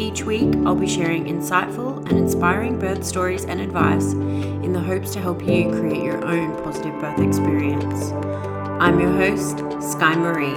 Each 0.00 0.22
week, 0.22 0.54
I'll 0.64 0.76
be 0.76 0.86
sharing 0.86 1.24
insightful 1.24 2.08
and 2.08 2.18
inspiring 2.18 2.78
birth 2.78 3.02
stories 3.02 3.44
and 3.44 3.60
advice 3.60 4.12
in 4.12 4.72
the 4.72 4.78
hopes 4.78 5.12
to 5.14 5.20
help 5.20 5.42
you 5.42 5.72
create 5.72 6.04
your 6.04 6.24
own 6.24 6.54
positive 6.62 7.00
birth 7.00 7.18
experience. 7.18 8.12
I'm 8.80 9.00
your 9.00 9.10
host, 9.10 9.58
Sky 9.82 10.14
Marie. 10.14 10.54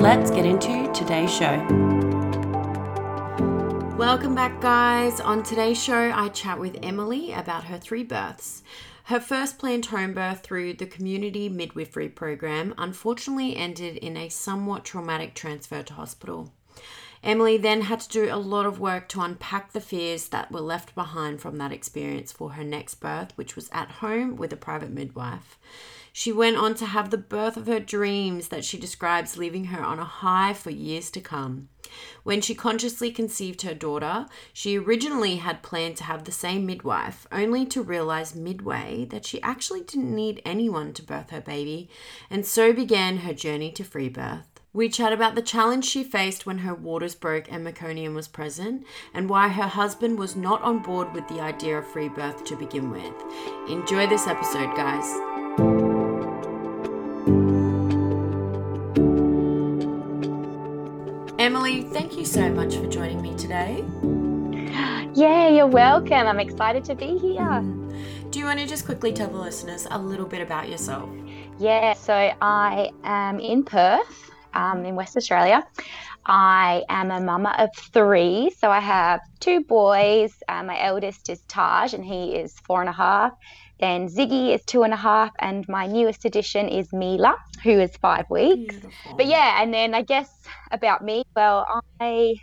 Let's 0.00 0.30
get 0.30 0.46
into 0.46 0.88
today's 0.92 1.34
show. 1.34 1.56
Welcome 3.98 4.36
back, 4.36 4.60
guys. 4.60 5.18
On 5.18 5.42
today's 5.42 5.82
show, 5.82 6.12
I 6.14 6.28
chat 6.28 6.60
with 6.60 6.78
Emily 6.80 7.32
about 7.32 7.64
her 7.64 7.78
three 7.78 8.04
births. 8.04 8.62
Her 9.06 9.18
first 9.18 9.58
planned 9.58 9.86
home 9.86 10.14
birth 10.14 10.44
through 10.44 10.74
the 10.74 10.86
community 10.86 11.48
midwifery 11.48 12.08
program 12.08 12.72
unfortunately 12.78 13.56
ended 13.56 13.96
in 13.96 14.16
a 14.16 14.28
somewhat 14.28 14.84
traumatic 14.84 15.34
transfer 15.34 15.82
to 15.82 15.94
hospital. 15.94 16.52
Emily 17.24 17.56
then 17.56 17.80
had 17.80 18.00
to 18.00 18.08
do 18.10 18.28
a 18.30 18.36
lot 18.36 18.66
of 18.66 18.78
work 18.78 19.08
to 19.08 19.22
unpack 19.22 19.72
the 19.72 19.80
fears 19.80 20.28
that 20.28 20.52
were 20.52 20.60
left 20.60 20.94
behind 20.94 21.40
from 21.40 21.56
that 21.56 21.72
experience 21.72 22.30
for 22.30 22.50
her 22.50 22.62
next 22.62 22.96
birth, 22.96 23.32
which 23.34 23.56
was 23.56 23.70
at 23.72 23.92
home 23.92 24.36
with 24.36 24.52
a 24.52 24.56
private 24.56 24.90
midwife. 24.90 25.58
She 26.12 26.30
went 26.30 26.58
on 26.58 26.74
to 26.74 26.86
have 26.86 27.08
the 27.08 27.16
birth 27.16 27.56
of 27.56 27.66
her 27.66 27.80
dreams 27.80 28.48
that 28.48 28.64
she 28.64 28.78
describes 28.78 29.38
leaving 29.38 29.64
her 29.64 29.82
on 29.82 29.98
a 29.98 30.04
high 30.04 30.52
for 30.52 30.70
years 30.70 31.10
to 31.12 31.20
come. 31.20 31.70
When 32.24 32.42
she 32.42 32.54
consciously 32.54 33.10
conceived 33.10 33.62
her 33.62 33.74
daughter, 33.74 34.26
she 34.52 34.78
originally 34.78 35.36
had 35.36 35.62
planned 35.62 35.96
to 35.96 36.04
have 36.04 36.24
the 36.24 36.32
same 36.32 36.66
midwife, 36.66 37.26
only 37.32 37.64
to 37.66 37.82
realize 37.82 38.34
midway 38.34 39.06
that 39.06 39.24
she 39.24 39.40
actually 39.40 39.80
didn't 39.80 40.14
need 40.14 40.42
anyone 40.44 40.92
to 40.92 41.02
birth 41.02 41.30
her 41.30 41.40
baby, 41.40 41.88
and 42.28 42.44
so 42.44 42.74
began 42.74 43.18
her 43.18 43.32
journey 43.32 43.72
to 43.72 43.82
free 43.82 44.10
birth. 44.10 44.53
We 44.76 44.88
chat 44.88 45.12
about 45.12 45.36
the 45.36 45.40
challenge 45.40 45.84
she 45.84 46.02
faced 46.02 46.46
when 46.46 46.58
her 46.58 46.74
waters 46.74 47.14
broke 47.14 47.46
and 47.48 47.64
meconium 47.64 48.12
was 48.12 48.26
present, 48.26 48.84
and 49.14 49.30
why 49.30 49.46
her 49.46 49.68
husband 49.68 50.18
was 50.18 50.34
not 50.34 50.60
on 50.62 50.80
board 50.80 51.14
with 51.14 51.28
the 51.28 51.38
idea 51.38 51.78
of 51.78 51.86
free 51.86 52.08
birth 52.08 52.44
to 52.46 52.56
begin 52.56 52.90
with. 52.90 53.14
Enjoy 53.68 54.08
this 54.08 54.26
episode, 54.26 54.74
guys. 54.74 55.08
Emily, 61.38 61.82
thank 61.82 62.16
you 62.16 62.24
so 62.24 62.50
much 62.50 62.74
for 62.74 62.88
joining 62.88 63.22
me 63.22 63.36
today. 63.36 63.84
Yeah, 65.14 65.50
you're 65.50 65.68
welcome. 65.68 66.26
I'm 66.26 66.40
excited 66.40 66.82
to 66.86 66.96
be 66.96 67.16
here. 67.16 67.40
Mm. 67.40 68.30
Do 68.32 68.40
you 68.40 68.46
want 68.46 68.58
to 68.58 68.66
just 68.66 68.86
quickly 68.86 69.12
tell 69.12 69.28
the 69.28 69.38
listeners 69.38 69.86
a 69.88 69.98
little 70.00 70.26
bit 70.26 70.42
about 70.42 70.68
yourself? 70.68 71.08
Yeah, 71.60 71.92
so 71.92 72.32
I 72.42 72.90
am 73.04 73.38
in 73.38 73.62
Perth, 73.62 74.32
um, 74.54 74.84
in 74.84 74.94
West 74.94 75.16
Australia. 75.16 75.64
I 76.26 76.84
am 76.88 77.10
a 77.10 77.20
mama 77.20 77.54
of 77.58 77.68
three, 77.92 78.50
so 78.58 78.70
I 78.70 78.80
have 78.80 79.20
two 79.40 79.60
boys. 79.60 80.32
Uh, 80.48 80.62
my 80.62 80.80
eldest 80.80 81.28
is 81.28 81.40
Taj, 81.48 81.92
and 81.92 82.04
he 82.04 82.36
is 82.36 82.58
four 82.60 82.80
and 82.80 82.88
a 82.88 82.92
half. 82.92 83.32
Then 83.80 84.08
Ziggy 84.08 84.54
is 84.54 84.64
two 84.64 84.84
and 84.84 84.94
a 84.94 84.96
half, 84.96 85.32
and 85.40 85.68
my 85.68 85.86
newest 85.86 86.24
addition 86.24 86.68
is 86.68 86.92
Mila, 86.92 87.36
who 87.62 87.72
is 87.72 87.94
five 87.96 88.30
weeks. 88.30 88.76
Beautiful. 88.76 89.16
But 89.16 89.26
yeah, 89.26 89.60
and 89.60 89.74
then 89.74 89.94
I 89.94 90.02
guess 90.02 90.30
about 90.70 91.04
me, 91.04 91.24
well, 91.36 91.82
I 92.00 92.36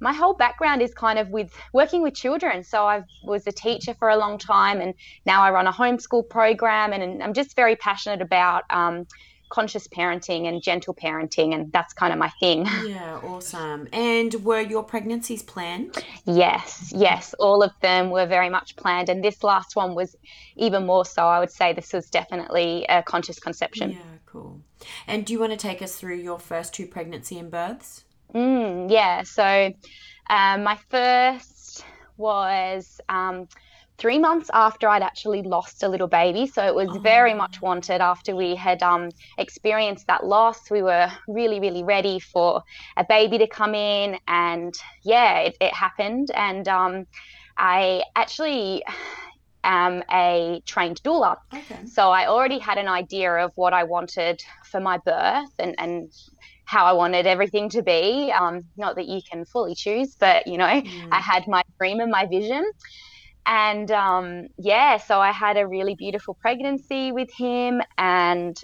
my 0.00 0.14
whole 0.14 0.32
background 0.32 0.80
is 0.80 0.94
kind 0.94 1.18
of 1.18 1.28
with 1.28 1.52
working 1.74 2.02
with 2.02 2.14
children. 2.14 2.64
So 2.64 2.86
I 2.86 3.02
was 3.22 3.46
a 3.46 3.52
teacher 3.52 3.94
for 3.94 4.08
a 4.08 4.16
long 4.16 4.38
time, 4.38 4.80
and 4.80 4.94
now 5.26 5.42
I 5.42 5.50
run 5.50 5.66
a 5.66 5.72
homeschool 5.72 6.28
program, 6.30 6.92
and, 6.92 7.22
I'm 7.22 7.34
just 7.34 7.54
very 7.54 7.76
passionate 7.76 8.22
about 8.22 8.64
um, 8.70 9.06
conscious 9.50 9.86
parenting 9.88 10.48
and 10.48 10.62
gentle 10.62 10.94
parenting, 10.94 11.54
and 11.54 11.70
that's 11.72 11.92
kind 11.92 12.12
of 12.12 12.18
my 12.18 12.30
thing. 12.40 12.66
Yeah, 12.90 13.18
awesome. 13.22 13.88
And 13.92 14.34
were 14.44 14.60
your 14.60 14.82
pregnancies 14.82 15.42
planned? 15.42 16.02
Yes, 16.24 16.92
yes, 16.94 17.34
all 17.38 17.62
of 17.62 17.72
them 17.82 18.10
were 18.10 18.26
very 18.26 18.48
much 18.48 18.74
planned, 18.76 19.08
and 19.08 19.22
this 19.22 19.44
last 19.44 19.76
one 19.76 19.94
was 19.94 20.16
even 20.56 20.86
more 20.86 21.04
so. 21.04 21.26
I 21.26 21.38
would 21.38 21.50
say 21.50 21.72
this 21.72 21.92
was 21.92 22.08
definitely 22.08 22.86
a 22.88 23.02
conscious 23.02 23.38
conception. 23.38 23.92
Yeah, 23.92 24.18
cool. 24.26 24.60
And 25.06 25.26
do 25.26 25.32
you 25.32 25.38
want 25.38 25.52
to 25.52 25.58
take 25.58 25.82
us 25.82 25.96
through 25.96 26.16
your 26.16 26.38
first 26.38 26.72
two 26.72 26.86
pregnancy 26.86 27.38
and 27.38 27.50
births? 27.50 28.04
Mm, 28.34 28.90
yeah, 28.90 29.22
so 29.24 29.72
um, 30.30 30.62
my 30.62 30.78
first 30.88 31.84
was. 32.16 33.00
Um, 33.08 33.48
three 34.00 34.18
months 34.18 34.50
after 34.54 34.88
I'd 34.88 35.02
actually 35.02 35.42
lost 35.42 35.82
a 35.82 35.88
little 35.88 36.08
baby. 36.08 36.46
So 36.46 36.66
it 36.66 36.74
was 36.74 36.88
oh. 36.90 36.98
very 37.00 37.34
much 37.34 37.60
wanted 37.60 38.00
after 38.00 38.34
we 38.34 38.56
had 38.56 38.82
um, 38.82 39.10
experienced 39.36 40.06
that 40.06 40.24
loss. 40.24 40.70
We 40.70 40.82
were 40.82 41.08
really, 41.28 41.60
really 41.60 41.84
ready 41.84 42.18
for 42.18 42.62
a 42.96 43.04
baby 43.04 43.36
to 43.38 43.46
come 43.46 43.74
in. 43.74 44.18
And 44.26 44.74
yeah, 45.02 45.40
it, 45.40 45.56
it 45.60 45.74
happened. 45.74 46.30
And 46.34 46.66
um, 46.66 47.06
I 47.58 48.02
actually 48.16 48.82
am 49.64 50.02
a 50.10 50.62
trained 50.64 51.02
doula. 51.02 51.36
Okay. 51.52 51.84
So 51.84 52.10
I 52.10 52.26
already 52.26 52.58
had 52.58 52.78
an 52.78 52.88
idea 52.88 53.30
of 53.34 53.52
what 53.56 53.74
I 53.74 53.84
wanted 53.84 54.42
for 54.64 54.80
my 54.80 54.96
birth 54.96 55.52
and, 55.58 55.74
and 55.76 56.10
how 56.64 56.86
I 56.86 56.92
wanted 56.94 57.26
everything 57.26 57.68
to 57.70 57.82
be. 57.82 58.32
Um, 58.32 58.64
not 58.78 58.96
that 58.96 59.08
you 59.08 59.20
can 59.30 59.44
fully 59.44 59.74
choose, 59.74 60.16
but 60.16 60.46
you 60.46 60.56
know, 60.56 60.64
mm. 60.64 61.08
I 61.12 61.20
had 61.20 61.46
my 61.46 61.62
dream 61.78 62.00
and 62.00 62.10
my 62.10 62.24
vision 62.24 62.64
and 63.46 63.90
um, 63.90 64.48
yeah, 64.58 64.98
so 64.98 65.20
I 65.20 65.32
had 65.32 65.56
a 65.56 65.66
really 65.66 65.94
beautiful 65.94 66.34
pregnancy 66.34 67.12
with 67.12 67.30
him, 67.32 67.80
and 67.98 68.56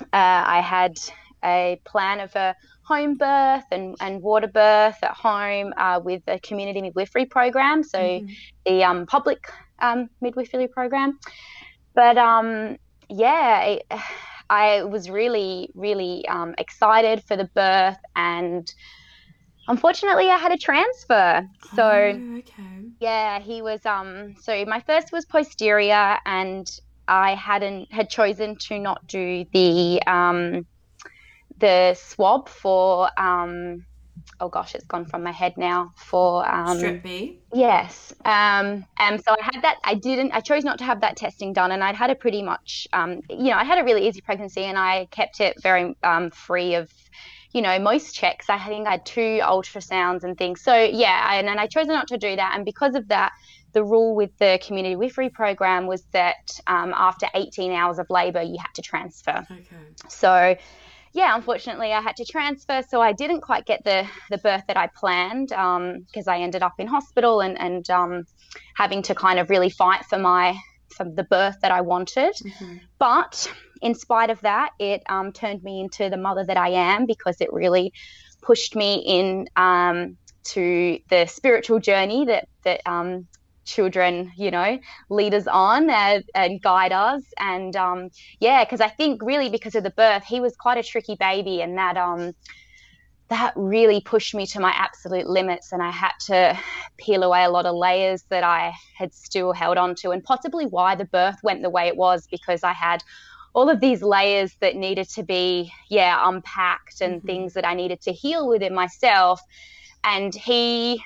uh, 0.00 0.06
I 0.12 0.60
had 0.60 0.98
a 1.44 1.80
plan 1.84 2.20
of 2.20 2.34
a 2.36 2.54
home 2.82 3.14
birth 3.14 3.64
and, 3.70 3.96
and 4.00 4.22
water 4.22 4.46
birth 4.46 4.98
at 5.02 5.12
home 5.12 5.72
uh, 5.76 6.00
with 6.02 6.22
a 6.26 6.38
community 6.40 6.80
midwifery 6.80 7.26
program, 7.26 7.82
so 7.82 7.98
mm-hmm. 7.98 8.32
the 8.66 8.84
um, 8.84 9.06
public 9.06 9.46
um, 9.80 10.08
midwifery 10.20 10.68
program. 10.68 11.18
But 11.94 12.18
um, 12.18 12.76
yeah, 13.08 13.62
it, 13.62 13.86
I 14.50 14.84
was 14.84 15.08
really, 15.10 15.70
really 15.74 16.26
um, 16.28 16.54
excited 16.58 17.22
for 17.24 17.36
the 17.36 17.48
birth 17.54 17.98
and 18.14 18.72
unfortunately 19.68 20.28
I 20.30 20.36
had 20.36 20.52
a 20.52 20.58
transfer. 20.58 21.46
So 21.74 22.20
oh, 22.22 22.38
okay. 22.38 22.90
yeah, 23.00 23.40
he 23.40 23.62
was 23.62 23.84
um 23.86 24.34
so 24.40 24.64
my 24.64 24.80
first 24.80 25.12
was 25.12 25.24
posterior 25.26 26.18
and 26.24 26.66
I 27.06 27.34
hadn't 27.34 27.92
had 27.92 28.08
chosen 28.08 28.56
to 28.68 28.78
not 28.78 29.06
do 29.06 29.44
the 29.52 30.02
um 30.06 30.66
the 31.58 31.94
swab 31.94 32.48
for 32.48 33.08
um 33.18 33.84
oh 34.40 34.48
gosh, 34.48 34.74
it's 34.74 34.86
gone 34.86 35.06
from 35.06 35.22
my 35.22 35.32
head 35.32 35.54
now 35.56 35.92
for 35.96 36.48
um 36.48 36.78
strep 36.78 37.02
B. 37.02 37.38
Yes. 37.52 38.12
Um 38.24 38.84
and 38.98 39.22
so 39.22 39.32
I 39.32 39.44
had 39.44 39.62
that 39.62 39.76
I 39.84 39.94
didn't 39.94 40.32
I 40.32 40.40
chose 40.40 40.64
not 40.64 40.78
to 40.78 40.84
have 40.84 41.00
that 41.02 41.16
testing 41.16 41.52
done 41.52 41.70
and 41.72 41.84
I'd 41.84 41.94
had 41.96 42.10
a 42.10 42.14
pretty 42.16 42.42
much 42.42 42.86
um 42.92 43.20
you 43.30 43.50
know, 43.50 43.56
I 43.56 43.64
had 43.64 43.78
a 43.78 43.84
really 43.84 44.08
easy 44.08 44.20
pregnancy 44.20 44.62
and 44.64 44.78
I 44.78 45.06
kept 45.10 45.40
it 45.40 45.56
very 45.62 45.94
um 46.02 46.30
free 46.30 46.74
of 46.74 46.90
you 47.54 47.62
know, 47.62 47.78
most 47.78 48.14
checks. 48.14 48.50
I 48.50 48.58
think 48.58 48.86
I 48.86 48.92
had 48.92 49.06
two 49.06 49.38
ultrasounds 49.40 50.24
and 50.24 50.36
things. 50.36 50.60
So 50.60 50.74
yeah, 50.74 51.38
and, 51.38 51.48
and 51.48 51.60
I 51.60 51.68
chose 51.68 51.86
not 51.86 52.08
to 52.08 52.18
do 52.18 52.34
that. 52.34 52.52
And 52.56 52.64
because 52.64 52.96
of 52.96 53.08
that, 53.08 53.32
the 53.72 53.84
rule 53.84 54.14
with 54.14 54.36
the 54.38 54.58
community 54.60 54.96
midwifery 54.96 55.30
program 55.30 55.86
was 55.86 56.02
that 56.12 56.60
um, 56.66 56.92
after 56.94 57.26
18 57.32 57.72
hours 57.72 57.98
of 57.98 58.10
labour, 58.10 58.42
you 58.42 58.56
had 58.58 58.74
to 58.74 58.82
transfer. 58.82 59.46
Okay. 59.50 59.76
So 60.08 60.56
yeah, 61.12 61.36
unfortunately, 61.36 61.92
I 61.92 62.00
had 62.00 62.16
to 62.16 62.24
transfer, 62.24 62.82
so 62.88 63.00
I 63.00 63.12
didn't 63.12 63.42
quite 63.42 63.66
get 63.66 63.84
the 63.84 64.04
the 64.30 64.38
birth 64.38 64.64
that 64.66 64.76
I 64.76 64.88
planned 64.88 65.48
because 65.48 66.26
um, 66.26 66.34
I 66.34 66.40
ended 66.40 66.62
up 66.62 66.74
in 66.78 66.88
hospital 66.88 67.40
and 67.40 67.56
and 67.58 67.88
um, 67.88 68.24
having 68.74 69.02
to 69.02 69.14
kind 69.14 69.38
of 69.38 69.48
really 69.48 69.70
fight 69.70 70.04
for 70.06 70.18
my 70.18 70.56
for 70.88 71.04
the 71.04 71.22
birth 71.22 71.56
that 71.62 71.70
I 71.70 71.82
wanted. 71.82 72.34
Mm-hmm. 72.34 72.76
But 72.98 73.52
in 73.84 73.94
spite 73.94 74.30
of 74.30 74.40
that, 74.40 74.70
it 74.78 75.02
um, 75.10 75.30
turned 75.30 75.62
me 75.62 75.80
into 75.82 76.08
the 76.08 76.16
mother 76.16 76.42
that 76.44 76.56
I 76.56 76.70
am 76.70 77.04
because 77.04 77.40
it 77.40 77.52
really 77.52 77.92
pushed 78.40 78.74
me 78.74 78.94
in 79.06 79.46
um, 79.56 80.16
to 80.44 80.98
the 81.10 81.26
spiritual 81.26 81.80
journey 81.80 82.24
that 82.24 82.48
that 82.64 82.80
um, 82.86 83.26
children, 83.66 84.32
you 84.36 84.50
know, 84.50 84.78
lead 85.10 85.34
us 85.34 85.46
on 85.46 85.90
and, 85.90 86.24
and 86.34 86.62
guide 86.62 86.92
us. 86.92 87.22
And 87.38 87.76
um, 87.76 88.08
yeah, 88.40 88.64
because 88.64 88.80
I 88.80 88.88
think 88.88 89.22
really 89.22 89.50
because 89.50 89.74
of 89.74 89.82
the 89.82 89.90
birth, 89.90 90.24
he 90.24 90.40
was 90.40 90.56
quite 90.56 90.78
a 90.78 90.82
tricky 90.82 91.16
baby, 91.16 91.60
and 91.60 91.76
that 91.76 91.98
um, 91.98 92.32
that 93.28 93.52
really 93.54 94.00
pushed 94.00 94.34
me 94.34 94.46
to 94.46 94.60
my 94.60 94.72
absolute 94.74 95.26
limits, 95.26 95.72
and 95.72 95.82
I 95.82 95.90
had 95.90 96.12
to 96.26 96.58
peel 96.96 97.22
away 97.22 97.44
a 97.44 97.50
lot 97.50 97.66
of 97.66 97.74
layers 97.74 98.22
that 98.30 98.44
I 98.44 98.72
had 98.96 99.12
still 99.12 99.52
held 99.52 99.76
on 99.76 99.94
to, 99.96 100.10
and 100.10 100.24
possibly 100.24 100.64
why 100.64 100.94
the 100.94 101.04
birth 101.04 101.36
went 101.42 101.60
the 101.60 101.68
way 101.68 101.86
it 101.88 101.98
was 101.98 102.26
because 102.30 102.64
I 102.64 102.72
had 102.72 103.02
all 103.54 103.70
of 103.70 103.80
these 103.80 104.02
layers 104.02 104.54
that 104.60 104.76
needed 104.76 105.08
to 105.08 105.22
be 105.22 105.72
yeah 105.88 106.20
unpacked 106.28 107.00
and 107.00 107.18
mm-hmm. 107.18 107.26
things 107.26 107.54
that 107.54 107.66
I 107.66 107.74
needed 107.74 108.02
to 108.02 108.12
heal 108.12 108.48
within 108.48 108.74
myself. 108.74 109.40
And 110.02 110.34
he 110.34 111.02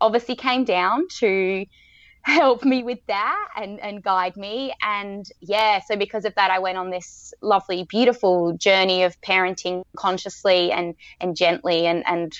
obviously 0.00 0.34
came 0.34 0.64
down 0.64 1.06
to 1.20 1.64
help 2.24 2.64
me 2.64 2.84
with 2.84 3.00
that 3.08 3.48
and, 3.56 3.80
and 3.80 4.02
guide 4.02 4.36
me. 4.36 4.72
And 4.80 5.26
yeah, 5.40 5.80
so 5.80 5.96
because 5.96 6.24
of 6.24 6.34
that, 6.36 6.50
I 6.50 6.60
went 6.60 6.78
on 6.78 6.90
this 6.90 7.34
lovely, 7.40 7.84
beautiful 7.84 8.52
journey 8.52 9.02
of 9.02 9.20
parenting 9.20 9.82
consciously 9.96 10.70
and, 10.70 10.94
and 11.20 11.36
gently 11.36 11.86
and, 11.86 12.04
and 12.06 12.32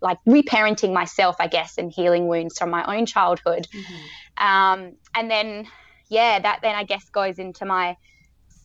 like 0.00 0.18
reparenting 0.26 0.92
myself, 0.92 1.36
I 1.38 1.46
guess, 1.46 1.78
and 1.78 1.92
healing 1.92 2.26
wounds 2.26 2.58
from 2.58 2.70
my 2.70 2.96
own 2.96 3.06
childhood. 3.06 3.68
Mm-hmm. 3.72 4.44
Um, 4.44 4.92
and 5.14 5.30
then, 5.30 5.68
yeah, 6.08 6.40
that 6.40 6.60
then 6.62 6.74
I 6.74 6.82
guess 6.82 7.08
goes 7.08 7.38
into 7.38 7.64
my 7.64 7.96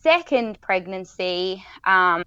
second 0.04 0.60
pregnancy, 0.60 1.64
um, 1.84 2.22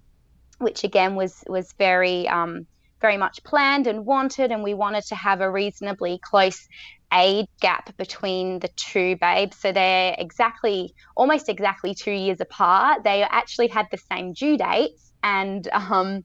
which 0.58 0.82
again 0.82 1.14
was, 1.14 1.44
was 1.46 1.72
very, 1.78 2.26
um, 2.28 2.66
very 3.00 3.16
much 3.16 3.42
planned 3.44 3.86
and 3.86 4.04
wanted, 4.04 4.50
and 4.50 4.64
we 4.64 4.74
wanted 4.74 5.04
to 5.04 5.14
have 5.14 5.40
a 5.40 5.48
reasonably 5.48 6.18
close 6.20 6.66
age 7.14 7.46
gap 7.60 7.96
between 7.96 8.58
the 8.58 8.68
two 8.76 9.16
babes. 9.16 9.56
So 9.56 9.70
they're 9.70 10.16
exactly, 10.18 10.92
almost 11.16 11.48
exactly 11.48 11.94
two 11.94 12.10
years 12.10 12.40
apart. 12.40 13.04
They 13.04 13.22
actually 13.22 13.68
had 13.68 13.86
the 13.92 13.98
same 14.10 14.32
due 14.32 14.58
dates. 14.58 15.07
And 15.22 15.68
um, 15.72 16.24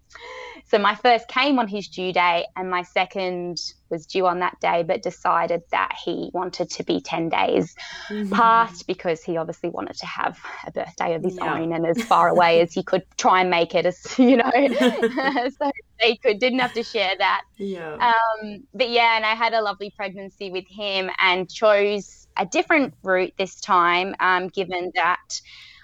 so 0.66 0.80
my 0.80 0.95
first 0.95 1.28
came 1.28 1.60
on 1.60 1.68
his 1.68 1.88
due 1.88 2.12
date, 2.12 2.48
and 2.56 2.69
my 2.69 2.84
second 2.84 3.62
was 3.90 4.07
due 4.07 4.25
on 4.25 4.40
that 4.40 4.60
day, 4.60 4.81
but 4.81 5.04
decided 5.04 5.62
that 5.72 5.94
he 6.04 6.31
wanted 6.34 6.69
to 6.72 6.84
be 6.84 7.00
10 7.00 7.30
days 7.30 7.75
mm-hmm. 8.10 8.34
past 8.34 8.88
because 8.88 9.22
he 9.22 9.38
obviously 9.38 9.69
wanted 9.69 9.95
to 9.98 10.07
have 10.07 10.40
a 10.66 10.72
birthday 10.72 11.13
of 11.13 11.24
his 11.24 11.36
yeah. 11.36 11.54
own 11.54 11.74
and 11.74 11.86
as 11.86 12.01
far 12.04 12.30
away 12.30 12.60
as 12.62 12.74
he 12.74 12.81
could 12.81 13.04
try 13.18 13.42
and 13.42 13.51
make 13.51 13.75
it, 13.75 13.86
as 13.86 14.04
you 14.18 14.38
know, 14.38 14.51
so 15.60 15.72
they 16.01 16.16
could, 16.16 16.39
didn't 16.39 16.60
have 16.60 16.74
to 16.74 16.84
share 16.84 17.13
that. 17.19 17.44
Yeah. 17.57 18.13
Um, 18.42 18.63
but 18.74 18.89
yeah, 18.89 19.16
and 19.16 19.25
I 19.25 19.36
had 19.36 19.54
a 19.54 19.62
lovely 19.62 19.92
pregnancy 19.96 20.50
with 20.50 20.66
him 20.68 21.12
and 21.19 21.48
chose 21.48 22.28
a 22.36 22.46
different 22.48 22.96
route 23.04 23.34
this 23.38 23.62
time, 23.62 24.16
um, 24.19 24.48
given 24.48 24.92
that 24.96 25.39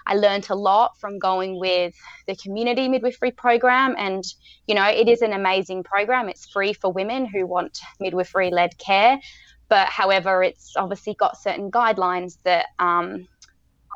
I 0.06 0.14
learned 0.14 0.48
a 0.50 0.54
lot 0.54 0.98
from 0.98 1.18
going 1.18 1.58
with 1.58 1.94
the 2.26 2.36
community 2.36 2.88
midwifery 2.88 3.30
program. 3.30 3.94
And, 3.98 4.24
you 4.66 4.74
know, 4.74 4.86
it 4.86 5.08
is 5.08 5.22
an 5.22 5.32
amazing 5.32 5.84
program. 5.84 6.28
It's 6.28 6.50
free 6.50 6.72
for 6.72 6.92
women 6.92 7.26
who 7.26 7.46
want 7.46 7.78
midwifery 8.00 8.50
led 8.50 8.76
care. 8.78 9.20
But 9.68 9.88
however, 9.88 10.42
it's 10.42 10.74
obviously 10.76 11.14
got 11.14 11.40
certain 11.40 11.70
guidelines 11.70 12.38
that 12.44 12.66
um, 12.78 13.28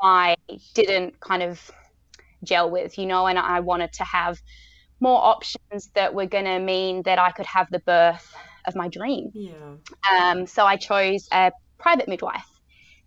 I 0.02 0.36
didn't 0.74 1.18
kind 1.20 1.42
of 1.42 1.70
gel 2.44 2.70
with, 2.70 2.98
you 2.98 3.06
know, 3.06 3.26
and 3.26 3.38
I 3.38 3.60
wanted 3.60 3.92
to 3.94 4.04
have 4.04 4.40
more 5.00 5.20
options 5.20 5.90
that 5.94 6.14
were 6.14 6.26
going 6.26 6.44
to 6.44 6.60
mean 6.60 7.02
that 7.02 7.18
I 7.18 7.32
could 7.32 7.46
have 7.46 7.68
the 7.70 7.80
birth 7.80 8.34
of 8.66 8.76
my 8.76 8.88
dream. 8.88 9.30
Yeah. 9.34 9.52
Um, 10.10 10.46
so 10.46 10.64
I 10.64 10.76
chose 10.76 11.28
a 11.32 11.52
private 11.78 12.08
midwife 12.08 12.53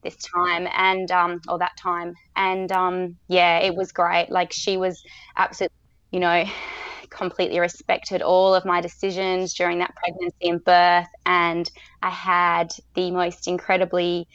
this 0.08 0.18
time 0.36 0.68
and 0.74 1.12
um 1.12 1.40
or 1.50 1.60
that 1.60 1.74
time. 1.82 2.14
And 2.36 2.72
um 2.72 3.18
yeah 3.28 3.60
it 3.60 3.76
was 3.76 3.92
great. 3.92 4.30
Like 4.30 4.52
she 4.54 4.78
was 4.78 5.02
absolutely 5.38 5.74
you 6.12 6.20
know 6.22 6.46
completely 7.12 7.60
respected 7.60 8.22
all 8.22 8.54
of 8.56 8.66
my 8.66 8.82
decisions 8.82 9.54
during 9.54 9.80
that 9.80 9.94
pregnancy 9.96 10.50
and 10.50 10.64
birth. 10.64 11.08
And 11.26 11.70
i 12.02 12.10
had 12.10 12.70
the 12.96 13.12
most 13.12 13.48
incredibly 13.48 14.28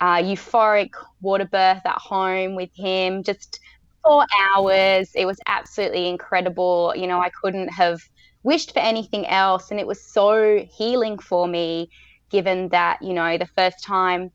uh, 0.00 0.16
euphoric 0.22 0.90
water 1.20 1.46
birth 1.50 1.82
at 1.84 1.98
home 1.98 2.54
with 2.54 2.70
him 2.76 3.22
just 3.22 3.58
four 4.04 4.26
hours. 4.54 5.10
It 5.14 5.26
was 5.26 5.38
absolutely 5.46 6.08
incredible. 6.08 6.92
You 6.96 7.06
know 7.06 7.20
i 7.20 7.30
couldn't 7.42 7.68
have 7.68 7.98
wished 8.42 8.72
for 8.72 8.80
anything 8.80 9.26
else. 9.26 9.70
And 9.70 9.80
it 9.80 9.86
was 9.86 10.12
so 10.12 10.64
healing 10.76 11.18
for 11.18 11.48
me 11.48 11.88
given 12.30 12.68
that 12.70 13.02
you 13.02 13.14
know 13.14 13.38
the 13.38 13.48
first 13.56 13.76
time 13.86 14.30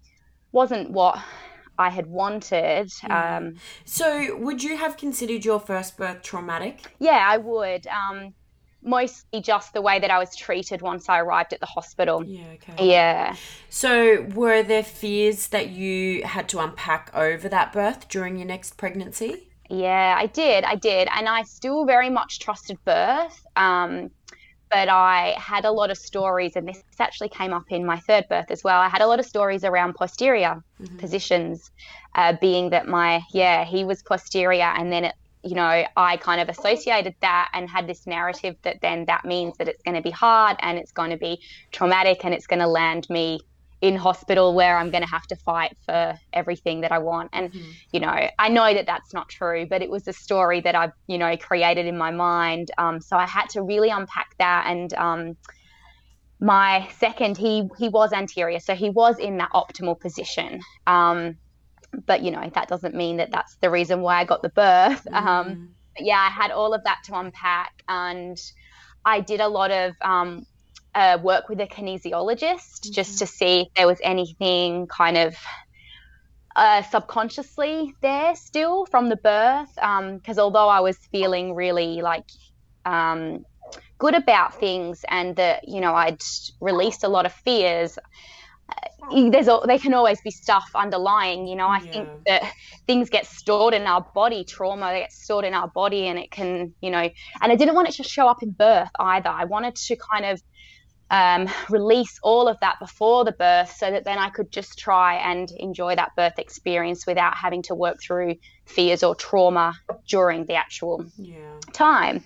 wasn't 0.52 0.92
what 0.92 1.20
I 1.78 1.90
had 1.90 2.08
wanted. 2.08 2.92
Um, 3.10 3.56
so, 3.86 4.36
would 4.38 4.64
you 4.64 4.78
have 4.78 4.98
considered 4.98 5.44
your 5.46 5.60
first 5.60 5.98
birth 5.98 6.22
traumatic? 6.22 6.96
Yeah, 7.00 7.26
I 7.28 7.38
would. 7.38 7.88
Um, 7.88 8.34
mostly 8.84 9.42
just 9.42 9.74
the 9.74 9.82
way 9.82 10.00
that 10.00 10.12
I 10.12 10.20
was 10.20 10.36
treated 10.36 10.82
once 10.82 11.08
I 11.10 11.20
arrived 11.20 11.54
at 11.54 11.60
the 11.60 11.66
hospital. 11.66 12.24
Yeah, 12.26 12.46
okay. 12.54 12.88
Yeah. 12.88 13.36
So, 13.70 14.24
were 14.34 14.64
there 14.64 14.84
fears 14.84 15.48
that 15.48 15.70
you 15.70 16.24
had 16.24 16.48
to 16.50 16.60
unpack 16.60 17.12
over 17.14 17.50
that 17.50 17.74
birth 17.74 18.08
during 18.10 18.38
your 18.38 18.48
next 18.48 18.78
pregnancy? 18.78 19.48
Yeah, 19.70 20.16
I 20.18 20.26
did. 20.26 20.66
I 20.66 20.76
did. 20.76 21.08
And 21.16 21.30
I 21.30 21.44
still 21.44 21.86
very 21.86 22.10
much 22.10 22.40
trusted 22.40 22.78
birth. 22.84 23.46
Um, 23.56 24.12
but 24.72 24.88
I 24.88 25.36
had 25.38 25.66
a 25.66 25.72
lot 25.72 25.92
of 25.92 25.98
stories, 25.98 26.56
and 26.56 26.68
this 26.68 26.82
actually 27.00 27.30
came 27.30 27.54
up 27.54 27.66
in 27.70 27.86
my 27.86 28.00
third 28.00 28.28
birth 28.30 28.50
as 28.50 28.64
well. 28.64 28.80
I 28.80 28.88
had 28.88 29.02
a 29.02 29.08
lot 29.08 29.20
of 29.20 29.26
stories 29.26 29.64
around 29.64 29.96
posterior 29.96 30.64
mm-hmm. 30.82 30.98
positions, 30.98 31.72
uh, 32.16 32.34
being 32.40 32.70
that 32.70 32.88
my, 32.88 33.22
yeah, 33.34 33.66
he 33.66 33.84
was 33.84 34.02
posterior, 34.02 34.74
and 34.78 34.92
then 34.92 35.06
it, 35.06 35.16
you 35.44 35.56
know, 35.56 35.84
I 35.98 36.18
kind 36.18 36.40
of 36.40 36.50
associated 36.50 37.16
that 37.22 37.50
and 37.54 37.70
had 37.70 37.88
this 37.88 38.08
narrative 38.08 38.56
that 38.62 38.78
then 38.82 39.06
that 39.06 39.26
means 39.26 39.58
that 39.58 39.68
it's 39.68 39.82
going 39.84 39.96
to 39.96 40.02
be 40.02 40.12
hard 40.12 40.56
and 40.60 40.78
it's 40.78 40.92
going 40.92 41.10
to 41.10 41.18
be 41.18 41.42
traumatic 41.72 42.24
and 42.24 42.34
it's 42.34 42.48
going 42.48 42.60
to 42.60 42.68
land 42.68 43.10
me 43.10 43.42
in 43.82 43.96
hospital 43.96 44.54
where 44.54 44.78
I'm 44.78 44.92
going 44.92 45.04
to 45.04 45.10
have 45.10 45.26
to 45.28 45.36
fight 45.36 45.76
for 45.86 46.14
everything 46.34 46.82
that 46.82 46.92
I 46.92 47.00
want. 47.00 47.32
And, 47.34 47.52
mm-hmm. 47.52 47.72
you 47.92 48.00
know, 48.00 48.30
I 48.38 48.50
know 48.50 48.72
that 48.74 48.86
that's 48.86 49.12
not 49.14 49.28
true, 49.28 49.66
but 49.66 49.82
it 49.82 49.90
was 49.90 50.08
a 50.08 50.14
story 50.14 50.62
that 50.62 50.76
I, 50.76 50.92
you 51.08 51.18
know, 51.18 51.36
created 51.36 51.88
in 51.88 51.98
my 51.98 52.12
mind. 52.12 52.70
Um, 52.78 53.02
so 53.02 53.18
I 53.18 53.26
had 53.26 53.50
to 53.50 53.64
really 53.64 53.90
unpack 53.90 54.38
that. 54.38 54.66
And 54.68 54.94
um, 54.94 55.36
my 56.40 56.88
second, 57.00 57.38
he 57.38 57.70
he 57.78 57.90
was 57.90 58.14
anterior, 58.14 58.60
so 58.60 58.76
he 58.76 58.90
was 58.90 59.20
in 59.20 59.38
that 59.38 59.52
optimal 59.54 60.00
position. 60.00 60.62
Um, 60.88 61.38
but 62.06 62.22
you 62.24 62.32
know, 62.32 62.50
that 62.54 62.68
doesn't 62.68 62.96
mean 62.96 63.18
that 63.18 63.32
that's 63.32 63.56
the 63.58 63.70
reason 63.70 64.02
why 64.02 64.20
I 64.20 64.26
got 64.26 64.42
the 64.42 64.50
birth. 64.50 65.06
Um, 65.12 65.26
mm-hmm. 65.26 65.66
yeah, 66.00 66.20
I 66.20 66.30
had 66.30 66.52
all 66.52 66.74
of 66.74 66.84
that 66.84 67.02
to 67.06 67.20
unpack, 67.20 67.84
and 67.88 68.40
I 69.06 69.22
did 69.22 69.40
a 69.40 69.48
lot 69.48 69.72
of 69.72 69.94
um, 70.02 70.46
uh, 70.94 71.18
work 71.22 71.50
with 71.50 71.60
a 71.60 71.68
kinesiologist 71.68 72.82
mm-hmm. 72.82 72.92
just 72.92 73.20
to 73.20 73.26
see 73.26 73.62
if 73.62 73.74
there 73.76 73.88
was 73.88 74.00
anything 74.04 74.88
kind 74.88 75.18
of 75.18 75.36
uh, 76.56 76.82
subconsciously 76.84 77.94
there 78.02 78.36
still 78.36 78.86
from 78.86 79.10
the 79.10 79.16
birth. 79.16 79.74
Because 79.76 80.38
um, 80.38 80.44
although 80.44 80.68
I 80.68 80.82
was 80.82 80.98
feeling 81.12 81.56
really 81.56 82.02
like 82.02 82.26
um, 82.86 83.46
good 83.98 84.16
about 84.16 84.56
things 84.56 85.06
and 85.08 85.36
that, 85.38 85.68
you 85.68 85.80
know, 85.80 85.94
I'd 85.94 86.22
released 86.60 87.04
a 87.04 87.08
lot 87.08 87.26
of 87.26 87.34
fears. 87.34 87.98
Uh, 88.70 89.30
there's 89.30 89.48
there 89.66 89.80
can 89.80 89.94
always 89.94 90.22
be 90.22 90.32
stuff 90.32 90.70
underlying 90.76 91.46
you 91.46 91.56
know 91.56 91.68
i 91.68 91.80
yeah. 91.80 91.92
think 91.92 92.10
that 92.26 92.54
things 92.88 93.10
get 93.10 93.26
stored 93.26 93.74
in 93.74 93.82
our 93.82 94.06
body 94.14 94.46
trauma 94.46 94.94
gets 94.94 95.22
stored 95.22 95.44
in 95.44 95.54
our 95.54 95.68
body 95.68 96.08
and 96.08 96.18
it 96.18 96.32
can 96.32 96.72
you 96.80 96.90
know 96.90 97.00
and 97.00 97.52
i 97.52 97.56
didn't 97.56 97.76
want 97.76 97.90
it 97.90 97.94
to 97.94 98.04
show 98.04 98.28
up 98.28 98.42
in 98.42 98.52
birth 98.52 98.90
either 99.00 99.28
i 99.30 99.44
wanted 99.44 99.76
to 99.76 99.98
kind 99.98 100.24
of 100.24 100.42
um, 101.12 101.50
release 101.70 102.20
all 102.24 102.48
of 102.48 102.58
that 102.62 102.80
before 102.80 103.26
the 103.26 103.34
birth 103.34 103.76
so 103.78 103.92
that 103.92 104.06
then 104.06 104.18
I 104.18 104.30
could 104.30 104.50
just 104.50 104.80
try 104.80 105.16
and 105.16 105.52
enjoy 105.52 105.96
that 105.96 106.16
birth 106.16 106.40
experience 106.40 107.06
without 107.06 107.36
having 107.36 107.64
to 107.64 107.76
work 107.76 108.02
through 108.02 108.38
fears 108.66 109.04
or 109.04 109.14
trauma 109.14 109.74
during 110.08 110.46
the 110.46 110.54
actual 110.54 111.06
yeah. 111.18 111.60
time. 111.74 112.24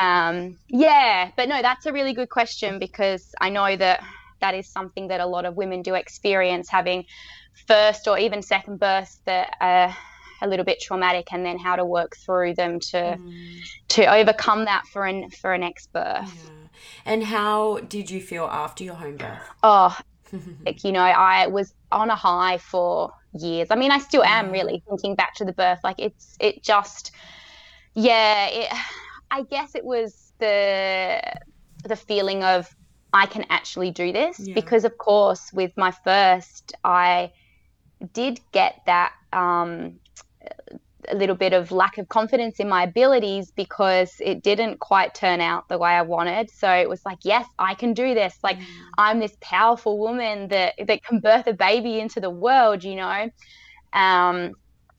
Um, 0.00 0.58
yeah, 0.66 1.30
but 1.36 1.48
no, 1.48 1.62
that's 1.62 1.86
a 1.86 1.92
really 1.92 2.12
good 2.12 2.28
question 2.28 2.80
because 2.80 3.34
I 3.40 3.50
know 3.50 3.76
that 3.76 4.02
that 4.40 4.54
is 4.54 4.68
something 4.68 5.08
that 5.08 5.20
a 5.20 5.26
lot 5.26 5.44
of 5.44 5.56
women 5.56 5.82
do 5.82 5.94
experience 5.94 6.68
having 6.68 7.04
first 7.68 8.08
or 8.08 8.18
even 8.18 8.42
second 8.42 8.80
births 8.80 9.20
that 9.26 9.56
are 9.60 9.96
a 10.42 10.48
little 10.48 10.64
bit 10.64 10.80
traumatic 10.80 11.32
and 11.32 11.46
then 11.46 11.58
how 11.58 11.76
to 11.76 11.84
work 11.84 12.16
through 12.16 12.54
them 12.54 12.80
to 12.80 12.96
mm. 12.96 13.60
to 13.88 14.06
overcome 14.06 14.64
that 14.64 14.84
for 14.92 15.04
an 15.04 15.30
for 15.30 15.52
a 15.52 15.58
next 15.58 15.92
birth. 15.92 16.32
Yeah. 16.46 16.57
And 17.04 17.24
how 17.24 17.78
did 17.78 18.10
you 18.10 18.20
feel 18.20 18.44
after 18.44 18.84
your 18.84 18.94
home 18.94 19.16
birth? 19.16 19.48
Oh, 19.62 19.96
like, 20.66 20.84
you 20.84 20.92
know, 20.92 21.00
I 21.00 21.46
was 21.46 21.74
on 21.90 22.10
a 22.10 22.16
high 22.16 22.58
for 22.58 23.12
years. 23.32 23.68
I 23.70 23.76
mean, 23.76 23.90
I 23.90 23.98
still 23.98 24.24
am 24.24 24.50
really 24.50 24.82
thinking 24.88 25.14
back 25.14 25.34
to 25.36 25.44
the 25.44 25.52
birth. 25.52 25.80
Like 25.84 25.98
it's 25.98 26.36
it 26.40 26.62
just 26.62 27.12
yeah, 27.94 28.46
it 28.46 28.68
I 29.30 29.42
guess 29.42 29.74
it 29.74 29.84
was 29.84 30.32
the 30.38 31.20
the 31.84 31.96
feeling 31.96 32.44
of 32.44 32.68
I 33.12 33.26
can 33.26 33.46
actually 33.50 33.90
do 33.90 34.12
this 34.12 34.38
yeah. 34.38 34.54
because 34.54 34.84
of 34.84 34.98
course 34.98 35.52
with 35.52 35.72
my 35.76 35.90
first 35.90 36.74
I 36.84 37.32
did 38.12 38.40
get 38.52 38.82
that 38.86 39.12
um, 39.32 39.98
a 41.10 41.14
little 41.14 41.36
bit 41.36 41.52
of 41.52 41.70
lack 41.72 41.98
of 41.98 42.08
confidence 42.08 42.60
in 42.60 42.68
my 42.68 42.84
abilities 42.84 43.50
because 43.50 44.14
it 44.20 44.42
didn't 44.42 44.78
quite 44.80 45.14
turn 45.14 45.40
out 45.40 45.68
the 45.68 45.78
way 45.78 45.90
I 45.90 46.02
wanted. 46.02 46.50
So 46.50 46.70
it 46.70 46.88
was 46.88 47.04
like, 47.04 47.18
yes, 47.22 47.46
I 47.58 47.74
can 47.74 47.94
do 47.94 48.14
this. 48.14 48.36
Like 48.42 48.58
mm. 48.58 48.64
I'm 48.96 49.18
this 49.18 49.36
powerful 49.40 49.98
woman 49.98 50.48
that 50.48 50.74
that 50.86 51.04
can 51.04 51.20
birth 51.20 51.46
a 51.46 51.52
baby 51.52 52.00
into 52.00 52.20
the 52.20 52.30
world, 52.30 52.84
you 52.84 52.96
know. 52.96 53.30
Um, 53.92 54.52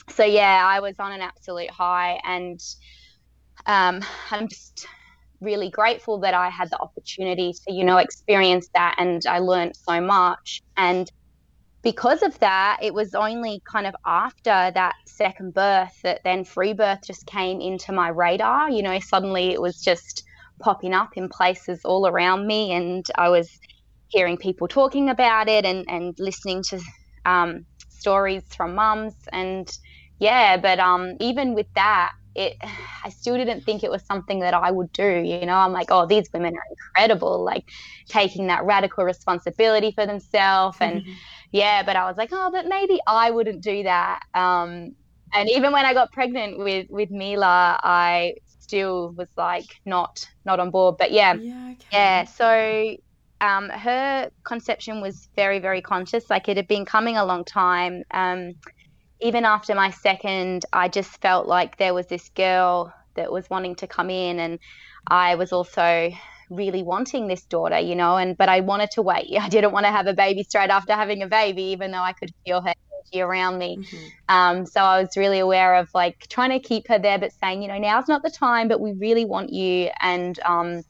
so 0.09 0.23
yeah, 0.23 0.63
I 0.65 0.79
was 0.79 0.95
on 0.99 1.11
an 1.11 1.21
absolute 1.21 1.69
high, 1.69 2.19
and 2.23 2.59
um, 3.65 4.01
I'm 4.31 4.47
just 4.47 4.87
really 5.41 5.69
grateful 5.69 6.19
that 6.19 6.33
I 6.33 6.49
had 6.49 6.69
the 6.69 6.79
opportunity 6.79 7.53
to, 7.53 7.73
you 7.73 7.83
know, 7.83 7.97
experience 7.97 8.69
that, 8.73 8.95
and 8.97 9.25
I 9.25 9.39
learned 9.39 9.75
so 9.75 10.01
much. 10.01 10.61
And 10.75 11.09
because 11.81 12.23
of 12.23 12.37
that, 12.39 12.79
it 12.81 12.93
was 12.93 13.15
only 13.15 13.61
kind 13.71 13.87
of 13.87 13.95
after 14.05 14.71
that 14.73 14.95
second 15.05 15.53
birth 15.53 16.01
that 16.03 16.21
then 16.23 16.43
free 16.43 16.73
birth 16.73 16.99
just 17.05 17.25
came 17.25 17.61
into 17.61 17.91
my 17.91 18.09
radar. 18.09 18.69
You 18.69 18.83
know, 18.83 18.99
suddenly 18.99 19.51
it 19.53 19.61
was 19.61 19.81
just 19.81 20.23
popping 20.59 20.93
up 20.93 21.15
in 21.15 21.29
places 21.29 21.81
all 21.85 22.07
around 22.07 22.47
me, 22.47 22.73
and 22.73 23.05
I 23.15 23.29
was 23.29 23.59
hearing 24.09 24.37
people 24.37 24.67
talking 24.67 25.09
about 25.09 25.47
it 25.47 25.65
and, 25.65 25.85
and 25.87 26.15
listening 26.19 26.63
to 26.63 26.81
um, 27.25 27.65
stories 27.87 28.43
from 28.55 28.75
mums. 28.75 29.13
And 29.31 29.71
yeah, 30.19 30.57
but 30.57 30.79
um, 30.79 31.15
even 31.19 31.53
with 31.53 31.67
that, 31.75 32.11
it 32.35 32.57
I 33.05 33.09
still 33.09 33.37
didn't 33.37 33.61
think 33.61 33.83
it 33.83 33.91
was 33.91 34.03
something 34.05 34.39
that 34.39 34.53
I 34.53 34.71
would 34.71 34.91
do. 34.91 35.21
You 35.21 35.45
know, 35.45 35.55
I'm 35.55 35.71
like, 35.71 35.87
oh, 35.89 36.05
these 36.05 36.27
women 36.33 36.55
are 36.55 36.63
incredible, 36.69 37.43
like 37.43 37.65
taking 38.07 38.47
that 38.47 38.65
radical 38.65 39.05
responsibility 39.05 39.91
for 39.91 40.05
themselves. 40.05 40.77
And 40.81 41.01
mm-hmm. 41.01 41.13
Yeah, 41.51 41.83
but 41.83 41.95
I 41.95 42.05
was 42.05 42.17
like, 42.17 42.29
oh, 42.31 42.49
but 42.51 42.67
maybe 42.67 42.99
I 43.07 43.31
wouldn't 43.31 43.61
do 43.61 43.83
that. 43.83 44.21
Um, 44.33 44.95
and 45.33 45.49
even 45.49 45.71
when 45.71 45.85
I 45.85 45.93
got 45.93 46.11
pregnant 46.11 46.57
with 46.57 46.87
with 46.89 47.11
Mila, 47.11 47.79
I 47.81 48.35
still 48.59 49.13
was 49.17 49.27
like 49.37 49.65
not 49.85 50.27
not 50.45 50.59
on 50.59 50.69
board. 50.71 50.95
But 50.97 51.11
yeah, 51.11 51.33
yeah, 51.33 51.73
okay. 51.73 51.85
yeah. 51.91 52.23
So 52.25 52.95
um, 53.41 53.69
her 53.69 54.29
conception 54.43 55.01
was 55.01 55.29
very 55.35 55.59
very 55.59 55.81
conscious. 55.81 56.29
Like 56.29 56.49
it 56.49 56.57
had 56.57 56.67
been 56.67 56.85
coming 56.85 57.17
a 57.17 57.25
long 57.25 57.45
time. 57.45 58.03
Um, 58.11 58.53
even 59.21 59.43
after 59.43 59.75
my 59.75 59.89
second, 59.89 60.65
I 60.71 60.87
just 60.87 61.19
felt 61.21 61.47
like 61.47 61.77
there 61.77 61.93
was 61.93 62.07
this 62.07 62.29
girl 62.29 62.93
that 63.15 63.31
was 63.31 63.49
wanting 63.49 63.75
to 63.75 63.87
come 63.87 64.09
in, 64.09 64.39
and 64.39 64.59
I 65.07 65.35
was 65.35 65.51
also 65.51 66.11
really 66.49 66.83
wanting 66.83 67.27
this 67.27 67.43
daughter, 67.45 67.79
you 67.79 67.95
know, 67.95 68.17
and 68.17 68.37
but 68.37 68.49
I 68.49 68.61
wanted 68.61 68.91
to 68.91 69.01
wait. 69.01 69.35
I 69.39 69.49
didn't 69.49 69.71
want 69.71 69.85
to 69.85 69.91
have 69.91 70.07
a 70.07 70.13
baby 70.13 70.43
straight 70.43 70.69
after 70.69 70.93
having 70.93 71.21
a 71.21 71.27
baby, 71.27 71.63
even 71.63 71.91
though 71.91 71.99
I 71.99 72.13
could 72.13 72.33
feel 72.45 72.61
her 72.61 72.73
energy 73.09 73.21
around 73.21 73.57
me. 73.57 73.77
Mm-hmm. 73.77 74.35
Um, 74.35 74.65
so 74.65 74.81
I 74.81 75.01
was 75.01 75.15
really 75.17 75.39
aware 75.39 75.75
of 75.75 75.89
like 75.93 76.27
trying 76.27 76.51
to 76.51 76.59
keep 76.59 76.87
her 76.87 76.99
there, 76.99 77.17
but 77.17 77.31
saying, 77.33 77.61
you 77.61 77.67
know, 77.67 77.77
now's 77.77 78.07
not 78.07 78.23
the 78.23 78.31
time, 78.31 78.67
but 78.67 78.79
we 78.79 78.93
really 78.93 79.25
want 79.25 79.51
you. 79.51 79.89
And 80.01 80.39
um, 80.45 80.83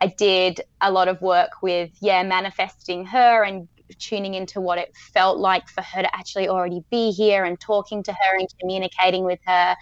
I 0.00 0.08
did 0.08 0.60
a 0.80 0.90
lot 0.90 1.08
of 1.08 1.20
work 1.22 1.62
with, 1.62 1.90
yeah, 2.00 2.22
manifesting 2.22 3.06
her 3.06 3.44
and 3.44 3.68
tuning 3.98 4.34
into 4.34 4.60
what 4.60 4.78
it 4.78 4.92
felt 5.12 5.38
like 5.38 5.68
for 5.68 5.82
her 5.82 6.02
to 6.02 6.16
actually 6.16 6.48
already 6.48 6.82
be 6.90 7.12
here 7.12 7.44
and 7.44 7.58
talking 7.58 8.02
to 8.02 8.12
her 8.12 8.38
and 8.38 8.48
communicating 8.60 9.24
with 9.24 9.38
her. 9.46 9.76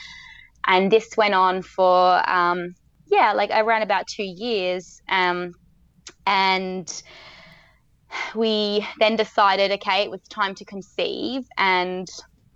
And 0.67 0.91
this 0.91 1.17
went 1.17 1.35
on 1.35 1.63
for, 1.63 2.29
um, 2.29 2.75
yeah, 3.07 3.33
like 3.33 3.51
I 3.51 3.61
ran 3.61 3.83
about 3.83 4.07
two 4.07 4.25
years. 4.25 5.01
Um, 5.09 5.53
and 6.27 7.03
we 8.35 8.87
then 8.99 9.17
decided, 9.17 9.73
okay, 9.73 10.03
it 10.03 10.11
was 10.11 10.21
time 10.31 10.55
to 10.57 10.65
conceive. 10.65 11.43
And 11.57 12.09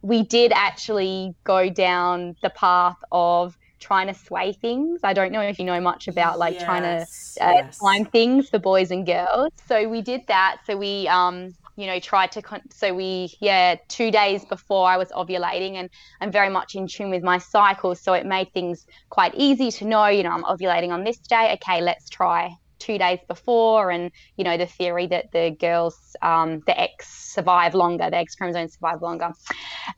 we 0.02 0.22
did 0.22 0.52
actually 0.52 1.32
go 1.44 1.68
down 1.68 2.36
the 2.42 2.50
path 2.50 2.96
of 3.10 3.56
trying 3.80 4.08
to 4.08 4.14
sway 4.14 4.52
things. 4.52 5.00
I 5.04 5.12
don't 5.12 5.32
know 5.32 5.40
if 5.40 5.58
you 5.58 5.64
know 5.64 5.80
much 5.80 6.08
about 6.08 6.38
like 6.38 6.54
yes, 6.54 6.64
trying 6.64 6.82
to 6.82 7.44
uh, 7.44 7.52
yes. 7.52 7.78
time 7.78 8.04
things 8.06 8.48
for 8.48 8.58
boys 8.58 8.90
and 8.90 9.06
girls. 9.06 9.52
So 9.66 9.88
we 9.88 10.02
did 10.02 10.22
that. 10.28 10.58
So 10.66 10.76
we, 10.76 11.06
um, 11.08 11.50
you 11.78 11.86
know, 11.86 12.00
tried 12.00 12.32
to. 12.32 12.42
Con- 12.42 12.68
so 12.70 12.92
we, 12.92 13.32
yeah, 13.40 13.76
two 13.86 14.10
days 14.10 14.44
before 14.44 14.88
I 14.88 14.96
was 14.96 15.10
ovulating, 15.12 15.74
and 15.74 15.88
I'm 16.20 16.32
very 16.32 16.50
much 16.50 16.74
in 16.74 16.88
tune 16.88 17.10
with 17.10 17.22
my 17.22 17.38
cycle. 17.38 17.94
So 17.94 18.12
it 18.14 18.26
made 18.26 18.52
things 18.52 18.84
quite 19.10 19.32
easy 19.36 19.70
to 19.78 19.84
know. 19.84 20.06
You 20.06 20.24
know, 20.24 20.30
I'm 20.30 20.42
ovulating 20.42 20.90
on 20.90 21.04
this 21.04 21.18
day. 21.18 21.52
Okay, 21.54 21.80
let's 21.80 22.08
try 22.10 22.50
two 22.80 22.96
days 22.96 23.18
before 23.26 23.90
and 23.90 24.12
you 24.36 24.44
know 24.44 24.56
the 24.56 24.66
theory 24.66 25.08
that 25.08 25.32
the 25.32 25.50
girls 25.58 26.14
um, 26.22 26.60
the 26.66 26.80
X 26.80 27.08
survive 27.08 27.74
longer 27.74 28.08
the 28.08 28.16
X 28.16 28.36
chromosomes 28.36 28.74
survive 28.74 29.02
longer 29.02 29.32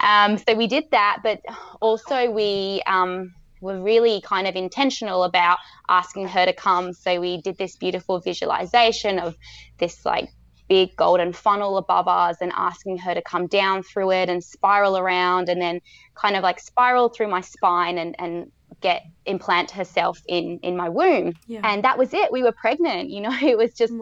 um, 0.01 0.39
so 0.39 0.55
we 0.55 0.67
did 0.67 0.85
that 0.91 1.19
but 1.23 1.43
also 1.83 2.31
we 2.31 2.81
um, 2.87 3.35
were 3.61 3.81
really 3.81 4.21
kind 4.23 4.47
of 4.47 4.57
intentional 4.57 5.25
about 5.25 5.59
asking 5.89 6.29
her 6.29 6.47
to 6.47 6.53
come. 6.53 6.93
So 6.93 7.21
we 7.21 7.41
did 7.41 7.59
this 7.59 7.77
beautiful 7.77 8.21
visualization 8.21 9.19
of 9.19 9.37
this 9.79 10.05
like 10.05 10.31
big 10.71 10.95
golden 10.95 11.33
funnel 11.33 11.77
above 11.77 12.07
us 12.07 12.37
and 12.41 12.53
asking 12.55 12.97
her 12.97 13.13
to 13.13 13.21
come 13.21 13.49
down 13.49 13.83
through 13.83 14.13
it 14.13 14.29
and 14.29 14.43
spiral 14.43 14.97
around 14.97 15.49
and 15.49 15.61
then 15.61 15.81
kind 16.15 16.37
of 16.37 16.45
like 16.45 16.61
spiral 16.61 17.09
through 17.09 17.27
my 17.27 17.41
spine 17.41 17.99
and, 17.99 18.15
and 18.21 18.53
get 18.81 19.03
implant 19.27 19.73
herself 19.73 20.23
in 20.29 20.61
in 20.63 20.77
my 20.77 20.89
womb. 20.89 21.35
Yeah. 21.49 21.61
And 21.65 21.83
that 21.83 21.99
was 21.99 22.15
it. 22.15 22.31
We 22.31 22.45
were 22.45 22.53
pregnant, 22.53 23.11
you 23.11 23.21
know, 23.21 23.37
it 23.43 23.59
was 23.59 23.75
just 23.75 23.93
wow. 23.93 24.01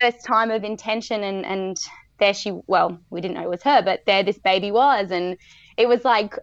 this 0.00 0.12
first 0.14 0.26
time 0.26 0.50
of 0.50 0.64
intention 0.64 1.22
and 1.22 1.46
and 1.46 1.78
there 2.18 2.34
she 2.34 2.50
well, 2.66 2.98
we 3.10 3.20
didn't 3.20 3.36
know 3.36 3.44
it 3.44 3.50
was 3.50 3.62
her, 3.62 3.80
but 3.80 4.00
there 4.06 4.24
this 4.24 4.38
baby 4.38 4.72
was 4.72 5.12
and 5.12 5.36
it 5.76 5.88
was 5.88 6.04
like 6.04 6.34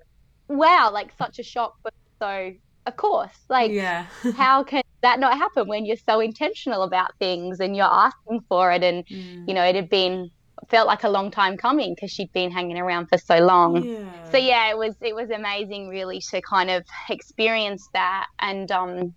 wow, 0.47 0.89
like 0.91 1.11
such 1.17 1.37
a 1.37 1.43
shock 1.43 1.75
but 1.83 1.93
so, 2.23 2.53
of 2.85 2.95
course, 2.95 3.37
like, 3.49 3.71
yeah. 3.71 4.05
how 4.37 4.63
can 4.63 4.82
that 5.03 5.19
not 5.19 5.37
happen 5.37 5.67
when 5.67 5.85
you're 5.85 5.97
so 5.97 6.19
intentional 6.19 6.81
about 6.81 7.17
things 7.19 7.59
and 7.59 7.75
you're 7.75 7.85
asking 7.85 8.41
for 8.49 8.71
it? 8.71 8.83
And, 8.83 9.05
mm. 9.05 9.47
you 9.47 9.53
know, 9.53 9.63
it 9.63 9.75
had 9.75 9.89
been 9.89 10.31
felt 10.69 10.87
like 10.87 11.03
a 11.03 11.09
long 11.09 11.29
time 11.29 11.57
coming 11.57 11.93
because 11.93 12.11
she'd 12.11 12.31
been 12.31 12.49
hanging 12.49 12.77
around 12.77 13.07
for 13.07 13.17
so 13.17 13.37
long. 13.39 13.83
Yeah. 13.83 14.31
So 14.31 14.37
yeah, 14.37 14.69
it 14.69 14.77
was 14.77 14.95
it 15.01 15.15
was 15.15 15.29
amazing 15.29 15.89
really 15.89 16.19
to 16.31 16.41
kind 16.41 16.69
of 16.69 16.83
experience 17.09 17.87
that 17.93 18.27
and 18.39 18.71
um, 18.71 19.13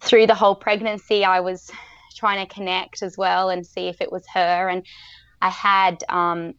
through 0.00 0.26
the 0.26 0.34
whole 0.34 0.54
pregnancy 0.54 1.24
I 1.24 1.40
was 1.40 1.70
trying 2.14 2.46
to 2.46 2.54
connect 2.54 3.02
as 3.02 3.18
well 3.18 3.50
and 3.50 3.66
see 3.66 3.88
if 3.88 4.00
it 4.00 4.10
was 4.10 4.24
her 4.32 4.68
and 4.68 4.86
I 5.42 5.50
had 5.50 6.02
um, 6.08 6.54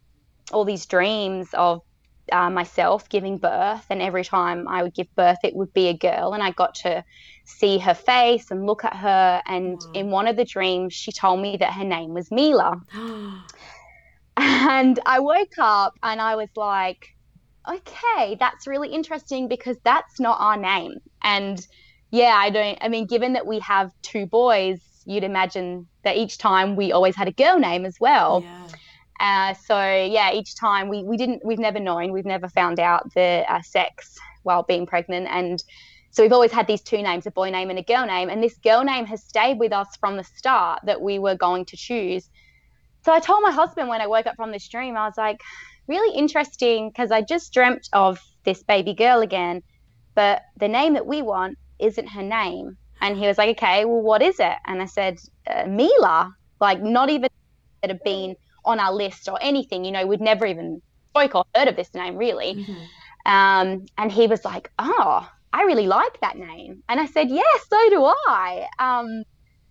all 0.52 0.64
these 0.64 0.86
dreams 0.86 1.48
of 1.52 1.82
uh, 2.30 2.50
myself 2.50 3.08
giving 3.08 3.38
birth, 3.38 3.86
and 3.90 4.02
every 4.02 4.24
time 4.24 4.68
I 4.68 4.82
would 4.82 4.94
give 4.94 5.12
birth, 5.14 5.38
it 5.44 5.54
would 5.54 5.72
be 5.72 5.88
a 5.88 5.94
girl, 5.94 6.34
and 6.34 6.42
I 6.42 6.50
got 6.50 6.74
to 6.76 7.04
see 7.48 7.78
her 7.78 7.94
face 7.94 8.50
and 8.50 8.66
look 8.66 8.84
at 8.84 8.94
her. 8.94 9.42
And 9.46 9.80
wow. 9.80 9.92
in 9.94 10.10
one 10.10 10.28
of 10.28 10.36
the 10.36 10.44
dreams, 10.44 10.92
she 10.92 11.12
told 11.12 11.40
me 11.40 11.56
that 11.56 11.72
her 11.72 11.84
name 11.84 12.12
was 12.12 12.30
Mila. 12.30 12.80
and 14.36 15.00
I 15.06 15.20
woke 15.20 15.58
up 15.58 15.94
and 16.02 16.20
I 16.20 16.36
was 16.36 16.50
like, 16.56 17.16
okay, 17.68 18.36
that's 18.38 18.66
really 18.66 18.92
interesting 18.92 19.48
because 19.48 19.76
that's 19.82 20.20
not 20.20 20.38
our 20.40 20.56
name. 20.56 20.98
And 21.22 21.66
yeah, 22.10 22.34
I 22.36 22.50
don't, 22.50 22.78
I 22.80 22.88
mean, 22.88 23.06
given 23.06 23.32
that 23.32 23.46
we 23.46 23.58
have 23.60 23.92
two 24.02 24.26
boys, 24.26 24.80
you'd 25.06 25.24
imagine 25.24 25.86
that 26.04 26.16
each 26.16 26.38
time 26.38 26.76
we 26.76 26.92
always 26.92 27.16
had 27.16 27.28
a 27.28 27.32
girl 27.32 27.58
name 27.58 27.86
as 27.86 27.96
well. 27.98 28.42
Yeah. 28.44 28.68
Uh, 29.20 29.54
so 29.54 29.80
yeah, 29.80 30.32
each 30.32 30.54
time 30.54 30.88
we, 30.88 31.02
we 31.02 31.16
didn't 31.16 31.44
we've 31.44 31.58
never 31.58 31.80
known 31.80 32.12
we've 32.12 32.24
never 32.24 32.48
found 32.48 32.78
out 32.78 33.12
the 33.14 33.44
uh, 33.48 33.60
sex 33.62 34.16
while 34.44 34.62
being 34.62 34.86
pregnant, 34.86 35.26
and 35.28 35.60
so 36.10 36.22
we've 36.22 36.32
always 36.32 36.52
had 36.52 36.66
these 36.66 36.82
two 36.82 37.02
names, 37.02 37.26
a 37.26 37.30
boy 37.30 37.50
name 37.50 37.70
and 37.70 37.78
a 37.78 37.82
girl 37.82 38.06
name, 38.06 38.28
and 38.30 38.42
this 38.42 38.56
girl 38.58 38.84
name 38.84 39.06
has 39.06 39.22
stayed 39.22 39.58
with 39.58 39.72
us 39.72 39.88
from 40.00 40.16
the 40.16 40.24
start 40.24 40.80
that 40.84 41.00
we 41.00 41.18
were 41.18 41.36
going 41.36 41.64
to 41.66 41.76
choose. 41.76 42.28
So 43.04 43.12
I 43.12 43.20
told 43.20 43.42
my 43.42 43.52
husband 43.52 43.88
when 43.88 44.00
I 44.00 44.06
woke 44.06 44.26
up 44.26 44.36
from 44.36 44.50
this 44.50 44.68
dream, 44.68 44.96
I 44.96 45.06
was 45.06 45.16
like, 45.16 45.40
really 45.88 46.16
interesting 46.16 46.90
because 46.90 47.10
I 47.10 47.22
just 47.22 47.52
dreamt 47.52 47.88
of 47.92 48.20
this 48.44 48.62
baby 48.62 48.94
girl 48.94 49.20
again, 49.20 49.62
but 50.14 50.42
the 50.56 50.68
name 50.68 50.94
that 50.94 51.06
we 51.06 51.22
want 51.22 51.58
isn't 51.78 52.06
her 52.06 52.22
name. 52.22 52.76
And 53.00 53.16
he 53.16 53.26
was 53.26 53.38
like, 53.38 53.56
okay, 53.56 53.84
well, 53.84 54.02
what 54.02 54.22
is 54.22 54.38
it? 54.38 54.56
And 54.66 54.82
I 54.82 54.86
said, 54.86 55.18
uh, 55.46 55.66
Mila, 55.66 56.34
like 56.60 56.82
not 56.82 57.10
even 57.10 57.30
that 57.82 57.90
had 57.90 58.02
been 58.04 58.36
on 58.64 58.80
our 58.80 58.92
list 58.92 59.28
or 59.28 59.38
anything. 59.40 59.84
You 59.84 59.92
know, 59.92 60.06
we'd 60.06 60.20
never 60.20 60.46
even 60.46 60.82
spoke 61.10 61.34
or 61.34 61.44
heard 61.54 61.68
of 61.68 61.76
this 61.76 61.94
name 61.94 62.16
really. 62.16 62.54
Mm-hmm. 62.54 63.32
Um, 63.32 63.86
and 63.96 64.10
he 64.10 64.26
was 64.26 64.44
like, 64.44 64.70
oh, 64.78 65.28
I 65.52 65.62
really 65.62 65.86
like 65.86 66.20
that 66.20 66.36
name. 66.36 66.82
And 66.88 67.00
I 67.00 67.06
said, 67.06 67.30
yeah, 67.30 67.42
so 67.68 67.90
do 67.90 68.04
I. 68.04 68.66
Um, 68.78 69.24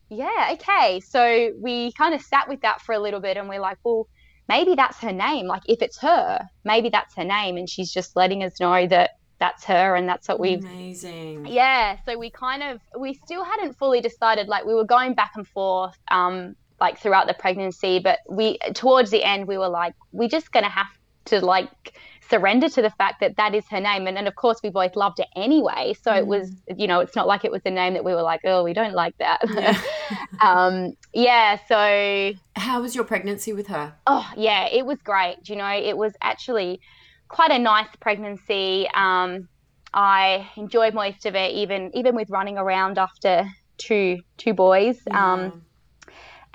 yeah, 0.09 0.49
okay. 0.53 0.99
So 1.01 1.51
we 1.59 1.91
kind 1.93 2.13
of 2.13 2.21
sat 2.21 2.47
with 2.47 2.61
that 2.61 2.81
for 2.81 2.93
a 2.93 2.99
little 2.99 3.19
bit 3.19 3.37
and 3.37 3.47
we're 3.49 3.59
like, 3.59 3.77
well, 3.83 4.07
maybe 4.47 4.75
that's 4.75 4.97
her 4.99 5.11
name. 5.11 5.47
Like 5.47 5.63
if 5.67 5.81
it's 5.81 5.99
her, 5.99 6.47
maybe 6.63 6.89
that's 6.89 7.15
her 7.15 7.23
name. 7.23 7.57
And 7.57 7.69
she's 7.69 7.91
just 7.91 8.15
letting 8.15 8.43
us 8.43 8.59
know 8.59 8.87
that 8.87 9.11
that's 9.39 9.65
her 9.65 9.95
and 9.95 10.07
that's 10.09 10.27
what 10.27 10.39
we've 10.39 10.63
amazing 10.63 11.45
yeah 11.45 11.97
so 12.05 12.17
we 12.17 12.29
kind 12.29 12.63
of 12.63 12.81
we 12.99 13.13
still 13.13 13.43
hadn't 13.43 13.77
fully 13.77 14.01
decided 14.01 14.47
like 14.47 14.65
we 14.65 14.73
were 14.73 14.83
going 14.83 15.13
back 15.13 15.31
and 15.35 15.47
forth 15.47 15.95
um 16.09 16.55
like 16.79 16.99
throughout 16.99 17.27
the 17.27 17.33
pregnancy 17.33 17.99
but 17.99 18.19
we 18.27 18.57
towards 18.73 19.11
the 19.11 19.23
end 19.23 19.47
we 19.47 19.57
were 19.57 19.69
like 19.69 19.93
we're 20.11 20.29
just 20.29 20.51
gonna 20.51 20.69
have 20.69 20.87
to 21.25 21.43
like 21.43 21.93
surrender 22.29 22.69
to 22.69 22.81
the 22.81 22.89
fact 22.91 23.19
that 23.19 23.35
that 23.37 23.55
is 23.55 23.65
her 23.69 23.79
name 23.79 24.07
and, 24.07 24.17
and 24.17 24.27
of 24.27 24.35
course 24.35 24.59
we 24.63 24.69
both 24.69 24.95
loved 24.95 25.19
it 25.19 25.27
anyway 25.35 25.93
so 26.01 26.11
mm. 26.11 26.17
it 26.17 26.27
was 26.27 26.51
you 26.75 26.87
know 26.87 26.99
it's 26.99 27.15
not 27.15 27.27
like 27.27 27.45
it 27.45 27.51
was 27.51 27.61
a 27.65 27.71
name 27.71 27.93
that 27.93 28.03
we 28.03 28.13
were 28.13 28.21
like 28.21 28.41
oh 28.45 28.63
we 28.63 28.73
don't 28.73 28.93
like 28.93 29.17
that 29.17 29.39
yeah. 29.53 29.79
um 30.41 30.93
yeah 31.13 31.57
so 31.67 32.33
how 32.55 32.81
was 32.81 32.95
your 32.95 33.03
pregnancy 33.03 33.53
with 33.53 33.67
her 33.67 33.93
oh 34.07 34.29
yeah 34.35 34.67
it 34.67 34.85
was 34.85 34.97
great 35.03 35.47
you 35.47 35.55
know 35.55 35.69
it 35.69 35.97
was 35.97 36.13
actually 36.21 36.79
quite 37.27 37.51
a 37.51 37.59
nice 37.59 37.89
pregnancy. 37.99 38.87
Um, 38.93 39.47
I 39.93 40.49
enjoyed 40.57 40.93
most 40.93 41.25
of 41.25 41.35
it, 41.35 41.53
even 41.53 41.91
even 41.93 42.15
with 42.15 42.29
running 42.29 42.57
around 42.57 42.97
after 42.97 43.45
two 43.77 44.19
two 44.37 44.53
boys. 44.53 44.99
Yeah. 45.07 45.33
Um, 45.33 45.65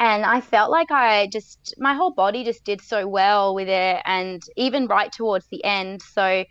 and 0.02 0.24
I 0.26 0.40
felt 0.40 0.72
like 0.72 0.90
I 0.90 1.28
just 1.32 1.74
my 1.78 1.94
whole 1.94 2.12
body 2.12 2.42
just 2.42 2.64
did 2.64 2.80
so 2.80 3.06
well 3.06 3.54
with 3.54 3.68
it, 3.68 4.02
and 4.04 4.42
even 4.56 4.88
right 4.88 5.12
towards 5.12 5.46
the 5.48 5.64
end. 5.64 6.02
So 6.02 6.44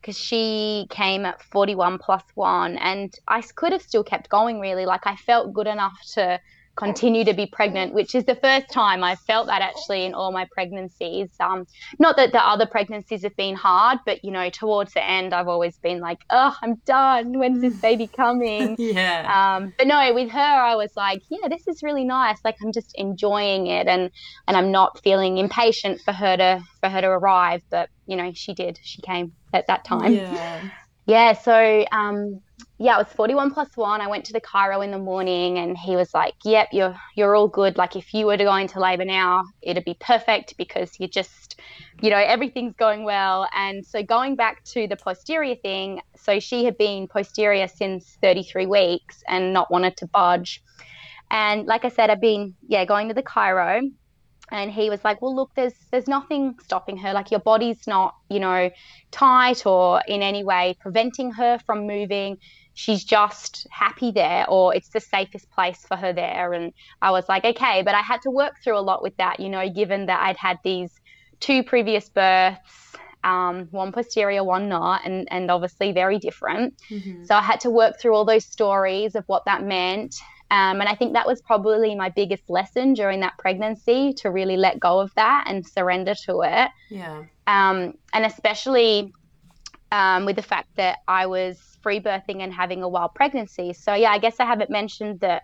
because 0.00 0.18
she 0.18 0.86
came 0.90 1.24
at 1.24 1.40
41 1.52 1.98
plus 1.98 2.24
one, 2.34 2.76
and 2.78 3.12
I 3.28 3.42
could 3.54 3.72
have 3.72 3.82
still 3.82 4.02
kept 4.02 4.28
going 4.28 4.58
really. 4.58 4.86
Like 4.86 5.06
I 5.06 5.14
felt 5.16 5.54
good 5.54 5.68
enough 5.68 5.96
to 6.14 6.40
continue 6.76 7.24
to 7.24 7.32
be 7.32 7.46
pregnant, 7.46 7.94
which 7.94 8.14
is 8.14 8.24
the 8.24 8.34
first 8.36 8.70
time 8.70 9.02
I've 9.02 9.18
felt 9.20 9.46
that 9.46 9.62
actually 9.62 10.04
in 10.04 10.14
all 10.14 10.30
my 10.30 10.46
pregnancies. 10.52 11.30
Um, 11.40 11.66
not 11.98 12.16
that 12.18 12.32
the 12.32 12.46
other 12.46 12.66
pregnancies 12.66 13.22
have 13.22 13.34
been 13.36 13.56
hard, 13.56 13.98
but 14.04 14.24
you 14.24 14.30
know, 14.30 14.50
towards 14.50 14.92
the 14.92 15.04
end, 15.04 15.34
I've 15.34 15.48
always 15.48 15.78
been 15.78 16.00
like, 16.00 16.18
oh, 16.30 16.54
I'm 16.62 16.76
done. 16.84 17.38
When's 17.38 17.62
this 17.62 17.76
baby 17.80 18.06
coming? 18.06 18.76
yeah. 18.78 19.56
Um, 19.56 19.72
but 19.78 19.86
no, 19.86 20.12
with 20.14 20.30
her, 20.30 20.38
I 20.38 20.76
was 20.76 20.92
like, 20.96 21.22
yeah, 21.30 21.48
this 21.48 21.66
is 21.66 21.82
really 21.82 22.04
nice. 22.04 22.38
Like 22.44 22.56
I'm 22.62 22.72
just 22.72 22.94
enjoying 22.96 23.66
it, 23.66 23.86
and 23.86 24.10
and 24.46 24.56
I'm 24.56 24.70
not 24.70 25.02
feeling 25.02 25.38
impatient 25.38 26.00
for 26.02 26.12
her 26.12 26.36
to 26.36 26.62
for 26.80 26.88
her 26.88 27.00
to 27.00 27.08
arrive. 27.08 27.62
But 27.70 27.88
you 28.06 28.16
know, 28.16 28.32
she 28.34 28.54
did. 28.54 28.78
She 28.82 29.00
came 29.00 29.32
at 29.52 29.66
that 29.68 29.84
time. 29.84 30.12
Yeah. 30.12 30.60
Yeah. 31.06 31.32
So 31.32 31.86
um, 31.90 32.42
yeah, 32.78 32.96
it 32.96 33.06
was 33.06 33.12
41 33.14 33.52
plus 33.52 33.74
one. 33.74 34.02
I 34.02 34.06
went 34.06 34.26
to 34.26 34.34
the 34.34 34.40
chiro 34.40 34.84
in 34.84 34.90
the 34.90 34.98
morning 34.98 35.58
and 35.58 35.78
he 35.78 35.96
was 35.96 36.12
like, 36.12 36.34
yep, 36.44 36.68
you're, 36.72 36.94
you're 37.14 37.34
all 37.34 37.48
good. 37.48 37.78
Like 37.78 37.96
if 37.96 38.12
you 38.12 38.26
were 38.26 38.36
to 38.36 38.44
go 38.44 38.54
into 38.54 38.80
labor 38.80 39.06
now, 39.06 39.44
it'd 39.62 39.84
be 39.84 39.96
perfect 39.98 40.56
because 40.58 41.00
you're 41.00 41.08
just, 41.08 41.58
you 42.02 42.10
know, 42.10 42.18
everything's 42.18 42.74
going 42.74 43.04
well. 43.04 43.48
And 43.54 43.84
so 43.84 44.02
going 44.02 44.36
back 44.36 44.62
to 44.64 44.86
the 44.86 44.96
posterior 44.96 45.54
thing, 45.54 46.02
so 46.16 46.38
she 46.38 46.66
had 46.66 46.76
been 46.76 47.08
posterior 47.08 47.66
since 47.66 48.18
33 48.20 48.66
weeks 48.66 49.22
and 49.26 49.54
not 49.54 49.70
wanted 49.70 49.96
to 49.98 50.06
budge. 50.06 50.62
And 51.30 51.66
like 51.66 51.86
I 51.86 51.88
said, 51.88 52.10
I've 52.10 52.20
been, 52.20 52.54
yeah, 52.68 52.84
going 52.84 53.08
to 53.08 53.14
the 53.14 53.22
chiro 53.22 53.90
and 54.52 54.70
he 54.70 54.90
was 54.90 55.02
like 55.04 55.20
well 55.20 55.34
look 55.34 55.50
there's 55.56 55.74
there's 55.90 56.06
nothing 56.06 56.54
stopping 56.62 56.96
her 56.96 57.12
like 57.12 57.32
your 57.32 57.40
body's 57.40 57.84
not 57.86 58.14
you 58.28 58.38
know 58.38 58.70
tight 59.10 59.66
or 59.66 60.00
in 60.06 60.22
any 60.22 60.44
way 60.44 60.76
preventing 60.80 61.32
her 61.32 61.58
from 61.66 61.86
moving 61.86 62.38
she's 62.76 63.04
just 63.04 63.66
happy 63.70 64.10
there 64.10 64.48
or 64.48 64.74
it's 64.74 64.90
the 64.90 65.00
safest 65.00 65.50
place 65.50 65.84
for 65.88 65.96
her 65.96 66.12
there 66.12 66.52
and 66.52 66.72
i 67.00 67.10
was 67.10 67.26
like 67.28 67.44
okay 67.44 67.82
but 67.82 67.94
i 67.94 68.02
had 68.02 68.20
to 68.20 68.30
work 68.30 68.54
through 68.62 68.78
a 68.78 68.80
lot 68.80 69.02
with 69.02 69.16
that 69.16 69.40
you 69.40 69.48
know 69.48 69.68
given 69.68 70.06
that 70.06 70.20
i'd 70.20 70.36
had 70.36 70.58
these 70.62 71.00
two 71.40 71.64
previous 71.64 72.08
births 72.08 72.92
um, 73.24 73.66
one 73.72 73.90
posterior 73.90 74.44
one 74.44 74.68
not 74.68 75.04
and 75.04 75.26
and 75.32 75.50
obviously 75.50 75.90
very 75.90 76.18
different 76.18 76.74
mm-hmm. 76.90 77.24
so 77.24 77.34
i 77.34 77.40
had 77.40 77.58
to 77.60 77.70
work 77.70 77.98
through 77.98 78.14
all 78.14 78.24
those 78.24 78.44
stories 78.44 79.16
of 79.16 79.24
what 79.26 79.44
that 79.46 79.64
meant 79.64 80.14
um, 80.48 80.80
and 80.80 80.88
I 80.88 80.94
think 80.94 81.14
that 81.14 81.26
was 81.26 81.42
probably 81.42 81.96
my 81.96 82.08
biggest 82.08 82.48
lesson 82.48 82.94
during 82.94 83.18
that 83.18 83.36
pregnancy 83.36 84.12
to 84.18 84.30
really 84.30 84.56
let 84.56 84.78
go 84.78 85.00
of 85.00 85.12
that 85.16 85.46
and 85.48 85.66
surrender 85.66 86.14
to 86.26 86.42
it. 86.42 86.70
Yeah. 86.88 87.24
Um, 87.48 87.94
and 88.12 88.24
especially 88.24 89.12
um, 89.90 90.24
with 90.24 90.36
the 90.36 90.42
fact 90.42 90.68
that 90.76 90.98
I 91.08 91.26
was 91.26 91.75
free 91.86 92.00
birthing 92.00 92.42
and 92.42 92.52
having 92.52 92.82
a 92.82 92.88
wild 92.88 93.14
pregnancy. 93.14 93.72
So 93.72 93.94
yeah, 93.94 94.10
I 94.10 94.18
guess 94.18 94.40
I 94.40 94.44
haven't 94.44 94.70
mentioned 94.70 95.20
that 95.20 95.42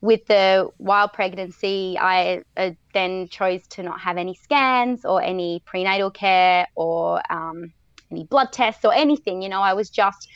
with 0.00 0.26
the 0.26 0.68
wild 0.78 1.12
pregnancy, 1.12 1.96
I 1.96 2.42
uh, 2.56 2.72
then 2.92 3.28
chose 3.28 3.64
to 3.68 3.84
not 3.84 4.00
have 4.00 4.16
any 4.16 4.34
scans 4.34 5.04
or 5.04 5.22
any 5.22 5.62
prenatal 5.64 6.10
care 6.10 6.66
or 6.74 7.22
um, 7.30 7.72
any 8.10 8.24
blood 8.24 8.50
tests 8.50 8.84
or 8.84 8.92
anything. 8.92 9.42
You 9.42 9.48
know, 9.48 9.60
I 9.60 9.74
was 9.74 9.88
just 9.88 10.28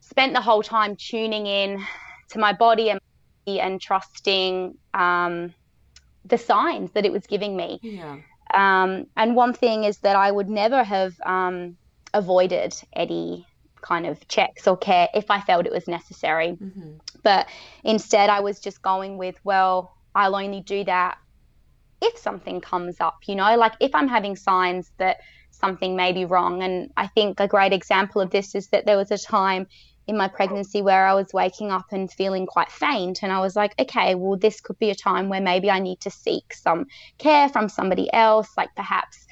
spent 0.00 0.32
the 0.32 0.40
whole 0.40 0.62
time 0.62 0.96
tuning 0.96 1.46
in 1.46 1.84
to 2.30 2.38
my 2.38 2.54
body 2.54 2.88
and 2.88 3.00
and 3.46 3.82
trusting 3.82 4.78
um, 4.94 5.52
the 6.24 6.38
signs 6.38 6.90
that 6.92 7.04
it 7.04 7.12
was 7.12 7.26
giving 7.26 7.54
me. 7.54 7.80
Yeah. 7.82 8.16
Um, 8.54 9.08
and 9.14 9.36
one 9.36 9.52
thing 9.52 9.84
is 9.84 9.98
that 9.98 10.16
I 10.16 10.30
would 10.30 10.48
never 10.48 10.82
have 10.82 11.12
um, 11.26 11.76
avoided 12.14 12.74
any 12.94 13.46
kind 13.82 14.06
of 14.06 14.26
checks 14.28 14.66
or 14.66 14.76
care 14.76 15.08
if 15.14 15.30
I 15.30 15.40
felt 15.40 15.66
it 15.66 15.72
was 15.72 15.88
necessary. 15.88 16.52
Mm-hmm. 16.52 16.98
But 17.22 17.48
instead, 17.84 18.30
I 18.30 18.40
was 18.40 18.60
just 18.60 18.82
going 18.82 19.18
with, 19.18 19.36
well, 19.44 19.96
I'll 20.14 20.36
only 20.36 20.60
do 20.60 20.84
that 20.84 21.18
if 22.02 22.18
something 22.18 22.60
comes 22.60 23.00
up, 23.00 23.18
you 23.26 23.34
know, 23.34 23.56
like 23.56 23.74
if 23.80 23.94
I'm 23.94 24.08
having 24.08 24.36
signs 24.36 24.90
that 24.98 25.18
something 25.50 25.96
may 25.96 26.12
be 26.12 26.24
wrong. 26.24 26.62
And 26.62 26.90
I 26.96 27.06
think 27.06 27.40
a 27.40 27.48
great 27.48 27.72
example 27.72 28.20
of 28.20 28.30
this 28.30 28.54
is 28.54 28.68
that 28.68 28.86
there 28.86 28.96
was 28.96 29.10
a 29.10 29.18
time 29.18 29.66
in 30.06 30.16
my 30.16 30.26
pregnancy 30.26 30.82
where 30.82 31.06
I 31.06 31.14
was 31.14 31.32
waking 31.32 31.70
up 31.70 31.86
and 31.92 32.10
feeling 32.10 32.46
quite 32.46 32.70
faint. 32.70 33.22
And 33.22 33.30
I 33.32 33.40
was 33.40 33.54
like, 33.54 33.78
okay, 33.78 34.14
well, 34.14 34.36
this 34.36 34.60
could 34.60 34.78
be 34.78 34.90
a 34.90 34.94
time 34.94 35.28
where 35.28 35.40
maybe 35.40 35.70
I 35.70 35.78
need 35.78 36.00
to 36.00 36.10
seek 36.10 36.54
some 36.54 36.86
care 37.18 37.48
from 37.48 37.68
somebody 37.68 38.12
else, 38.12 38.48
like 38.56 38.74
perhaps 38.74 39.26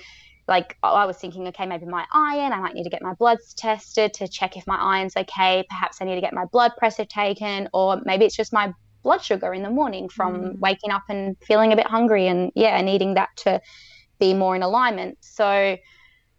like 0.48 0.76
I 0.82 1.04
was 1.04 1.18
thinking, 1.18 1.46
okay, 1.48 1.66
maybe 1.66 1.84
my 1.84 2.06
iron, 2.12 2.52
I 2.52 2.60
might 2.60 2.74
need 2.74 2.84
to 2.84 2.90
get 2.90 3.02
my 3.02 3.12
bloods 3.14 3.52
tested 3.54 4.14
to 4.14 4.26
check 4.26 4.56
if 4.56 4.66
my 4.66 4.76
iron's 4.76 5.14
okay. 5.16 5.64
Perhaps 5.68 5.98
I 6.00 6.06
need 6.06 6.14
to 6.14 6.20
get 6.22 6.32
my 6.32 6.46
blood 6.46 6.72
pressure 6.78 7.04
taken, 7.04 7.68
or 7.74 8.00
maybe 8.04 8.24
it's 8.24 8.36
just 8.36 8.52
my 8.52 8.72
blood 9.02 9.22
sugar 9.22 9.52
in 9.52 9.62
the 9.62 9.70
morning 9.70 10.08
from 10.08 10.34
mm. 10.34 10.58
waking 10.58 10.90
up 10.90 11.04
and 11.08 11.36
feeling 11.46 11.72
a 11.72 11.76
bit 11.76 11.86
hungry 11.86 12.26
and 12.26 12.50
yeah, 12.54 12.80
needing 12.80 13.14
that 13.14 13.28
to 13.36 13.60
be 14.18 14.34
more 14.34 14.56
in 14.56 14.62
alignment. 14.62 15.18
So 15.20 15.76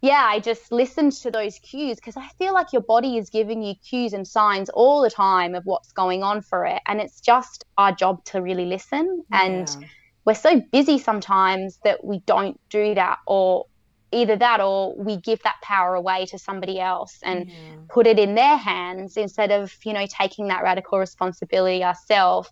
yeah, 0.02 0.26
I 0.26 0.40
just 0.40 0.72
listened 0.72 1.12
to 1.12 1.30
those 1.30 1.58
cues 1.58 1.96
because 1.96 2.16
I 2.16 2.26
feel 2.38 2.54
like 2.54 2.72
your 2.72 2.82
body 2.82 3.18
is 3.18 3.28
giving 3.30 3.62
you 3.62 3.74
cues 3.74 4.12
and 4.12 4.26
signs 4.26 4.70
all 4.70 5.02
the 5.02 5.10
time 5.10 5.54
of 5.54 5.64
what's 5.64 5.92
going 5.92 6.22
on 6.22 6.40
for 6.40 6.64
it. 6.64 6.80
And 6.86 7.00
it's 7.00 7.20
just 7.20 7.64
our 7.76 7.92
job 7.92 8.24
to 8.26 8.40
really 8.40 8.64
listen. 8.64 9.24
Yeah. 9.30 9.44
And 9.44 9.86
we're 10.24 10.34
so 10.34 10.60
busy 10.72 10.98
sometimes 10.98 11.78
that 11.84 12.02
we 12.02 12.20
don't 12.20 12.58
do 12.70 12.94
that 12.94 13.18
or 13.26 13.66
either 14.12 14.36
that 14.36 14.60
or 14.60 14.94
we 14.96 15.16
give 15.16 15.42
that 15.42 15.56
power 15.62 15.94
away 15.94 16.26
to 16.26 16.38
somebody 16.38 16.80
else 16.80 17.18
and 17.22 17.48
yeah. 17.48 17.54
put 17.88 18.06
it 18.06 18.18
in 18.18 18.34
their 18.34 18.56
hands 18.56 19.16
instead 19.16 19.50
of 19.50 19.74
you 19.84 19.92
know 19.92 20.06
taking 20.06 20.48
that 20.48 20.62
radical 20.62 20.98
responsibility 20.98 21.84
ourselves. 21.84 22.50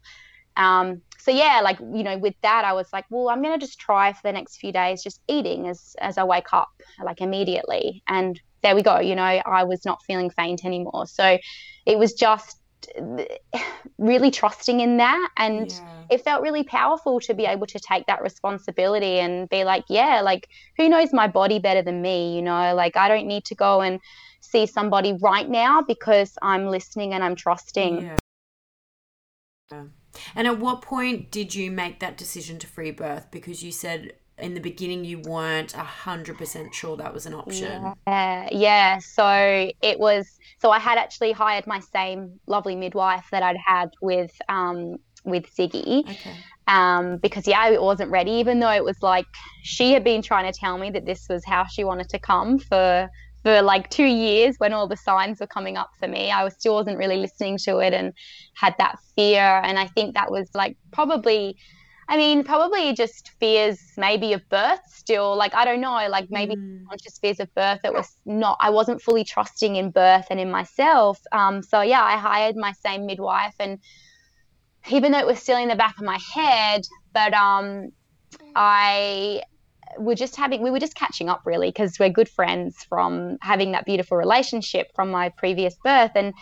Um, 0.57 1.03
so 1.19 1.31
yeah 1.31 1.61
like 1.63 1.79
you 1.79 2.03
know 2.03 2.17
with 2.17 2.35
that 2.43 2.65
i 2.65 2.73
was 2.73 2.89
like 2.93 3.05
well 3.11 3.29
i'm 3.29 3.43
going 3.43 3.59
to 3.59 3.65
just 3.65 3.79
try 3.79 4.13
for 4.13 4.21
the 4.23 4.33
next 4.33 4.57
few 4.57 4.73
days 4.73 5.03
just 5.03 5.21
eating 5.29 5.69
as 5.69 5.95
as 6.01 6.17
i 6.17 6.25
wake 6.25 6.53
up 6.53 6.71
like 7.05 7.21
immediately. 7.21 8.03
And 8.09 8.41
there 8.63 8.75
we 8.75 8.83
go 8.83 8.99
you 8.99 9.15
know 9.15 9.23
i 9.23 9.65
was 9.65 9.85
not 9.85 10.03
feeling 10.05 10.31
faint 10.31 10.65
anymore. 10.65 11.07
So 11.07 11.39
it 11.87 11.99
was 11.99 12.15
just 12.15 12.58
really 13.99 14.31
trusting 14.31 14.81
in 14.81 14.97
that 14.99 15.31
and 15.37 15.71
yeah. 15.71 16.03
it 16.11 16.23
felt 16.23 16.43
really 16.43 16.63
powerful 16.63 17.21
to 17.21 17.35
be 17.35 17.45
able 17.45 17.67
to 17.67 17.79
take 17.79 18.07
that 18.07 18.23
responsibility 18.23 19.19
and 19.19 19.49
be 19.49 19.65
like 19.65 19.85
yeah 19.89 20.21
like 20.21 20.49
who 20.77 20.89
knows 20.89 21.13
my 21.13 21.27
body 21.27 21.59
better 21.59 21.83
than 21.83 22.01
me 22.01 22.35
you 22.35 22.43
know 22.43 22.75
like 22.75 22.97
i 22.97 23.09
don't 23.09 23.27
need 23.27 23.45
to 23.45 23.55
go 23.55 23.81
and 23.81 24.01
see 24.41 24.67
somebody 24.67 25.13
right 25.21 25.49
now 25.49 25.83
because 25.83 26.39
i'm 26.43 26.67
listening 26.67 27.13
and 27.13 27.25
i'm 27.25 27.35
trusting 27.35 28.03
yeah. 28.03 28.17
yeah. 29.73 29.85
and 30.37 30.47
at 30.47 30.59
what 30.59 30.81
point 30.81 31.31
did 31.31 31.55
you 31.55 31.71
make 31.71 31.99
that 32.01 32.17
decision 32.17 32.59
to 32.59 32.67
free 32.67 32.93
birth 32.93 33.31
because 33.31 33.63
you 33.63 33.73
said 33.73 34.13
in 34.41 34.55
the 34.55 34.61
beginning 34.61 35.05
you 35.05 35.21
weren't 35.21 35.73
100% 35.73 36.73
sure 36.73 36.97
that 36.97 37.13
was 37.13 37.27
an 37.27 37.35
option. 37.35 37.95
Yeah. 38.07 38.49
yeah. 38.53 38.99
So 38.99 39.71
it 39.83 39.99
was, 39.99 40.39
so 40.61 40.71
I 40.71 40.79
had 40.79 40.99
actually 40.99 41.33
hired 41.33 41.67
my 41.67 41.81
same 41.81 42.39
lovely 42.47 42.77
midwife 42.77 43.27
that 43.31 43.43
I'd 43.43 43.57
had 43.57 43.91
with, 44.01 44.33
um, 44.49 44.97
with 45.25 45.45
ziggy 45.55 46.09
Okay. 46.09 46.35
Um, 46.69 47.17
because 47.17 47.49
yeah, 47.49 47.71
it 47.71 47.81
wasn't 47.81 48.11
ready, 48.11 48.33
even 48.33 48.61
though 48.61 48.71
it 48.71 48.85
was 48.85 49.03
like 49.03 49.27
she 49.63 49.93
had 49.93 50.05
been 50.05 50.21
trying 50.21 50.51
to 50.53 50.59
tell 50.59 50.77
me 50.77 50.91
that 50.91 51.07
this 51.07 51.27
was 51.29 51.43
how 51.47 51.65
she 51.65 51.83
wanted 51.83 52.11
to 52.11 52.19
come 52.19 52.59
for 52.59 53.09
for 53.43 53.63
like 53.63 53.89
two 53.89 54.05
years 54.05 54.57
when 54.59 54.73
all 54.73 54.87
the 54.87 54.97
signs 54.97 55.41
were 55.41 55.47
coming 55.47 55.77
up 55.77 55.91
for 55.99 56.09
me. 56.09 56.31
I 56.31 56.45
was, 56.45 56.55
still 56.55 56.75
wasn't 56.75 56.99
really 56.99 57.17
listening 57.17 57.57
to 57.65 57.79
it 57.79 57.95
and 57.95 58.13
had 58.55 58.75
that 58.79 58.99
fear. 59.17 59.63
And 59.65 59.79
I 59.79 59.87
think 59.87 60.15
that 60.15 60.31
was 60.31 60.51
like 60.55 60.77
probably 60.93 61.57
I 62.11 62.17
mean, 62.17 62.43
probably 62.43 62.95
just 62.95 63.33
fears 63.39 63.79
maybe 63.99 64.33
of 64.33 64.49
birth 64.49 64.81
still. 64.89 65.37
Like, 65.37 65.55
I 65.55 65.67
don't 65.67 65.83
know, 65.83 66.09
like 66.09 66.31
maybe 66.31 66.57
mm. 66.57 66.87
conscious 66.89 67.19
fears 67.19 67.39
of 67.39 67.55
birth 67.55 67.81
that 67.83 67.93
was 67.93 68.11
not, 68.25 68.57
I 68.61 68.71
wasn't 68.71 69.03
fully 69.03 69.25
trusting 69.25 69.77
in 69.77 69.91
birth 69.91 70.27
and 70.31 70.41
in 70.41 70.51
myself. 70.51 71.21
Um, 71.33 71.63
so, 71.63 71.83
yeah, 71.83 72.03
I 72.03 72.17
hired 72.17 72.57
my 72.57 72.73
same 72.73 73.05
midwife. 73.05 73.55
And 73.61 73.79
even 74.91 75.13
though 75.13 75.19
it 75.19 75.27
was 75.27 75.39
still 75.39 75.59
in 75.59 75.69
the 75.69 75.77
back 75.77 75.99
of 75.99 76.05
my 76.05 76.19
head, 76.35 76.87
but 77.13 77.35
um, 77.35 77.91
I 78.57 79.43
were 79.99 80.15
just 80.15 80.35
having, 80.35 80.63
we 80.63 80.71
were 80.71 80.81
just 80.81 80.95
catching 80.95 81.29
up 81.29 81.43
really 81.45 81.69
because 81.69 81.99
we're 81.99 82.09
good 82.09 82.29
friends 82.31 82.85
from 82.89 83.37
having 83.43 83.73
that 83.73 83.85
beautiful 83.85 84.17
relationship 84.17 84.87
from 84.95 85.11
my 85.11 85.29
previous 85.29 85.75
birth. 85.85 86.13
And, 86.15 86.33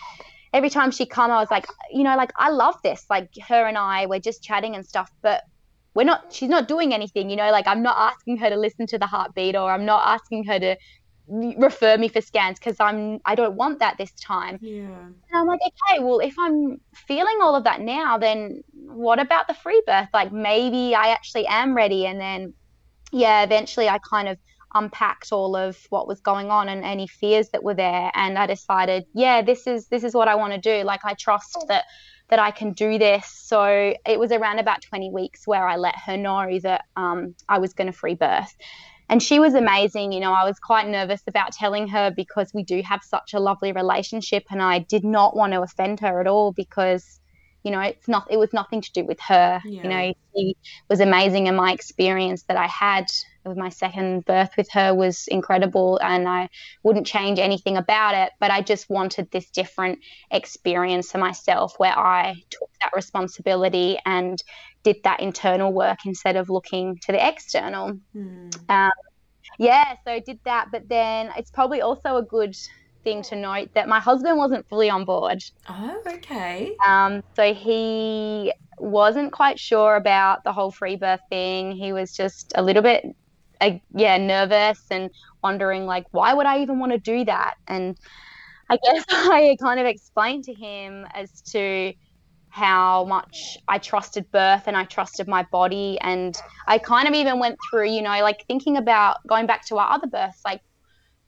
every 0.53 0.71
time 0.71 0.93
she 0.93 1.05
come 1.05 1.31
i 1.33 1.41
was 1.41 1.51
like 1.51 1.67
you 1.91 2.05
know 2.05 2.17
like 2.17 2.33
i 2.37 2.49
love 2.49 2.77
this 2.83 3.05
like 3.11 3.29
her 3.47 3.67
and 3.67 3.77
i 3.77 4.07
we're 4.07 4.21
just 4.21 4.43
chatting 4.43 4.77
and 4.77 4.87
stuff 4.87 5.11
but 5.21 5.43
we're 5.97 6.05
not 6.05 6.33
she's 6.33 6.49
not 6.49 6.69
doing 6.69 6.93
anything 6.93 7.31
you 7.31 7.37
know 7.37 7.51
like 7.51 7.67
i'm 7.67 7.83
not 7.83 7.97
asking 7.99 8.37
her 8.37 8.49
to 8.51 8.57
listen 8.57 8.87
to 8.87 8.99
the 8.99 9.07
heartbeat 9.07 9.57
or 9.57 9.71
i'm 9.71 9.85
not 9.85 10.07
asking 10.07 10.45
her 10.45 10.59
to 10.61 10.77
refer 11.29 11.99
me 11.99 12.09
for 12.09 12.21
scans 12.21 12.59
because 12.59 12.77
i'm 12.79 13.19
i 13.25 13.35
don't 13.35 13.57
want 13.57 13.81
that 13.81 13.99
this 13.99 14.13
time. 14.13 14.59
Yeah. 14.63 14.85
And 14.85 15.35
i'm 15.35 15.47
like 15.47 15.61
okay 15.61 15.99
well 15.99 16.21
if 16.21 16.35
i'm 16.39 16.81
feeling 16.95 17.39
all 17.41 17.57
of 17.57 17.65
that 17.65 17.81
now 17.81 18.17
then 18.17 18.63
what 18.73 19.19
about 19.19 19.49
the 19.49 19.55
free 19.55 19.83
birth? 19.87 20.09
Like 20.15 20.33
maybe 20.33 20.95
i 20.95 21.09
actually 21.09 21.47
am 21.47 21.75
ready. 21.75 22.07
And 22.07 22.21
then 22.21 22.55
yeah 23.13 23.43
eventually 23.43 23.89
i 23.89 23.99
kind 23.99 24.29
of 24.29 24.39
unpacked 24.75 25.33
all 25.33 25.57
of 25.57 25.79
what 25.91 26.07
was 26.07 26.21
going 26.21 26.51
on 26.51 26.69
and 26.69 26.85
any 26.85 27.07
fears 27.07 27.49
that 27.49 27.63
were 27.63 27.75
there 27.75 28.11
and 28.15 28.37
i 28.37 28.47
decided 28.47 29.05
yeah 29.15 29.41
this 29.41 29.67
is 29.67 29.87
this 29.89 30.05
is 30.05 30.13
what 30.13 30.29
i 30.29 30.35
want 30.35 30.53
to 30.53 30.61
do. 30.61 30.85
Like 30.85 31.05
i 31.05 31.15
trust 31.15 31.65
that 31.69 31.85
that 32.29 32.39
I 32.39 32.51
can 32.51 32.73
do 32.73 32.99
this. 32.99 33.27
So 33.27 33.95
it 34.07 34.19
was 34.19 34.33
around 34.33 34.59
about 34.59 34.83
20 34.83 35.11
weeks 35.11 35.47
where 35.47 35.67
I 35.67 35.77
let 35.77 35.97
her 36.07 36.17
know 36.17 36.59
that 36.61 36.85
um, 36.97 37.35
I 37.49 37.59
was 37.59 37.73
going 37.73 37.87
to 37.87 37.93
free 37.93 38.15
birth. 38.15 38.55
And 39.09 39.23
she 39.23 39.39
was 39.39 39.55
amazing. 39.55 40.13
You 40.13 40.21
know, 40.21 40.33
I 40.33 40.45
was 40.45 40.59
quite 40.59 40.89
nervous 40.89 41.23
about 41.29 41.53
telling 41.53 41.87
her 41.89 42.11
because 42.11 42.53
we 42.53 42.65
do 42.65 42.83
have 42.83 43.03
such 43.05 43.35
a 43.35 43.39
lovely 43.39 43.71
relationship, 43.71 44.45
and 44.51 44.61
I 44.61 44.81
did 44.81 45.05
not 45.05 45.37
want 45.37 45.53
to 45.53 45.63
offend 45.63 46.01
her 46.01 46.21
at 46.21 46.27
all 46.27 46.51
because, 46.51 47.21
you 47.63 47.71
know, 47.71 47.81
it's 47.81 48.09
not. 48.09 48.27
It 48.31 48.37
was 48.37 48.53
nothing 48.53 48.81
to 48.81 48.93
do 48.93 49.05
with 49.05 49.21
her. 49.21 49.63
Yeah. 49.65 49.83
You 49.83 49.89
know, 49.89 50.15
she 50.35 50.57
was 50.91 50.99
amazing, 50.99 51.47
and 51.47 51.57
my 51.57 51.71
experience 51.73 52.43
that 52.49 52.57
I 52.57 52.67
had 52.67 53.07
with 53.47 53.57
my 53.57 53.69
second 53.69 54.25
birth 54.25 54.51
with 54.57 54.69
her 54.73 54.95
was 54.95 55.27
incredible 55.29 55.99
and 56.03 56.29
I 56.29 56.49
wouldn't 56.83 57.07
change 57.07 57.39
anything 57.39 57.77
about 57.77 58.15
it. 58.15 58.33
But 58.41 58.51
I 58.51 58.61
just 58.61 58.91
wanted 58.91 59.31
this 59.31 59.51
different 59.51 60.01
experience 60.31 61.11
for 61.11 61.19
myself 61.19 61.75
where 61.79 61.97
I 61.97 62.35
took 62.51 62.71
that 62.81 62.93
responsibility 62.95 63.99
and 64.05 64.43
did 64.83 64.97
that 65.05 65.21
internal 65.21 65.73
work 65.73 66.01
instead 66.05 66.37
of 66.37 66.49
looking 66.49 66.99
to 67.03 67.13
the 67.13 67.27
external. 67.27 67.99
Mm. 68.15 68.71
Um, 68.71 68.91
yeah, 69.59 69.95
so 70.05 70.13
I 70.13 70.21
did 70.21 70.41
that. 70.45 70.69
But 70.71 70.89
then 70.89 71.31
it's 71.37 71.51
probably 71.51 71.81
also 71.81 72.17
a 72.17 72.23
good 72.23 72.55
thing 73.05 73.23
to 73.23 73.37
note 73.37 73.71
that 73.75 73.89
my 73.89 74.01
husband 74.01 74.37
wasn't 74.37 74.69
fully 74.69 74.91
on 74.91 75.05
board. 75.05 75.43
Oh, 75.69 76.03
okay. 76.07 76.75
Um, 76.85 77.23
so 77.37 77.55
he 77.55 78.53
wasn't 78.79 79.33
quite 79.33 79.59
sure 79.59 79.97
about 79.97 80.45
the 80.45 80.53
whole 80.53 80.71
free 80.71 80.97
birth 80.97 81.21
thing. 81.31 81.73
He 81.73 81.93
was 81.93 82.13
just 82.13 82.53
a 82.57 82.63
little 82.63 82.83
bit 82.83 83.05
uh, 83.61 83.79
yeah, 83.95 84.17
nervous 84.17 84.83
and 84.91 85.11
wondering 85.43 85.87
like, 85.87 86.05
why 86.11 86.35
would 86.35 86.47
I 86.47 86.61
even 86.61 86.79
want 86.79 86.93
to 86.93 86.99
do 86.99 87.25
that? 87.25 87.55
And 87.67 87.97
I 88.69 88.79
guess 88.83 89.05
I 89.11 89.57
kind 89.61 89.81
of 89.81 89.87
explained 89.87 90.45
to 90.45 90.55
him 90.55 91.07
as 91.15 91.31
to 91.53 91.93
how 92.49 93.05
much 93.05 93.59
I 93.69 93.79
trusted 93.79 94.31
birth 94.33 94.63
and 94.67 94.77
I 94.77 94.85
trusted 94.85 95.29
my 95.29 95.47
body. 95.53 95.99
And 96.01 96.35
I 96.67 96.79
kind 96.79 97.07
of 97.07 97.15
even 97.15 97.39
went 97.39 97.59
through, 97.71 97.91
you 97.91 98.03
know, 98.03 98.19
like 98.23 98.45
thinking 98.49 98.79
about 98.79 99.19
going 99.29 99.47
back 99.47 99.67
to 99.67 99.77
our 99.77 99.93
other 99.93 100.07
births, 100.07 100.41
like 100.45 100.63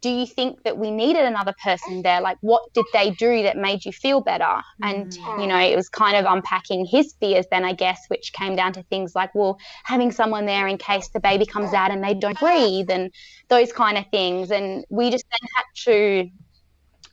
do 0.01 0.11
you 0.11 0.27
think 0.27 0.63
that 0.63 0.79
we 0.79 0.91
needed 0.91 1.25
another 1.25 1.55
person 1.63 2.03
there? 2.03 2.21
Like, 2.21 2.39
what 2.41 2.63
did 2.73 2.87
they 2.93 3.11
do 3.11 3.43
that 3.43 3.57
made 3.57 3.85
you 3.85 3.91
feel 3.91 4.21
better? 4.21 4.63
And, 4.81 5.13
you 5.41 5.47
know, 5.49 5.59
it 5.59 5.75
was 5.75 5.89
kind 5.89 6.17
of 6.17 6.25
unpacking 6.33 6.87
his 6.87 7.15
fears 7.21 7.47
then, 7.51 7.65
I 7.65 7.73
guess, 7.73 7.99
which 8.09 8.33
came 8.33 8.55
down 8.55 8.73
to 8.75 8.83
things 8.85 9.15
like, 9.17 9.35
well, 9.35 9.59
having 9.85 10.13
someone 10.13 10.47
there 10.47 10.69
in 10.69 10.79
case 10.79 11.09
the 11.09 11.21
baby 11.21 11.47
comes 11.47 11.75
out 11.75 11.91
and 11.91 12.03
they 12.03 12.15
don't 12.15 12.39
breathe 12.39 12.91
and 12.91 13.11
those 13.49 13.73
kind 13.73 13.99
of 13.99 14.05
things. 14.13 14.53
And 14.53 14.85
we 14.89 15.11
just 15.11 15.25
then 15.31 15.49
had 15.57 15.65
to 15.93 16.31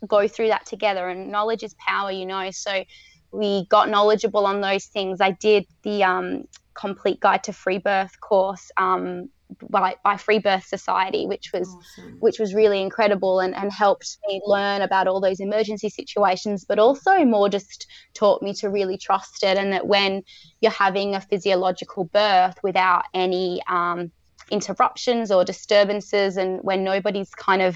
go 0.07 0.27
through 0.27 0.49
that 0.49 0.67
together. 0.67 1.09
And 1.09 1.31
knowledge 1.31 1.63
is 1.63 1.73
power, 1.87 2.11
you 2.11 2.27
know. 2.27 2.51
So 2.51 2.83
we 3.31 3.65
got 3.67 3.89
knowledgeable 3.89 4.45
on 4.45 4.61
those 4.61 4.85
things. 4.85 5.21
I 5.21 5.31
did 5.31 5.65
the 5.83 6.03
um, 6.03 6.43
complete 6.75 7.19
guide 7.19 7.43
to 7.45 7.53
free 7.53 7.79
birth 7.79 8.19
course 8.21 8.69
um, 8.77 9.29
by, 9.69 9.95
by 10.03 10.17
Free 10.17 10.39
Birth 10.39 10.65
Society, 10.65 11.27
which 11.27 11.51
was 11.53 11.67
awesome. 11.67 12.17
which 12.19 12.39
was 12.39 12.53
really 12.53 12.81
incredible 12.81 13.39
and, 13.39 13.55
and 13.55 13.71
helped 13.71 14.17
me 14.27 14.41
learn 14.45 14.81
about 14.81 15.07
all 15.07 15.19
those 15.19 15.39
emergency 15.39 15.89
situations, 15.89 16.65
but 16.65 16.79
also 16.79 17.23
more 17.25 17.49
just 17.49 17.87
taught 18.13 18.41
me 18.41 18.53
to 18.55 18.69
really 18.69 18.97
trust 18.97 19.43
it 19.43 19.57
and 19.57 19.73
that 19.73 19.87
when 19.87 20.23
you're 20.61 20.71
having 20.71 21.15
a 21.15 21.21
physiological 21.21 22.05
birth 22.05 22.57
without 22.63 23.03
any 23.13 23.61
um, 23.67 24.11
interruptions 24.49 25.31
or 25.31 25.43
disturbances 25.43 26.37
and 26.37 26.59
when 26.61 26.83
nobody's 26.83 27.33
kind 27.33 27.61
of 27.61 27.75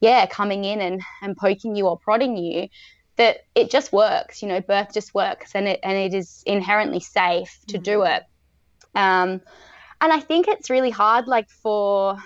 yeah 0.00 0.26
coming 0.26 0.64
in 0.64 0.80
and, 0.80 1.02
and 1.22 1.36
poking 1.36 1.76
you 1.76 1.86
or 1.86 1.98
prodding 1.98 2.36
you 2.36 2.68
that 3.16 3.38
it 3.54 3.70
just 3.70 3.92
works 3.92 4.40
you 4.40 4.48
know 4.48 4.60
birth 4.60 4.88
just 4.94 5.12
works 5.14 5.54
and 5.54 5.68
it 5.68 5.80
and 5.82 5.98
it 5.98 6.14
is 6.14 6.42
inherently 6.46 7.00
safe 7.00 7.58
to 7.66 7.74
mm-hmm. 7.74 7.82
do 7.82 8.02
it 8.04 8.22
um, 8.94 9.40
and 10.00 10.12
I 10.12 10.20
think 10.20 10.48
it's 10.48 10.70
really 10.70 10.90
hard, 10.90 11.26
like 11.26 11.48
for 11.50 12.16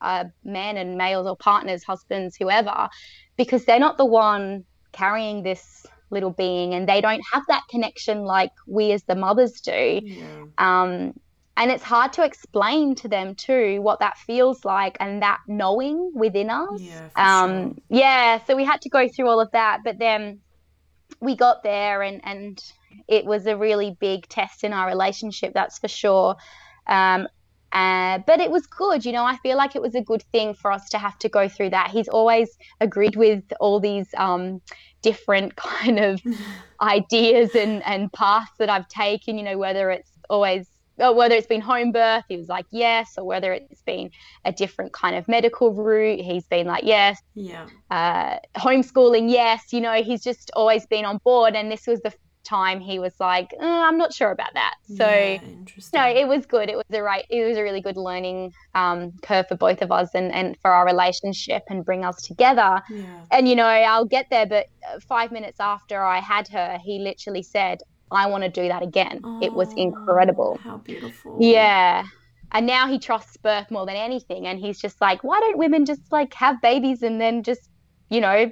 uh, 0.00 0.24
men 0.44 0.76
and 0.76 0.96
males 0.96 1.26
or 1.26 1.36
partners, 1.36 1.84
husbands, 1.84 2.36
whoever, 2.36 2.88
because 3.36 3.64
they're 3.64 3.78
not 3.78 3.98
the 3.98 4.04
one 4.04 4.64
carrying 4.92 5.42
this 5.42 5.86
little 6.10 6.30
being 6.30 6.74
and 6.74 6.88
they 6.88 7.00
don't 7.00 7.22
have 7.32 7.42
that 7.48 7.62
connection 7.70 8.20
like 8.20 8.50
we 8.66 8.92
as 8.92 9.02
the 9.04 9.14
mothers 9.14 9.60
do. 9.60 10.00
Yeah. 10.02 10.44
Um, 10.58 11.14
and 11.56 11.70
it's 11.70 11.82
hard 11.82 12.14
to 12.14 12.24
explain 12.24 12.94
to 12.96 13.08
them 13.08 13.34
too 13.34 13.80
what 13.82 14.00
that 14.00 14.16
feels 14.18 14.64
like 14.64 14.96
and 15.00 15.22
that 15.22 15.40
knowing 15.46 16.12
within 16.14 16.50
us. 16.50 16.80
Yeah, 16.80 17.08
um, 17.16 17.74
sure. 17.74 17.74
yeah, 17.90 18.44
so 18.44 18.56
we 18.56 18.64
had 18.64 18.80
to 18.82 18.88
go 18.88 19.08
through 19.08 19.28
all 19.28 19.40
of 19.40 19.50
that, 19.52 19.80
but 19.84 19.98
then 19.98 20.40
we 21.20 21.36
got 21.36 21.62
there 21.62 22.02
and, 22.02 22.20
and 22.24 22.62
it 23.06 23.26
was 23.26 23.46
a 23.46 23.56
really 23.56 23.96
big 24.00 24.28
test 24.28 24.64
in 24.64 24.72
our 24.72 24.86
relationship, 24.86 25.52
that's 25.52 25.78
for 25.78 25.88
sure. 25.88 26.36
Um, 26.86 27.28
uh, 27.72 28.18
but 28.26 28.38
it 28.38 28.50
was 28.50 28.66
good, 28.66 29.04
you 29.04 29.12
know. 29.12 29.24
I 29.24 29.36
feel 29.38 29.56
like 29.56 29.74
it 29.74 29.82
was 29.82 29.94
a 29.94 30.02
good 30.02 30.22
thing 30.30 30.52
for 30.52 30.70
us 30.70 30.90
to 30.90 30.98
have 30.98 31.18
to 31.20 31.28
go 31.28 31.48
through 31.48 31.70
that. 31.70 31.90
He's 31.90 32.08
always 32.08 32.58
agreed 32.80 33.16
with 33.16 33.44
all 33.60 33.80
these 33.80 34.08
um, 34.18 34.60
different 35.00 35.56
kind 35.56 35.98
of 35.98 36.20
ideas 36.82 37.54
and, 37.54 37.82
and 37.84 38.12
paths 38.12 38.50
that 38.58 38.68
I've 38.68 38.88
taken, 38.88 39.38
you 39.38 39.44
know, 39.44 39.58
whether 39.58 39.90
it's 39.90 40.10
always 40.28 40.68
or 40.98 41.14
whether 41.14 41.34
it's 41.34 41.46
been 41.46 41.60
home 41.60 41.90
birth, 41.90 42.24
he 42.28 42.36
was 42.36 42.48
like 42.48 42.66
yes, 42.70 43.14
or 43.16 43.24
whether 43.24 43.52
it's 43.52 43.82
been 43.82 44.10
a 44.44 44.52
different 44.52 44.92
kind 44.92 45.16
of 45.16 45.26
medical 45.26 45.72
route, 45.72 46.20
he's 46.20 46.44
been 46.44 46.66
like 46.66 46.84
yes. 46.84 47.20
Yeah. 47.34 47.66
Uh, 47.90 48.36
homeschooling, 48.56 49.30
yes. 49.30 49.72
You 49.72 49.80
know, 49.80 50.02
he's 50.02 50.22
just 50.22 50.50
always 50.54 50.86
been 50.86 51.04
on 51.04 51.18
board, 51.24 51.54
and 51.54 51.70
this 51.72 51.86
was 51.86 52.00
the 52.02 52.12
time 52.44 52.80
he 52.80 52.98
was 52.98 53.12
like, 53.20 53.50
oh, 53.58 53.82
I'm 53.82 53.98
not 53.98 54.12
sure 54.12 54.30
about 54.30 54.54
that. 54.54 54.74
So 54.96 55.08
yeah, 55.08 55.40
no, 55.94 56.06
it 56.06 56.26
was 56.26 56.46
good. 56.46 56.68
It 56.68 56.76
was 56.76 56.84
a 56.92 57.02
right. 57.02 57.24
It 57.30 57.44
was 57.44 57.56
a 57.56 57.62
really 57.62 57.80
good 57.80 57.96
learning 57.96 58.52
um, 58.74 59.12
curve 59.22 59.48
for 59.48 59.56
both 59.56 59.82
of 59.82 59.92
us 59.92 60.10
and, 60.14 60.32
and 60.32 60.56
for 60.60 60.70
our 60.70 60.86
relationship 60.86 61.62
and 61.68 61.84
bring 61.84 62.04
us 62.04 62.22
together. 62.22 62.80
Yeah. 62.90 63.04
And 63.30 63.48
you 63.48 63.54
know, 63.54 63.66
I'll 63.66 64.04
get 64.04 64.28
there. 64.30 64.46
But 64.46 64.66
uh, 64.88 65.00
five 65.00 65.32
minutes 65.32 65.60
after 65.60 66.02
I 66.02 66.20
had 66.20 66.48
her, 66.48 66.78
he 66.82 66.98
literally 66.98 67.42
said, 67.42 67.78
"I 68.10 68.26
want 68.26 68.44
to 68.44 68.50
do 68.50 68.68
that 68.68 68.82
again." 68.82 69.20
Oh, 69.24 69.40
it 69.42 69.52
was 69.52 69.72
incredible. 69.74 70.58
How 70.62 70.78
beautiful. 70.78 71.38
Yeah. 71.40 72.04
And 72.52 72.66
now 72.66 72.86
he 72.86 72.98
trusts 72.98 73.36
birth 73.38 73.70
more 73.70 73.86
than 73.86 73.96
anything. 73.96 74.46
And 74.46 74.58
he's 74.58 74.78
just 74.78 75.00
like, 75.00 75.24
why 75.24 75.40
don't 75.40 75.58
women 75.58 75.86
just 75.86 76.12
like 76.12 76.34
have 76.34 76.60
babies 76.60 77.02
and 77.02 77.20
then 77.20 77.42
just, 77.42 77.68
you 78.10 78.20
know, 78.20 78.50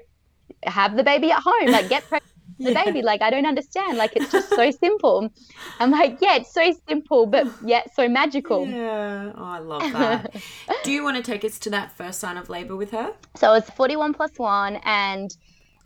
have 0.64 0.96
the 0.96 1.04
baby 1.04 1.30
at 1.30 1.42
home? 1.42 1.66
Like 1.66 1.88
get 1.90 2.08
pregnant 2.08 2.29
the 2.64 2.72
yeah. 2.72 2.84
baby. 2.84 3.02
Like, 3.02 3.22
I 3.22 3.30
don't 3.30 3.46
understand. 3.46 3.96
Like, 3.96 4.14
it's 4.14 4.30
just 4.30 4.50
so 4.50 4.70
simple. 4.84 5.32
I'm 5.78 5.90
like, 5.90 6.18
yeah, 6.20 6.36
it's 6.36 6.52
so 6.52 6.72
simple, 6.86 7.26
but 7.26 7.46
yet 7.64 7.94
so 7.94 8.08
magical. 8.08 8.66
Yeah. 8.66 9.32
Oh, 9.34 9.44
I 9.44 9.58
love 9.58 9.80
that. 9.92 10.36
Do 10.84 10.92
you 10.92 11.02
want 11.02 11.16
to 11.16 11.22
take 11.22 11.44
us 11.44 11.58
to 11.60 11.70
that 11.70 11.96
first 11.96 12.20
sign 12.20 12.36
of 12.36 12.50
labor 12.50 12.76
with 12.76 12.90
her? 12.90 13.14
So 13.36 13.54
it's 13.54 13.70
41 13.70 14.12
plus 14.12 14.38
one. 14.38 14.76
And 14.84 15.34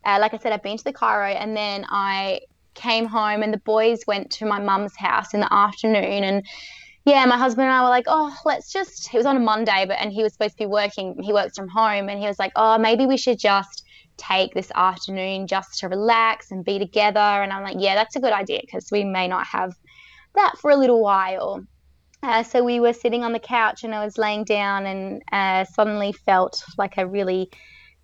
uh, 0.04 0.18
like 0.20 0.34
I 0.34 0.38
said, 0.38 0.52
I've 0.52 0.62
been 0.62 0.76
to 0.76 0.84
the 0.84 0.92
chiro 0.92 1.34
and 1.34 1.56
then 1.56 1.86
I 1.88 2.40
came 2.74 3.06
home 3.06 3.44
and 3.44 3.52
the 3.52 3.58
boys 3.58 4.00
went 4.08 4.32
to 4.32 4.46
my 4.46 4.58
mum's 4.58 4.96
house 4.96 5.32
in 5.32 5.38
the 5.38 5.52
afternoon 5.52 6.24
and 6.24 6.44
yeah, 7.04 7.24
my 7.26 7.36
husband 7.36 7.66
and 7.66 7.72
I 7.72 7.82
were 7.82 7.90
like, 7.90 8.06
oh, 8.08 8.34
let's 8.46 8.72
just. 8.72 9.12
It 9.12 9.16
was 9.18 9.26
on 9.26 9.36
a 9.36 9.40
Monday, 9.40 9.84
but 9.86 10.00
and 10.00 10.10
he 10.10 10.22
was 10.22 10.32
supposed 10.32 10.52
to 10.52 10.64
be 10.64 10.66
working. 10.66 11.22
He 11.22 11.34
works 11.34 11.54
from 11.54 11.68
home, 11.68 12.08
and 12.08 12.18
he 12.18 12.26
was 12.26 12.38
like, 12.38 12.52
oh, 12.56 12.78
maybe 12.78 13.04
we 13.04 13.18
should 13.18 13.38
just 13.38 13.83
take 14.16 14.54
this 14.54 14.70
afternoon 14.74 15.46
just 15.46 15.78
to 15.80 15.88
relax 15.88 16.50
and 16.50 16.64
be 16.64 16.78
together. 16.78 17.18
And 17.18 17.52
I'm 17.52 17.62
like, 17.62 17.76
yeah, 17.78 17.94
that's 17.94 18.16
a 18.16 18.20
good 18.20 18.32
idea 18.32 18.60
because 18.60 18.90
we 18.90 19.04
may 19.04 19.28
not 19.28 19.46
have 19.46 19.74
that 20.34 20.54
for 20.60 20.70
a 20.70 20.76
little 20.76 21.02
while. 21.02 21.64
Uh, 22.22 22.42
so 22.42 22.64
we 22.64 22.80
were 22.80 22.94
sitting 22.94 23.22
on 23.22 23.32
the 23.32 23.38
couch, 23.38 23.84
and 23.84 23.94
I 23.94 24.02
was 24.02 24.16
laying 24.16 24.44
down, 24.44 24.86
and 24.86 25.22
uh, 25.30 25.64
suddenly 25.64 26.12
felt 26.12 26.64
like 26.78 26.96
a 26.96 27.06
really 27.06 27.50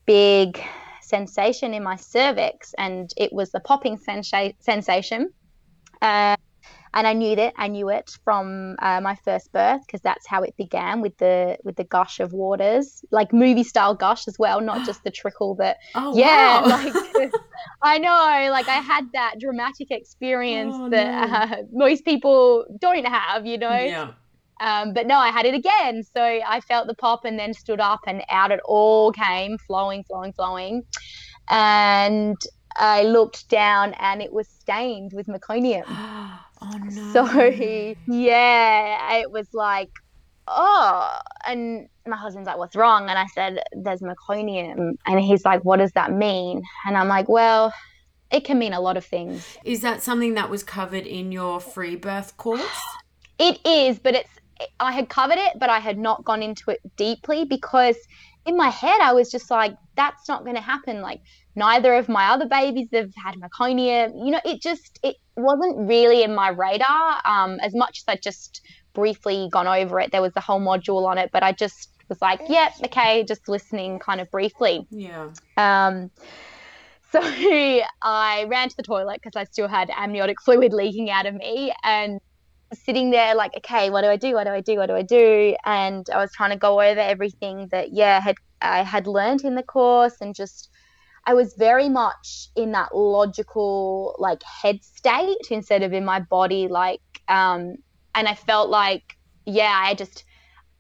big 0.05 0.63
sensation 1.01 1.73
in 1.73 1.83
my 1.83 1.97
cervix, 1.97 2.75
and 2.77 3.11
it 3.17 3.33
was 3.33 3.51
the 3.51 3.61
popping 3.61 3.97
sensa- 3.97 4.55
sensation. 4.61 5.31
Uh, 6.03 6.37
and 6.93 7.07
I 7.07 7.13
knew 7.13 7.37
that 7.37 7.55
I 7.57 7.69
knew 7.69 7.89
it 7.89 8.11
from 8.25 8.77
uh, 8.81 9.01
my 9.01 9.15
first 9.15 9.53
birth 9.53 9.81
because 9.87 10.01
that's 10.01 10.27
how 10.27 10.43
it 10.43 10.57
began 10.57 11.01
with 11.01 11.17
the 11.19 11.57
with 11.63 11.77
the 11.77 11.85
gush 11.85 12.19
of 12.19 12.33
waters, 12.33 13.05
like 13.11 13.33
movie 13.33 13.65
style 13.65 13.95
gush 13.95 14.27
as 14.27 14.39
well, 14.39 14.61
not 14.61 14.85
just 14.85 15.05
the 15.05 15.11
trickle 15.21 15.55
that. 15.57 15.79
Oh 15.95 16.17
yeah, 16.17 16.63
wow. 16.63 17.03
like 17.15 17.33
I 17.83 17.99
know, 17.99 18.51
like 18.51 18.69
I 18.69 18.79
had 18.79 19.13
that 19.13 19.37
dramatic 19.39 19.91
experience 19.91 20.75
oh, 20.77 20.91
that 20.91 21.31
no. 21.31 21.57
uh, 21.57 21.63
most 21.73 22.05
people 22.05 22.65
don't 22.81 23.07
have, 23.07 23.47
you 23.47 23.59
know. 23.59 23.79
Yeah. 23.79 24.13
Um, 24.61 24.93
but 24.93 25.07
no, 25.07 25.17
I 25.17 25.29
had 25.29 25.47
it 25.47 25.55
again. 25.55 26.03
So 26.03 26.23
I 26.23 26.61
felt 26.61 26.87
the 26.87 26.95
pop 26.95 27.25
and 27.25 27.39
then 27.39 27.55
stood 27.55 27.81
up, 27.81 28.01
and 28.07 28.23
out 28.29 28.51
it 28.51 28.61
all 28.65 29.13
came, 29.13 29.59
flowing, 29.59 30.05
flowing, 30.05 30.33
flowing. 30.33 30.83
And 31.49 32.37
I 32.77 33.05
looked 33.05 33.49
down, 33.49 33.95
and 33.95 34.21
it 34.21 34.33
was 34.33 34.49
stained 34.49 35.13
with 35.15 35.27
meconium. 35.29 35.85
Oh 36.63 36.77
no. 36.79 37.13
So 37.13 37.25
yeah, 38.07 39.17
it 39.17 39.31
was 39.31 39.49
like, 39.53 39.91
oh, 40.47 41.19
and 41.47 41.89
my 42.07 42.17
husband's 42.17 42.47
like, 42.47 42.59
what's 42.59 42.77
wrong? 42.77 43.09
And 43.09 43.19
I 43.19 43.27
said, 43.35 43.61
there's 43.73 44.01
meconium. 44.01 44.95
And 45.07 45.21
he's 45.21 45.45
like, 45.45 45.65
what 45.65 45.79
does 45.79 45.93
that 45.93 46.13
mean? 46.13 46.63
And 46.87 46.97
I'm 46.97 47.09
like, 47.09 47.29
well, 47.29 47.73
it 48.31 48.45
can 48.45 48.59
mean 48.59 48.73
a 48.73 48.81
lot 48.81 48.97
of 48.97 49.05
things. 49.05 49.59
Is 49.65 49.81
that 49.81 50.03
something 50.03 50.35
that 50.35 50.51
was 50.51 50.63
covered 50.63 51.07
in 51.07 51.33
your 51.33 51.61
free 51.61 51.97
birth 51.97 52.37
course? 52.37 52.63
It 53.43 53.59
is, 53.65 53.99
but 53.99 54.15
it's 54.15 54.29
I 54.79 54.93
had 54.93 55.09
covered 55.09 55.39
it, 55.39 55.55
but 55.59 55.71
I 55.71 55.79
had 55.79 55.97
not 55.99 56.27
gone 56.27 56.43
into 56.43 56.71
it 56.71 56.81
deeply 56.97 57.47
because 57.47 57.97
in 58.45 58.55
my 58.55 58.69
head 58.69 59.01
I 59.01 59.15
was 59.15 59.31
just 59.31 59.51
like, 59.51 59.75
that's 59.97 60.29
not 60.29 60.45
going 60.45 60.57
to 60.57 60.63
happen. 60.63 61.01
Like 61.01 61.23
neither 61.55 61.95
of 61.95 62.09
my 62.09 62.29
other 62.29 62.47
babies 62.47 62.89
have 62.93 63.13
had 63.17 63.37
meconium. 63.37 64.13
You 64.25 64.33
know, 64.33 64.41
it 64.45 64.61
just 64.61 64.99
it 65.03 65.17
wasn't 65.41 65.89
really 65.89 66.23
in 66.23 66.35
my 66.35 66.49
radar. 66.49 67.21
Um, 67.25 67.59
as 67.61 67.75
much 67.75 67.99
as 67.99 68.05
I 68.09 68.17
just 68.17 68.63
briefly 68.93 69.49
gone 69.53 69.67
over 69.67 70.01
it, 70.01 70.13
there 70.13 70.23
was 70.23 70.33
a 70.37 70.41
whole 70.41 70.61
module 70.61 71.07
on 71.07 71.19
it, 71.19 71.31
but 71.33 71.43
I 71.43 71.53
just 71.53 71.91
was 72.09 72.21
like, 72.21 72.41
yep, 72.49 72.73
yeah, 72.79 72.87
okay, 72.87 73.25
just 73.25 73.49
listening 73.49 73.99
kind 73.99 74.21
of 74.21 74.31
briefly. 74.31 74.87
Yeah. 74.91 75.31
Um, 75.57 76.11
so 77.13 77.21
I 77.23 78.47
ran 78.49 78.69
to 78.69 78.77
the 78.77 78.83
toilet 78.83 79.21
because 79.23 79.37
I 79.37 79.45
still 79.45 79.69
had 79.69 79.91
amniotic 79.91 80.41
fluid 80.43 80.73
leaking 80.73 81.11
out 81.11 81.27
of 81.27 81.35
me 81.35 81.73
and 81.83 82.21
sitting 82.73 83.11
there 83.11 83.35
like, 83.35 83.53
okay, 83.57 83.91
what 83.91 84.03
do 84.03 84.09
I 84.09 84.17
do? 84.17 84.35
What 84.35 84.45
do 84.45 84.51
I 84.51 84.61
do? 84.61 84.77
What 84.77 84.87
do 84.87 84.95
I 84.95 85.03
do? 85.03 85.57
And 85.65 86.07
I 86.13 86.19
was 86.19 86.31
trying 86.37 86.51
to 86.51 86.57
go 86.57 86.81
over 86.81 87.01
everything 87.01 87.69
that, 87.73 87.93
yeah, 87.93 88.21
had 88.21 88.37
I 88.63 88.83
had 88.83 89.07
learned 89.07 89.45
in 89.45 89.55
the 89.55 89.63
course 89.63 90.17
and 90.21 90.35
just 90.35 90.70
I 91.31 91.35
was 91.35 91.55
very 91.55 91.89
much 91.89 92.49
in 92.57 92.73
that 92.73 92.93
logical 92.93 94.17
like 94.19 94.43
head 94.43 94.83
state 94.83 95.47
instead 95.49 95.85
of 95.85 95.93
in 95.93 96.05
my 96.05 96.19
body 96.19 96.67
like 96.67 97.03
um 97.29 97.77
and 98.17 98.27
I 98.27 98.35
felt 98.35 98.69
like 98.69 99.17
yeah 99.47 99.81
I 99.81 99.95
just 99.95 100.25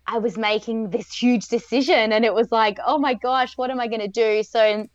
I 0.09 0.19
was 0.19 0.37
making 0.37 0.91
this 0.91 1.15
huge 1.15 1.47
decision 1.47 2.13
and 2.13 2.25
it 2.25 2.35
was 2.35 2.51
like 2.51 2.79
oh 2.85 2.99
my 2.99 3.15
gosh 3.15 3.57
what 3.57 3.71
am 3.71 3.79
I 3.79 3.87
going 3.87 4.01
to 4.01 4.09
do? 4.09 4.43
So 4.43 4.89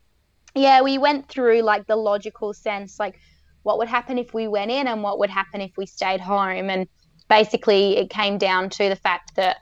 yeah 0.55 0.81
we 0.81 0.97
went 0.97 1.29
through 1.29 1.61
like 1.61 1.87
the 1.87 1.95
logical 1.95 2.53
sense 2.53 2.99
like 2.99 3.17
what 3.63 3.77
would 3.77 3.87
happen 3.87 4.17
if 4.17 4.33
we 4.33 4.49
went 4.49 4.71
in 4.71 4.87
and 4.87 5.03
what 5.03 5.19
would 5.19 5.29
happen 5.29 5.61
if 5.61 5.71
we 5.77 5.85
stayed 5.85 6.19
home. 6.19 6.69
And 6.69 6.85
basically 7.29 7.95
it 7.95 8.09
came 8.09 8.37
down 8.37 8.69
to 8.71 8.89
the 8.89 8.97
fact 8.97 9.37
that 9.37 9.55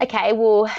okay 0.00 0.32
well 0.32 0.70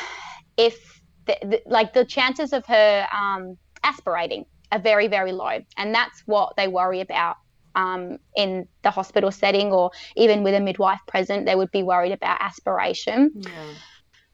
if 0.55 1.01
the, 1.25 1.35
the, 1.41 1.61
like 1.65 1.91
the 1.91 2.05
chances 2.05 2.53
of 2.53 2.65
her 2.67 3.05
um, 3.13 3.57
aspirating 3.83 4.45
are 4.71 4.79
very, 4.79 5.07
very 5.07 5.31
low. 5.31 5.59
And 5.77 5.93
that's 5.93 6.21
what 6.25 6.55
they 6.57 6.67
worry 6.67 7.01
about 7.01 7.37
um, 7.75 8.17
in 8.35 8.67
the 8.83 8.91
hospital 8.91 9.31
setting 9.31 9.71
or 9.71 9.91
even 10.15 10.43
with 10.43 10.53
a 10.53 10.59
midwife 10.59 10.99
present, 11.07 11.45
they 11.45 11.55
would 11.55 11.71
be 11.71 11.83
worried 11.83 12.11
about 12.11 12.41
aspiration. 12.41 13.31
Yeah. 13.35 13.73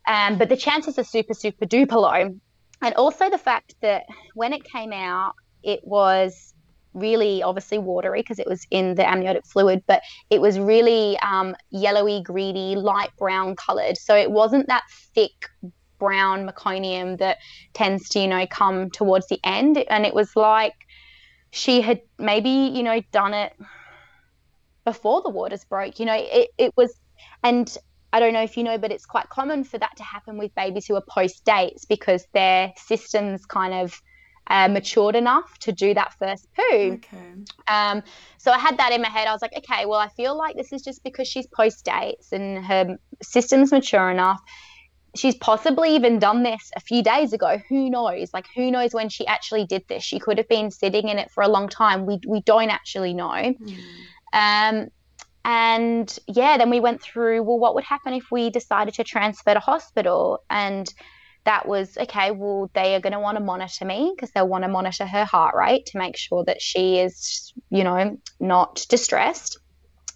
Um, 0.07 0.37
but 0.37 0.49
the 0.49 0.57
chances 0.57 0.97
are 0.97 1.03
super, 1.03 1.33
super 1.33 1.65
duper 1.65 2.01
low. 2.01 2.39
And 2.81 2.95
also 2.95 3.29
the 3.29 3.37
fact 3.37 3.75
that 3.81 4.03
when 4.35 4.53
it 4.53 4.63
came 4.63 4.93
out, 4.93 5.33
it 5.63 5.81
was 5.83 6.53
really 6.93 7.43
obviously 7.43 7.77
watery 7.77 8.21
because 8.21 8.39
it 8.39 8.47
was 8.47 8.65
in 8.71 8.95
the 8.95 9.07
amniotic 9.07 9.45
fluid, 9.45 9.83
but 9.87 10.01
it 10.29 10.41
was 10.41 10.59
really 10.59 11.17
um, 11.19 11.55
yellowy, 11.69 12.21
greedy, 12.23 12.75
light 12.75 13.09
brown 13.17 13.55
colored. 13.55 13.97
So 13.97 14.15
it 14.15 14.31
wasn't 14.31 14.67
that 14.67 14.83
thick 15.13 15.49
brown 15.99 16.47
meconium 16.47 17.17
that 17.19 17.37
tends 17.73 18.09
to, 18.09 18.19
you 18.19 18.27
know, 18.27 18.45
come 18.47 18.89
towards 18.89 19.27
the 19.27 19.39
end. 19.43 19.77
And 19.89 20.05
it 20.05 20.13
was 20.13 20.35
like 20.35 20.73
she 21.51 21.81
had 21.81 22.01
maybe, 22.17 22.49
you 22.49 22.83
know, 22.83 23.01
done 23.11 23.33
it 23.33 23.53
before 24.85 25.21
the 25.21 25.29
waters 25.29 25.65
broke. 25.65 25.99
You 25.99 26.05
know, 26.05 26.17
it, 26.17 26.49
it 26.57 26.73
was, 26.77 26.93
and 27.43 27.77
I 28.13 28.19
don't 28.19 28.33
know 28.33 28.43
if 28.43 28.57
you 28.57 28.63
know, 28.63 28.77
but 28.77 28.91
it's 28.91 29.05
quite 29.05 29.29
common 29.29 29.63
for 29.63 29.77
that 29.77 29.95
to 29.97 30.03
happen 30.03 30.37
with 30.37 30.53
babies 30.55 30.85
who 30.85 30.95
are 30.95 31.03
post 31.07 31.43
dates 31.45 31.85
because 31.85 32.25
their 32.33 32.73
systems 32.77 33.45
kind 33.45 33.73
of 33.73 34.01
uh, 34.49 34.67
matured 34.69 35.15
enough 35.15 35.57
to 35.59 35.71
do 35.71 35.93
that 35.93 36.13
first 36.17 36.47
poo. 36.55 36.93
Okay. 36.93 37.33
Um, 37.67 38.01
so 38.37 38.51
I 38.51 38.59
had 38.59 38.77
that 38.77 38.93
in 38.93 39.01
my 39.01 39.09
head. 39.09 39.27
I 39.27 39.33
was 39.33 39.41
like, 39.41 39.53
okay, 39.57 39.85
well, 39.85 39.99
I 39.99 40.07
feel 40.09 40.37
like 40.37 40.55
this 40.55 40.71
is 40.71 40.81
just 40.81 41.03
because 41.03 41.27
she's 41.27 41.47
post 41.47 41.83
dates 41.83 42.31
and 42.31 42.63
her 42.65 42.97
system's 43.21 43.71
mature 43.71 44.09
enough 44.09 44.41
she's 45.17 45.35
possibly 45.35 45.95
even 45.95 46.19
done 46.19 46.43
this 46.43 46.71
a 46.75 46.79
few 46.79 47.03
days 47.03 47.33
ago. 47.33 47.59
Who 47.69 47.89
knows? 47.89 48.33
Like, 48.33 48.45
who 48.55 48.71
knows 48.71 48.93
when 48.93 49.09
she 49.09 49.25
actually 49.27 49.65
did 49.65 49.83
this? 49.87 50.03
She 50.03 50.19
could 50.19 50.37
have 50.37 50.47
been 50.47 50.71
sitting 50.71 51.09
in 51.09 51.17
it 51.17 51.31
for 51.31 51.43
a 51.43 51.47
long 51.47 51.69
time. 51.69 52.05
We 52.05 52.19
we 52.27 52.41
don't 52.41 52.69
actually 52.69 53.13
know. 53.13 53.25
Mm. 53.31 53.77
Um, 54.33 54.87
and 55.45 56.19
yeah, 56.27 56.57
then 56.57 56.69
we 56.69 56.79
went 56.79 57.01
through. 57.01 57.43
Well, 57.43 57.59
what 57.59 57.75
would 57.75 57.83
happen 57.83 58.13
if 58.13 58.25
we 58.31 58.49
decided 58.49 58.95
to 58.95 59.03
transfer 59.03 59.53
to 59.53 59.59
hospital? 59.59 60.43
And 60.49 60.93
that 61.45 61.67
was 61.67 61.97
okay. 61.97 62.31
Well, 62.31 62.69
they 62.73 62.95
are 62.95 62.99
going 62.99 63.13
to 63.13 63.19
want 63.19 63.37
to 63.37 63.43
monitor 63.43 63.85
me 63.85 64.13
because 64.13 64.31
they'll 64.31 64.47
want 64.47 64.65
to 64.65 64.67
monitor 64.67 65.05
her 65.05 65.23
heart 65.23 65.55
rate 65.55 65.85
to 65.87 65.97
make 65.97 66.17
sure 66.17 66.43
that 66.43 66.61
she 66.61 66.99
is, 66.99 67.53
you 67.69 67.85
know, 67.85 68.19
not 68.41 68.85
distressed. 68.89 69.57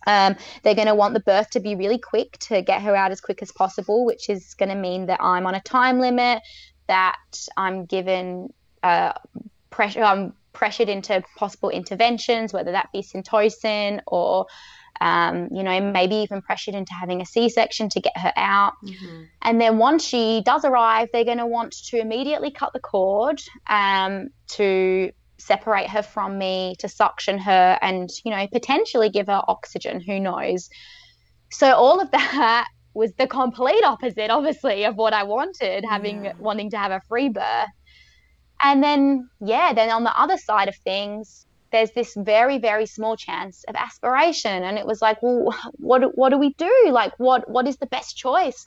Um, 0.08 0.36
they're 0.64 0.76
going 0.76 0.88
to 0.88 0.96
want 0.96 1.14
the 1.14 1.20
birth 1.20 1.52
to 1.52 1.60
be 1.60 1.76
really 1.76 2.00
quick 2.00 2.38
to 2.40 2.62
get 2.62 2.82
her 2.82 2.96
out 2.96 3.12
as 3.12 3.22
quick 3.22 3.42
as 3.42 3.52
possible, 3.52 4.06
which 4.06 4.30
is 4.30 4.54
going 4.56 4.70
to 4.70 4.76
mean 4.76 5.06
that 5.08 5.22
I'm 5.22 5.46
on 5.46 5.56
a 5.56 5.62
time 5.62 6.00
limit, 6.00 6.42
that 6.88 7.20
I'm 7.56 7.86
given 7.86 8.54
uh, 8.84 9.14
pressure, 9.70 10.04
I'm 10.04 10.34
pressured 10.54 10.90
into 10.90 11.24
possible 11.38 11.70
interventions, 11.70 12.52
whether 12.52 12.72
that 12.72 12.90
be 12.92 13.02
syntocin 13.02 14.02
or 14.08 14.48
um, 15.00 15.48
you 15.52 15.64
know, 15.64 15.92
maybe 15.92 16.18
even 16.18 16.44
pressured 16.44 16.76
into 16.76 16.94
having 16.94 17.22
a 17.22 17.26
C 17.26 17.50
section 17.50 17.90
to 17.90 18.00
get 18.00 18.16
her 18.16 18.32
out. 18.36 18.74
Mm-hmm. 18.86 19.24
And 19.42 19.60
then 19.60 19.80
once 19.80 20.06
she 20.06 20.44
does 20.46 20.64
arrive, 20.64 21.10
they're 21.12 21.26
going 21.26 21.40
to 21.40 21.48
want 21.48 21.74
to 21.88 22.00
immediately 22.00 22.52
cut 22.52 22.72
the 22.72 22.80
cord 22.80 23.42
um, 23.68 24.30
to 24.50 25.12
separate 25.42 25.90
her 25.90 26.04
from 26.04 26.38
me, 26.38 26.76
to 26.80 26.88
suction 26.88 27.38
her, 27.40 27.78
and, 27.82 28.10
you 28.24 28.32
know, 28.32 28.48
potentially 28.48 29.10
give 29.10 29.28
her 29.28 29.42
oxygen. 29.48 30.00
Who 30.02 30.20
knows? 30.20 30.70
So, 31.52 31.74
all 31.74 32.00
of 32.00 32.12
that 32.20 32.68
was 32.94 33.14
the 33.14 33.28
complete 33.28 33.84
opposite, 33.84 34.30
obviously, 34.30 34.84
of 34.86 34.96
what 34.96 35.14
I 35.14 35.24
wanted, 35.24 35.86
having 35.86 36.26
yeah. 36.26 36.34
wanting 36.38 36.70
to 36.72 36.78
have 36.78 36.92
a 36.92 37.02
free 37.08 37.30
birth. 37.30 37.70
And 38.62 38.84
then, 38.84 39.30
yeah, 39.40 39.74
then 39.74 39.90
on 39.90 40.04
the 40.04 40.20
other 40.20 40.38
side 40.38 40.68
of 40.68 40.76
things, 40.78 41.46
there's 41.72 41.92
this 41.92 42.14
very, 42.16 42.58
very 42.60 42.86
small 42.86 43.16
chance 43.16 43.64
of 43.68 43.76
aspiration. 43.76 44.64
And 44.64 44.78
it 44.78 44.86
was 44.86 45.02
like, 45.02 45.24
well, 45.24 45.56
what, 45.74 46.18
what 46.18 46.30
do 46.30 46.38
we 46.38 46.54
do? 46.54 46.90
Like, 46.92 47.14
what, 47.18 47.50
what 47.50 47.68
is 47.68 47.78
the 47.78 47.88
best 47.88 48.18
choice? 48.18 48.66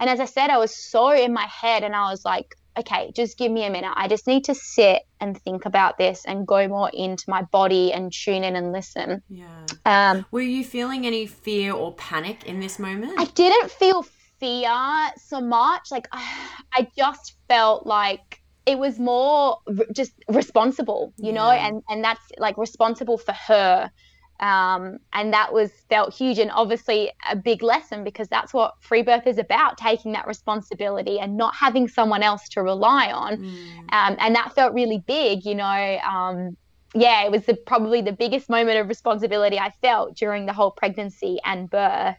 And 0.00 0.10
as 0.10 0.20
I 0.20 0.24
said, 0.24 0.50
I 0.50 0.58
was 0.58 0.74
so 0.74 1.10
in 1.10 1.32
my 1.32 1.46
head 1.46 1.84
and 1.84 1.94
I 1.94 2.10
was 2.10 2.24
like, 2.24 2.56
okay, 2.78 3.12
just 3.14 3.38
give 3.38 3.50
me 3.50 3.64
a 3.64 3.70
minute. 3.70 3.92
I 3.94 4.08
just 4.08 4.26
need 4.26 4.44
to 4.44 4.54
sit 4.54 5.02
and 5.20 5.40
think 5.40 5.64
about 5.64 5.98
this 5.98 6.24
and 6.26 6.46
go 6.46 6.68
more 6.68 6.90
into 6.92 7.24
my 7.28 7.42
body 7.42 7.92
and 7.92 8.12
tune 8.12 8.44
in 8.44 8.56
and 8.56 8.72
listen. 8.72 9.22
Yeah. 9.28 9.66
Um, 9.84 10.26
Were 10.30 10.40
you 10.40 10.64
feeling 10.64 11.06
any 11.06 11.26
fear 11.26 11.72
or 11.72 11.94
panic 11.94 12.44
in 12.44 12.60
this 12.60 12.78
moment? 12.78 13.14
I 13.18 13.24
didn't 13.24 13.70
feel 13.70 14.04
fear 14.38 15.10
so 15.16 15.40
much. 15.40 15.90
Like, 15.90 16.08
I 16.12 16.88
just 16.96 17.36
felt 17.48 17.86
like 17.86 18.42
it 18.66 18.78
was 18.78 18.98
more 18.98 19.58
r- 19.66 19.86
just 19.94 20.12
responsible, 20.28 21.14
you 21.16 21.32
know, 21.32 21.50
and, 21.50 21.82
and 21.88 22.02
that's 22.02 22.20
like 22.38 22.58
responsible 22.58 23.16
for 23.16 23.32
her. 23.32 23.90
Um, 24.40 24.98
and 25.12 25.32
that 25.32 25.52
was 25.52 25.70
felt 25.88 26.12
huge 26.14 26.38
and 26.38 26.50
obviously 26.50 27.10
a 27.30 27.34
big 27.36 27.62
lesson 27.62 28.04
because 28.04 28.28
that's 28.28 28.52
what 28.52 28.74
free 28.80 29.02
birth 29.02 29.26
is 29.26 29.38
about 29.38 29.78
taking 29.78 30.12
that 30.12 30.26
responsibility 30.26 31.18
and 31.18 31.36
not 31.36 31.54
having 31.54 31.88
someone 31.88 32.22
else 32.22 32.48
to 32.50 32.62
rely 32.62 33.10
on 33.12 33.38
Mm. 33.38 33.78
um, 33.92 34.16
and 34.18 34.34
that 34.34 34.52
felt 34.54 34.74
really 34.74 34.98
big 35.06 35.44
you 35.44 35.54
know 35.54 35.98
um, 36.06 36.56
yeah 36.94 37.24
it 37.24 37.30
was 37.30 37.46
the, 37.46 37.54
probably 37.54 38.02
the 38.02 38.12
biggest 38.12 38.48
moment 38.50 38.78
of 38.78 38.88
responsibility 38.88 39.58
i 39.58 39.70
felt 39.80 40.14
during 40.16 40.46
the 40.46 40.52
whole 40.52 40.70
pregnancy 40.70 41.38
and 41.44 41.70
birth 41.70 42.16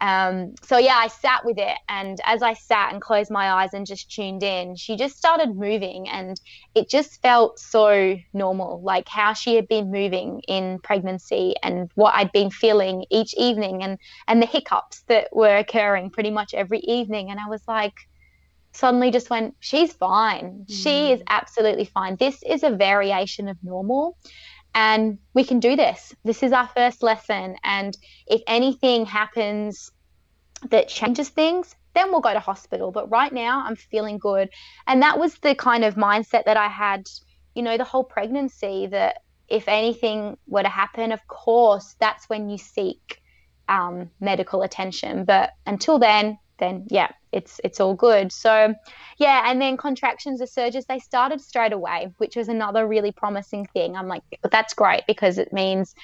um, 0.00 0.54
so 0.62 0.78
yeah 0.78 0.96
i 0.96 1.08
sat 1.08 1.44
with 1.44 1.58
it 1.58 1.76
and 1.88 2.18
as 2.24 2.42
i 2.42 2.52
sat 2.52 2.92
and 2.92 3.00
closed 3.00 3.30
my 3.30 3.50
eyes 3.50 3.70
and 3.72 3.86
just 3.86 4.10
tuned 4.10 4.42
in 4.42 4.76
she 4.76 4.96
just 4.96 5.16
started 5.16 5.56
moving 5.56 6.08
and 6.08 6.40
it 6.74 6.88
just 6.88 7.20
felt 7.22 7.58
so 7.58 8.16
normal 8.32 8.80
like 8.82 9.08
how 9.08 9.32
she 9.32 9.54
had 9.54 9.66
been 9.68 9.90
moving 9.90 10.40
in 10.48 10.78
pregnancy 10.80 11.54
and 11.62 11.90
what 11.94 12.14
i'd 12.16 12.32
been 12.32 12.50
feeling 12.50 13.04
each 13.10 13.34
evening 13.36 13.82
and 13.82 13.98
and 14.28 14.42
the 14.42 14.46
hiccups 14.46 15.02
that 15.08 15.28
were 15.32 15.56
occurring 15.56 16.10
pretty 16.10 16.30
much 16.30 16.52
every 16.54 16.80
evening 16.80 17.30
and 17.30 17.40
i 17.40 17.48
was 17.48 17.62
like 17.66 17.94
suddenly 18.76 19.10
just 19.10 19.30
went, 19.30 19.54
she's 19.60 19.92
fine. 19.92 20.66
She 20.68 21.12
is 21.12 21.22
absolutely 21.28 21.86
fine. 21.86 22.16
This 22.16 22.42
is 22.46 22.62
a 22.62 22.70
variation 22.70 23.48
of 23.48 23.56
normal. 23.62 24.18
And 24.76 25.18
we 25.32 25.42
can 25.42 25.58
do 25.58 25.74
this. 25.74 26.14
This 26.22 26.42
is 26.42 26.52
our 26.52 26.68
first 26.68 27.02
lesson. 27.02 27.56
And 27.64 27.96
if 28.26 28.42
anything 28.46 29.06
happens 29.06 29.90
that 30.68 30.88
changes 30.88 31.30
things, 31.30 31.74
then 31.94 32.10
we'll 32.10 32.20
go 32.20 32.34
to 32.34 32.40
hospital. 32.40 32.92
But 32.92 33.10
right 33.10 33.32
now, 33.32 33.64
I'm 33.64 33.76
feeling 33.76 34.18
good. 34.18 34.50
And 34.86 35.00
that 35.00 35.18
was 35.18 35.34
the 35.36 35.54
kind 35.54 35.82
of 35.82 35.94
mindset 35.94 36.44
that 36.44 36.58
I 36.58 36.68
had, 36.68 37.06
you 37.54 37.62
know, 37.62 37.78
the 37.78 37.84
whole 37.84 38.04
pregnancy 38.04 38.86
that 38.88 39.22
if 39.48 39.66
anything 39.66 40.36
were 40.46 40.62
to 40.62 40.68
happen, 40.68 41.10
of 41.10 41.26
course, 41.26 41.96
that's 41.98 42.28
when 42.28 42.50
you 42.50 42.58
seek 42.58 43.22
um, 43.70 44.10
medical 44.20 44.60
attention. 44.60 45.24
But 45.24 45.52
until 45.64 45.98
then, 45.98 46.38
then 46.58 46.86
yeah, 46.88 47.08
it's 47.32 47.60
it's 47.64 47.80
all 47.80 47.94
good. 47.94 48.32
So 48.32 48.74
yeah, 49.18 49.50
and 49.50 49.60
then 49.60 49.76
contractions, 49.76 50.40
the 50.40 50.46
surges, 50.46 50.86
they 50.86 50.98
started 50.98 51.40
straight 51.40 51.72
away, 51.72 52.12
which 52.18 52.36
was 52.36 52.48
another 52.48 52.86
really 52.86 53.12
promising 53.12 53.66
thing. 53.66 53.96
I'm 53.96 54.08
like, 54.08 54.22
that's 54.50 54.74
great 54.74 55.02
because 55.06 55.38
it 55.38 55.52
means 55.52 55.94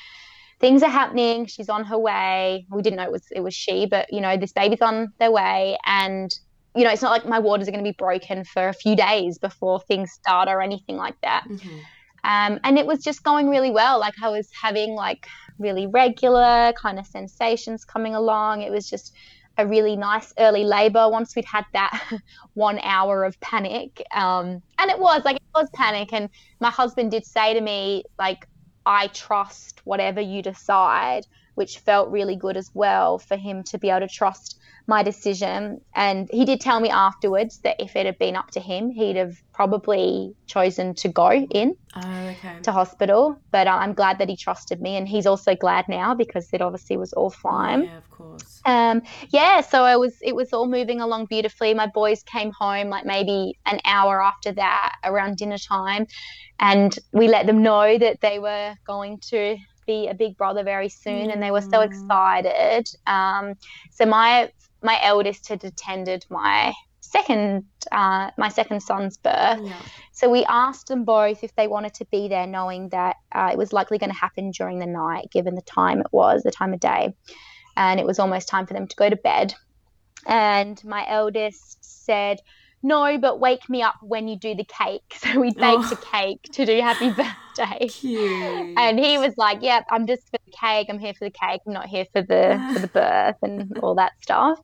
things 0.60 0.82
are 0.82 0.90
happening. 0.90 1.46
She's 1.46 1.68
on 1.68 1.84
her 1.84 1.98
way. 1.98 2.66
We 2.70 2.82
didn't 2.82 2.96
know 2.96 3.04
it 3.04 3.12
was 3.12 3.26
it 3.30 3.40
was 3.40 3.54
she, 3.54 3.86
but 3.86 4.12
you 4.12 4.20
know, 4.20 4.36
this 4.36 4.52
baby's 4.52 4.82
on 4.82 5.12
their 5.18 5.30
way, 5.30 5.78
and 5.84 6.32
you 6.74 6.84
know, 6.84 6.90
it's 6.90 7.02
not 7.02 7.10
like 7.10 7.26
my 7.26 7.38
waters 7.38 7.68
are 7.68 7.70
going 7.70 7.84
to 7.84 7.90
be 7.90 7.96
broken 7.96 8.44
for 8.44 8.68
a 8.68 8.72
few 8.72 8.96
days 8.96 9.38
before 9.38 9.80
things 9.80 10.10
start 10.12 10.48
or 10.48 10.62
anything 10.62 10.96
like 10.96 11.20
that. 11.22 11.44
Mhm. 11.48 11.80
Um, 12.24 12.60
and 12.62 12.78
it 12.78 12.86
was 12.86 13.02
just 13.02 13.24
going 13.24 13.48
really 13.48 13.70
well. 13.70 13.98
Like 13.98 14.14
I 14.22 14.28
was 14.28 14.48
having 14.60 14.94
like 14.94 15.26
really 15.58 15.86
regular 15.86 16.72
kind 16.80 16.98
of 16.98 17.06
sensations 17.06 17.84
coming 17.84 18.14
along. 18.14 18.62
It 18.62 18.70
was 18.70 18.88
just 18.88 19.14
a 19.58 19.66
really 19.66 19.96
nice 19.96 20.32
early 20.38 20.64
labor 20.64 21.08
once 21.08 21.36
we'd 21.36 21.44
had 21.44 21.64
that 21.72 22.02
one 22.54 22.78
hour 22.82 23.24
of 23.24 23.38
panic. 23.40 24.02
Um, 24.14 24.62
and 24.78 24.90
it 24.90 24.98
was 24.98 25.24
like 25.24 25.36
it 25.36 25.42
was 25.54 25.68
panic. 25.74 26.12
And 26.12 26.30
my 26.60 26.70
husband 26.70 27.10
did 27.10 27.24
say 27.26 27.54
to 27.54 27.60
me, 27.60 28.04
like, 28.18 28.46
I 28.86 29.08
trust 29.08 29.80
whatever 29.84 30.20
you 30.20 30.42
decide, 30.42 31.26
which 31.54 31.78
felt 31.78 32.10
really 32.10 32.36
good 32.36 32.56
as 32.56 32.70
well 32.74 33.18
for 33.18 33.36
him 33.36 33.62
to 33.64 33.78
be 33.78 33.90
able 33.90 34.06
to 34.06 34.08
trust 34.08 34.58
my 34.86 35.02
decision. 35.02 35.78
And 35.94 36.28
he 36.30 36.44
did 36.44 36.60
tell 36.60 36.80
me 36.80 36.90
afterwards 36.90 37.60
that 37.64 37.76
if 37.78 37.96
it 37.96 38.06
had 38.06 38.18
been 38.18 38.36
up 38.36 38.48
to 38.52 38.60
him, 38.60 38.90
he'd 38.90 39.16
have 39.16 39.34
probably 39.54 40.32
chosen 40.46 40.94
to 40.96 41.08
go 41.08 41.30
in 41.32 41.74
Oh, 41.94 42.26
okay. 42.28 42.58
to 42.62 42.72
hospital. 42.72 43.36
But 43.52 43.66
uh, 43.66 43.70
I'm 43.70 43.94
glad 43.94 44.18
that 44.18 44.28
he 44.28 44.36
trusted 44.36 44.80
me, 44.80 44.96
and 44.96 45.06
he's 45.08 45.26
also 45.26 45.54
glad 45.54 45.86
now 45.88 46.14
because 46.14 46.48
it 46.52 46.62
obviously 46.62 46.96
was 46.96 47.12
all 47.12 47.30
fine. 47.30 47.84
Yeah, 47.84 47.98
of 47.98 48.10
course. 48.10 48.60
Um, 48.64 49.02
yeah, 49.30 49.60
so 49.60 49.84
it 49.86 49.98
was 49.98 50.14
it 50.22 50.34
was 50.34 50.52
all 50.52 50.68
moving 50.68 51.00
along 51.00 51.26
beautifully. 51.26 51.74
My 51.74 51.88
boys 51.88 52.22
came 52.22 52.52
home 52.58 52.88
like 52.88 53.04
maybe 53.04 53.58
an 53.66 53.80
hour 53.84 54.22
after 54.22 54.52
that, 54.52 54.92
around 55.04 55.36
dinner 55.36 55.58
time, 55.58 56.06
and 56.60 56.96
we 57.12 57.28
let 57.28 57.46
them 57.46 57.62
know 57.62 57.98
that 57.98 58.18
they 58.22 58.38
were 58.38 58.74
going 58.86 59.18
to 59.30 59.56
be 59.86 60.06
a 60.08 60.14
big 60.14 60.36
brother 60.36 60.62
very 60.62 60.88
soon, 60.88 61.30
and 61.30 61.42
they 61.42 61.50
were 61.50 61.60
so 61.62 61.80
Mm. 61.80 61.86
excited. 61.86 62.86
Um, 63.06 63.54
so 63.90 64.06
my 64.06 64.50
my 64.82 64.98
eldest 65.02 65.48
had 65.48 65.64
attended 65.64 66.26
my 66.28 66.72
second 67.00 67.64
uh, 67.90 68.30
my 68.38 68.48
second 68.48 68.80
son's 68.80 69.16
birth. 69.16 69.60
Yeah. 69.62 69.82
So 70.12 70.30
we 70.30 70.44
asked 70.44 70.88
them 70.88 71.04
both 71.04 71.44
if 71.44 71.54
they 71.56 71.66
wanted 71.66 71.94
to 71.94 72.04
be 72.06 72.28
there, 72.28 72.46
knowing 72.46 72.88
that 72.90 73.16
uh, 73.32 73.50
it 73.52 73.58
was 73.58 73.72
likely 73.72 73.98
going 73.98 74.10
to 74.10 74.16
happen 74.16 74.50
during 74.50 74.78
the 74.78 74.86
night, 74.86 75.28
given 75.30 75.54
the 75.54 75.62
time 75.62 76.00
it 76.00 76.12
was, 76.12 76.42
the 76.42 76.50
time 76.50 76.72
of 76.72 76.80
day. 76.80 77.14
And 77.76 77.98
it 77.98 78.06
was 78.06 78.18
almost 78.18 78.48
time 78.48 78.66
for 78.66 78.74
them 78.74 78.86
to 78.86 78.96
go 78.96 79.08
to 79.08 79.16
bed. 79.16 79.54
And 80.26 80.82
my 80.84 81.04
eldest 81.08 81.78
said, 82.04 82.40
No, 82.82 83.16
but 83.18 83.38
wake 83.38 83.68
me 83.68 83.82
up 83.82 83.94
when 84.02 84.26
you 84.28 84.36
do 84.36 84.54
the 84.54 84.64
cake. 84.64 85.02
So 85.22 85.38
we 85.40 85.50
baked 85.52 85.84
Oh. 85.92 85.92
a 85.92 85.96
cake 85.96 86.42
to 86.52 86.66
do 86.66 86.80
happy 86.80 87.10
birthday. 87.56 87.88
Cute. 87.88 88.74
And 88.76 88.98
he 88.98 89.18
was 89.18 89.34
like, 89.36 89.58
"Yep, 89.62 89.84
I'm 89.90 90.06
just 90.06 90.24
for 90.30 90.38
the 90.44 90.52
cake. 90.60 90.88
I'm 90.90 90.98
here 90.98 91.14
for 91.14 91.24
the 91.26 91.30
cake. 91.30 91.60
I'm 91.66 91.72
not 91.72 91.86
here 91.86 92.06
for 92.12 92.22
the 92.22 92.44
for 92.72 92.78
the 92.80 92.88
birth 92.88 93.36
and 93.42 93.78
all 93.82 93.94
that 93.96 94.12
stuff." 94.22 94.58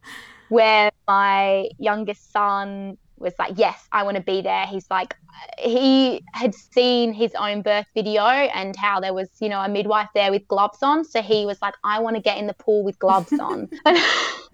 Where 0.48 0.90
my 1.06 1.68
youngest 1.78 2.32
son 2.32 2.96
was 3.18 3.34
like, 3.38 3.52
"Yes, 3.56 3.86
I 3.92 4.02
want 4.02 4.16
to 4.16 4.22
be 4.22 4.40
there." 4.40 4.66
He's 4.66 4.86
like, 4.90 5.14
uh, 5.28 5.68
he 5.68 6.22
had 6.32 6.54
seen 6.54 7.12
his 7.12 7.34
own 7.34 7.62
birth 7.62 7.86
video 7.94 8.22
and 8.22 8.74
how 8.76 8.98
there 9.00 9.12
was, 9.12 9.28
you 9.40 9.48
know, 9.48 9.60
a 9.60 9.68
midwife 9.68 10.08
there 10.14 10.30
with 10.30 10.46
gloves 10.48 10.78
on. 10.82 11.04
So 11.04 11.20
he 11.22 11.44
was 11.46 11.58
like, 11.60 11.74
"I 11.84 12.00
want 12.00 12.16
to 12.16 12.22
get 12.22 12.38
in 12.38 12.46
the 12.46 12.54
pool 12.54 12.82
with 12.82 12.98
gloves 12.98 13.32
on." 13.38 13.68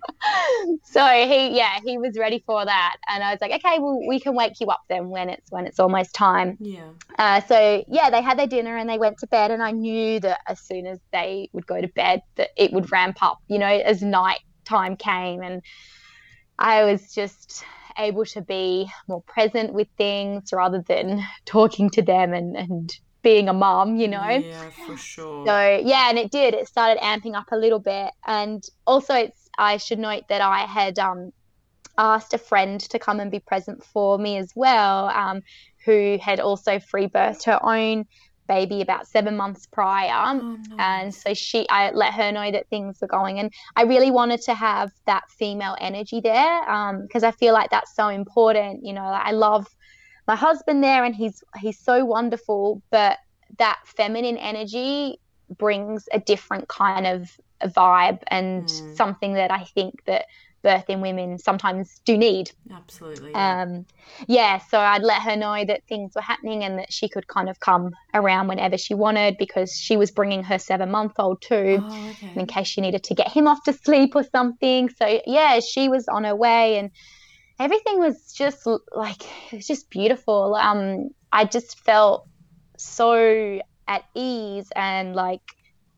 so 0.84 1.06
he, 1.06 1.56
yeah, 1.56 1.78
he 1.84 1.98
was 1.98 2.18
ready 2.18 2.42
for 2.46 2.64
that, 2.64 2.96
and 3.08 3.22
I 3.22 3.30
was 3.30 3.40
like, 3.40 3.52
"Okay, 3.52 3.78
well, 3.78 4.00
we 4.06 4.20
can 4.20 4.34
wake 4.34 4.60
you 4.60 4.66
up 4.68 4.82
then 4.88 5.08
when 5.08 5.28
it's 5.28 5.50
when 5.50 5.66
it's 5.66 5.78
almost 5.78 6.14
time." 6.14 6.56
yeah. 6.60 6.88
Uh, 7.18 7.40
so 7.42 7.84
yeah, 7.88 8.10
they 8.10 8.22
had 8.22 8.38
their 8.38 8.46
dinner 8.46 8.76
and 8.76 8.88
they 8.88 8.98
went 8.98 9.18
to 9.18 9.26
bed, 9.26 9.50
and 9.50 9.62
I 9.62 9.70
knew 9.70 10.20
that 10.20 10.40
as 10.46 10.60
soon 10.60 10.86
as 10.86 10.98
they 11.12 11.48
would 11.52 11.66
go 11.66 11.80
to 11.80 11.88
bed, 11.88 12.22
that 12.36 12.50
it 12.56 12.72
would 12.72 12.90
ramp 12.90 13.18
up. 13.22 13.38
You 13.48 13.58
know, 13.58 13.66
as 13.66 14.02
night 14.02 14.40
time 14.64 14.96
came, 14.96 15.42
and 15.42 15.62
I 16.58 16.84
was 16.84 17.12
just 17.12 17.64
able 17.98 18.24
to 18.24 18.40
be 18.42 18.90
more 19.08 19.22
present 19.22 19.72
with 19.72 19.88
things 19.96 20.50
rather 20.52 20.82
than 20.86 21.22
talking 21.46 21.90
to 21.90 22.02
them 22.02 22.32
and 22.32 22.56
and 22.56 22.92
being 23.24 23.48
a 23.48 23.52
mom, 23.52 23.96
You 23.96 24.06
know. 24.08 24.28
Yeah, 24.28 24.70
for 24.86 24.96
sure. 24.96 25.44
So 25.46 25.82
yeah, 25.84 26.10
and 26.10 26.18
it 26.18 26.30
did. 26.30 26.54
It 26.54 26.68
started 26.68 27.00
amping 27.02 27.34
up 27.34 27.46
a 27.50 27.56
little 27.56 27.80
bit, 27.80 28.12
and 28.26 28.62
also 28.86 29.14
it's. 29.14 29.43
I 29.58 29.76
should 29.76 29.98
note 29.98 30.24
that 30.28 30.40
I 30.40 30.60
had 30.60 30.98
um, 30.98 31.32
asked 31.96 32.34
a 32.34 32.38
friend 32.38 32.80
to 32.80 32.98
come 32.98 33.20
and 33.20 33.30
be 33.30 33.40
present 33.40 33.84
for 33.84 34.18
me 34.18 34.36
as 34.36 34.52
well, 34.54 35.08
um, 35.08 35.42
who 35.84 36.18
had 36.20 36.40
also 36.40 36.78
free 36.78 37.06
birthed 37.06 37.44
her 37.44 37.58
own 37.64 38.06
baby 38.46 38.82
about 38.82 39.06
seven 39.06 39.36
months 39.36 39.66
prior. 39.66 40.38
Oh, 40.40 40.58
And 40.78 41.14
so 41.14 41.34
she, 41.34 41.66
I 41.68 41.90
let 41.92 42.12
her 42.14 42.30
know 42.32 42.50
that 42.50 42.68
things 42.68 43.00
were 43.00 43.08
going, 43.08 43.38
and 43.38 43.52
I 43.76 43.82
really 43.82 44.10
wanted 44.10 44.42
to 44.42 44.54
have 44.54 44.90
that 45.06 45.30
female 45.30 45.76
energy 45.80 46.20
there 46.20 46.60
because 47.02 47.22
I 47.22 47.30
feel 47.30 47.54
like 47.54 47.70
that's 47.70 47.94
so 47.94 48.08
important. 48.08 48.84
You 48.84 48.92
know, 48.92 49.04
I 49.04 49.30
love 49.32 49.66
my 50.26 50.36
husband 50.36 50.82
there, 50.82 51.04
and 51.04 51.14
he's 51.14 51.42
he's 51.58 51.78
so 51.78 52.04
wonderful, 52.04 52.82
but 52.90 53.18
that 53.58 53.80
feminine 53.84 54.36
energy 54.36 55.18
brings 55.58 56.08
a 56.12 56.18
different 56.18 56.68
kind 56.68 57.06
of 57.06 57.30
vibe 57.68 58.20
and 58.28 58.64
Mm. 58.64 58.96
something 58.96 59.34
that 59.34 59.50
I 59.50 59.64
think 59.64 60.04
that 60.06 60.26
birthing 60.64 61.02
women 61.02 61.38
sometimes 61.38 62.00
do 62.06 62.16
need. 62.16 62.50
Absolutely. 62.72 63.32
yeah. 63.32 63.62
Um, 63.62 63.84
yeah, 64.26 64.58
so 64.58 64.78
I'd 64.78 65.02
let 65.02 65.20
her 65.20 65.36
know 65.36 65.62
that 65.62 65.82
things 65.86 66.12
were 66.14 66.22
happening 66.22 66.64
and 66.64 66.78
that 66.78 66.90
she 66.90 67.06
could 67.08 67.28
kind 67.28 67.50
of 67.50 67.60
come 67.60 67.90
around 68.14 68.48
whenever 68.48 68.78
she 68.78 68.94
wanted 68.94 69.36
because 69.38 69.72
she 69.74 69.98
was 69.98 70.10
bringing 70.10 70.42
her 70.42 70.58
seven 70.58 70.90
month 70.90 71.12
old 71.18 71.42
too 71.42 71.80
oh, 71.82 72.10
okay. 72.12 72.32
in 72.40 72.46
case 72.46 72.66
she 72.66 72.80
needed 72.80 73.04
to 73.04 73.14
get 73.14 73.30
him 73.30 73.46
off 73.46 73.62
to 73.64 73.74
sleep 73.74 74.16
or 74.16 74.24
something. 74.24 74.88
So 74.88 75.20
yeah, 75.26 75.60
she 75.60 75.90
was 75.90 76.08
on 76.08 76.24
her 76.24 76.34
way 76.34 76.78
and 76.78 76.90
everything 77.60 77.98
was 77.98 78.32
just 78.32 78.66
like 78.92 79.22
it 79.52 79.56
was 79.56 79.66
just 79.66 79.90
beautiful. 79.90 80.54
Um, 80.54 81.10
I 81.30 81.44
just 81.44 81.78
felt 81.80 82.26
so 82.78 83.60
at 83.86 84.04
ease 84.14 84.68
and 84.74 85.14
like 85.14 85.42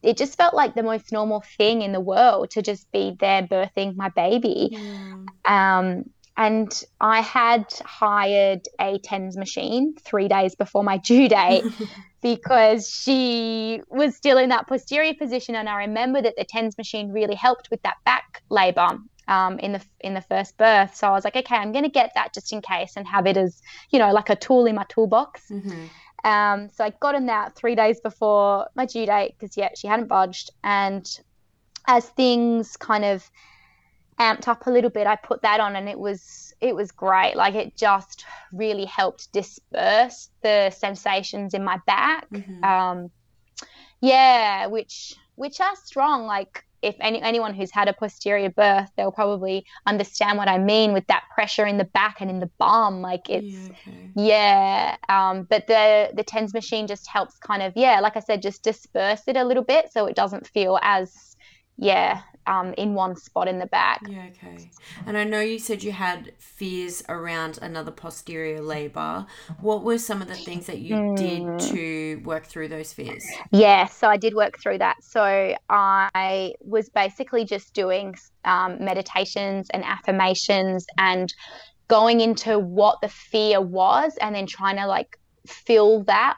it 0.03 0.16
just 0.16 0.36
felt 0.36 0.55
like 0.55 0.74
the 0.74 0.82
most 0.82 1.11
normal 1.12 1.42
thing 1.57 1.82
in 1.82 1.92
the 1.92 2.01
world 2.01 2.51
to 2.51 2.62
just 2.62 2.90
be 2.92 3.16
there 3.18 3.42
birthing 3.42 3.97
my 3.97 4.09
baby 4.11 4.68
Yeah. 4.72 5.24
um, 5.44 6.05
and 6.38 6.84
I 7.01 7.22
had 7.22 7.64
hired 7.84 8.68
a 8.78 8.99
TENS 8.99 9.38
machine 9.38 9.94
three 10.03 10.28
days 10.28 10.55
before 10.55 10.84
my 10.84 10.99
due 10.99 11.28
date 11.30 11.64
because 12.22 12.90
she 12.90 13.80
was 13.88 14.16
still 14.16 14.36
in 14.36 14.51
that 14.51 14.66
posterior 14.66 15.14
position. 15.14 15.55
And 15.55 15.68
I 15.68 15.76
remember 15.84 16.20
that 16.20 16.34
the 16.36 16.44
TENS 16.44 16.76
machine 16.76 17.11
really 17.11 17.34
helped 17.34 17.70
with 17.70 17.80
that 17.82 17.97
back 18.05 18.42
labor 18.51 18.99
um, 19.28 19.59
in 19.61 19.72
the 19.72 19.82
in 20.01 20.12
the 20.12 20.20
first 20.20 20.59
birth. 20.59 20.94
So 20.94 21.09
I 21.09 21.12
was 21.12 21.24
like, 21.24 21.36
okay, 21.36 21.57
I'm 21.57 21.72
going 21.72 21.84
to 21.84 21.90
get 21.90 22.12
that 22.16 22.34
just 22.34 22.53
in 22.53 22.61
case 22.61 22.92
and 22.97 23.07
have 23.07 23.26
it 23.26 23.36
as 23.36 23.61
you 23.90 23.99
know 23.99 24.12
like 24.12 24.28
a 24.28 24.36
tool 24.36 24.66
in 24.66 24.74
my 24.74 24.84
toolbox. 24.88 25.42
Mm-hmm. 25.51 25.86
Um, 26.25 26.71
so 26.71 26.85
I 26.85 26.91
got 26.91 27.14
in 27.14 27.27
that 27.27 27.55
three 27.55 27.75
days 27.75 28.01
before 28.01 28.69
my 28.75 28.87
due 28.87 29.07
date 29.07 29.35
because 29.39 29.57
yeah, 29.57 29.71
she 29.77 29.87
hadn't 29.87 30.09
budged. 30.09 30.51
And 30.64 31.09
as 31.87 32.09
things 32.11 32.77
kind 32.77 33.05
of 33.05 33.31
amped 34.19 34.49
up 34.49 34.67
a 34.67 34.71
little 34.71 34.91
bit, 34.91 35.07
I 35.07 35.17
put 35.17 35.43
that 35.43 35.61
on 35.61 35.77
and 35.77 35.89
it 35.89 35.99
was 35.99 36.55
it 36.61 36.75
was 36.75 36.91
great. 36.91 37.37
Like 37.37 37.55
it 37.55 37.77
just 37.77 38.25
really 38.53 38.87
helped 38.87 39.33
disperse 39.33 40.31
the 40.43 40.71
sensations 40.71 41.55
in 41.55 41.62
my 41.64 41.81
back. 41.87 42.29
Mm-hmm. 42.31 42.64
Um, 42.64 43.11
yeah, 44.01 44.67
which 44.67 45.14
which 45.37 45.61
are 45.61 45.77
strong. 45.77 46.27
Like 46.27 46.66
if 46.87 46.97
any, 47.01 47.20
anyone 47.20 47.53
who's 47.55 47.70
had 47.70 47.89
a 47.89 47.93
posterior 47.93 48.51
birth, 48.51 48.89
they'll 48.97 49.12
probably 49.12 49.66
understand 49.87 50.39
what 50.39 50.49
I 50.49 50.59
mean 50.59 50.93
with 50.93 51.07
that 51.09 51.24
pressure 51.34 51.66
in 51.66 51.78
the 51.78 51.84
back 51.84 52.20
and 52.20 52.30
in 52.30 52.41
the 52.41 52.51
bum. 52.59 53.03
Like 53.03 53.28
it's 53.28 53.47
yeah. 53.47 53.68
Okay. 53.70 54.11
yeah. 54.14 54.97
Um, 55.09 55.47
but 55.51 55.66
the 55.66 56.11
the 56.14 56.22
TENS 56.22 56.55
machine 56.55 56.87
just 56.87 57.09
helps 57.09 57.39
kind 57.39 57.62
of 57.62 57.72
yeah, 57.76 58.01
like 58.01 58.16
I 58.16 58.20
said, 58.20 58.43
just 58.43 58.62
disperse 58.62 59.22
it 59.26 59.37
a 59.37 59.45
little 59.45 59.64
bit 59.64 59.93
so 59.93 60.07
it 60.07 60.16
doesn't 60.16 60.47
feel 60.47 60.78
as 60.82 61.36
yeah 61.77 62.22
um, 62.47 62.74
in 62.74 62.95
one 62.95 63.16
spot 63.16 63.49
in 63.49 63.59
the 63.59 63.66
back. 63.66 64.01
Yeah, 64.09 64.29
okay. 64.31 64.70
And 65.05 65.16
I 65.16 65.24
know 65.24 65.41
you 65.41 65.59
said 65.59 65.83
you 65.83 65.93
had 65.93 66.33
fears 66.39 67.03
around 67.09 67.59
another 67.61 67.91
posterior 67.91 68.62
labor. 68.62 69.27
What 69.61 69.83
were 69.83 69.99
some 69.99 70.22
of 70.22 70.29
the 70.29 70.35
things 70.35 70.66
that 70.66 70.79
you 70.79 70.95
mm. 70.95 71.16
did 71.16 71.43
hmm. 71.43 71.74
to 71.74 72.16
work 72.24 72.47
through 72.47 72.68
those 72.68 72.93
fears? 72.93 73.24
Yeah, 73.51 73.87
so 73.87 74.09
I 74.09 74.16
did 74.16 74.35
work 74.35 74.59
through 74.61 74.79
that. 74.79 75.03
So 75.03 75.57
I 75.68 76.55
was 76.61 76.89
basically 76.89 77.45
just 77.45 77.74
doing 77.74 78.14
um, 78.45 78.83
meditations 78.83 79.68
and 79.70 79.85
affirmations 79.85 80.87
and 80.99 81.33
going 81.89 82.20
into 82.20 82.59
what 82.59 83.01
the 83.01 83.09
fear 83.09 83.61
was 83.61 84.16
and 84.20 84.35
then 84.35 84.47
trying 84.47 84.77
to 84.77 84.87
like 84.87 85.18
fill 85.47 86.03
that 86.05 86.37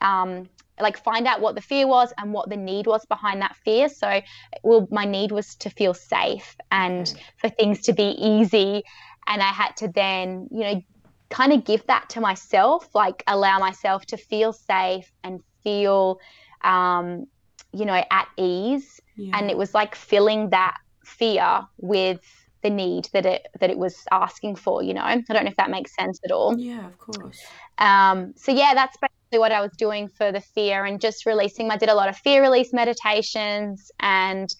um, 0.00 0.48
like 0.82 0.96
find 0.96 1.26
out 1.26 1.40
what 1.40 1.54
the 1.54 1.60
fear 1.60 1.86
was 1.86 2.12
and 2.18 2.32
what 2.32 2.48
the 2.48 2.56
need 2.56 2.86
was 2.86 3.04
behind 3.06 3.42
that 3.42 3.56
fear. 3.56 3.88
So, 3.88 4.20
well, 4.62 4.88
my 4.90 5.04
need 5.04 5.32
was 5.32 5.54
to 5.56 5.70
feel 5.70 5.94
safe 5.94 6.56
and 6.70 7.12
for 7.36 7.48
things 7.48 7.82
to 7.82 7.92
be 7.92 8.14
easy. 8.18 8.82
And 9.26 9.42
I 9.42 9.52
had 9.52 9.76
to 9.78 9.88
then, 9.88 10.48
you 10.50 10.60
know, 10.60 10.82
kind 11.28 11.52
of 11.52 11.64
give 11.64 11.86
that 11.86 12.08
to 12.10 12.20
myself, 12.20 12.88
like 12.94 13.22
allow 13.26 13.58
myself 13.58 14.06
to 14.06 14.16
feel 14.16 14.52
safe 14.52 15.10
and 15.22 15.40
feel, 15.62 16.18
um, 16.62 17.26
you 17.72 17.84
know, 17.84 18.02
at 18.10 18.28
ease. 18.36 19.00
Yeah. 19.16 19.38
And 19.38 19.50
it 19.50 19.56
was 19.56 19.74
like 19.74 19.94
filling 19.94 20.50
that 20.50 20.76
fear 21.04 21.62
with 21.78 22.20
the 22.62 22.70
need 22.70 23.08
that 23.12 23.26
it 23.26 23.46
that 23.58 23.70
it 23.70 23.78
was 23.78 24.04
asking 24.12 24.54
for 24.54 24.82
you 24.82 24.92
know 24.92 25.02
i 25.02 25.16
don't 25.16 25.44
know 25.44 25.50
if 25.50 25.56
that 25.56 25.70
makes 25.70 25.94
sense 25.94 26.20
at 26.24 26.30
all 26.30 26.58
yeah 26.58 26.86
of 26.86 26.98
course 26.98 27.42
um 27.78 28.34
so 28.36 28.52
yeah 28.52 28.72
that's 28.74 28.96
what 29.38 29.52
I 29.52 29.60
was 29.60 29.72
doing 29.76 30.08
for 30.08 30.32
the 30.32 30.40
fear 30.40 30.84
and 30.84 31.00
just 31.00 31.26
releasing. 31.26 31.70
I 31.70 31.76
did 31.76 31.88
a 31.88 31.94
lot 31.94 32.08
of 32.08 32.16
fear 32.16 32.42
release 32.42 32.72
meditations 32.72 33.90
and 34.00 34.52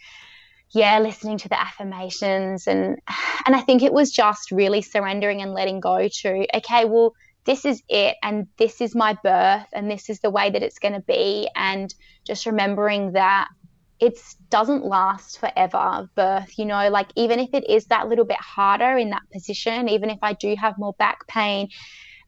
yeah, 0.72 1.00
listening 1.00 1.38
to 1.38 1.48
the 1.48 1.60
affirmations 1.60 2.68
and 2.68 2.98
and 3.46 3.56
I 3.56 3.60
think 3.60 3.82
it 3.82 3.92
was 3.92 4.12
just 4.12 4.52
really 4.52 4.82
surrendering 4.82 5.42
and 5.42 5.52
letting 5.52 5.80
go 5.80 6.06
to 6.08 6.46
okay, 6.56 6.84
well, 6.84 7.14
this 7.44 7.64
is 7.64 7.82
it 7.88 8.16
and 8.22 8.46
this 8.58 8.80
is 8.80 8.94
my 8.94 9.16
birth 9.24 9.66
and 9.72 9.90
this 9.90 10.08
is 10.08 10.20
the 10.20 10.30
way 10.30 10.50
that 10.50 10.62
it's 10.62 10.78
going 10.78 10.94
to 10.94 11.00
be 11.00 11.48
and 11.56 11.92
just 12.24 12.46
remembering 12.46 13.12
that 13.12 13.48
it 13.98 14.18
doesn't 14.48 14.84
last 14.84 15.38
forever 15.38 16.08
birth 16.14 16.58
you 16.58 16.64
know 16.64 16.88
like 16.88 17.08
even 17.16 17.38
if 17.38 17.50
it 17.52 17.68
is 17.68 17.86
that 17.86 18.08
little 18.08 18.24
bit 18.24 18.38
harder 18.38 18.96
in 18.96 19.10
that 19.10 19.22
position 19.32 19.88
even 19.88 20.08
if 20.08 20.18
i 20.22 20.32
do 20.32 20.54
have 20.56 20.78
more 20.78 20.94
back 20.94 21.26
pain 21.28 21.68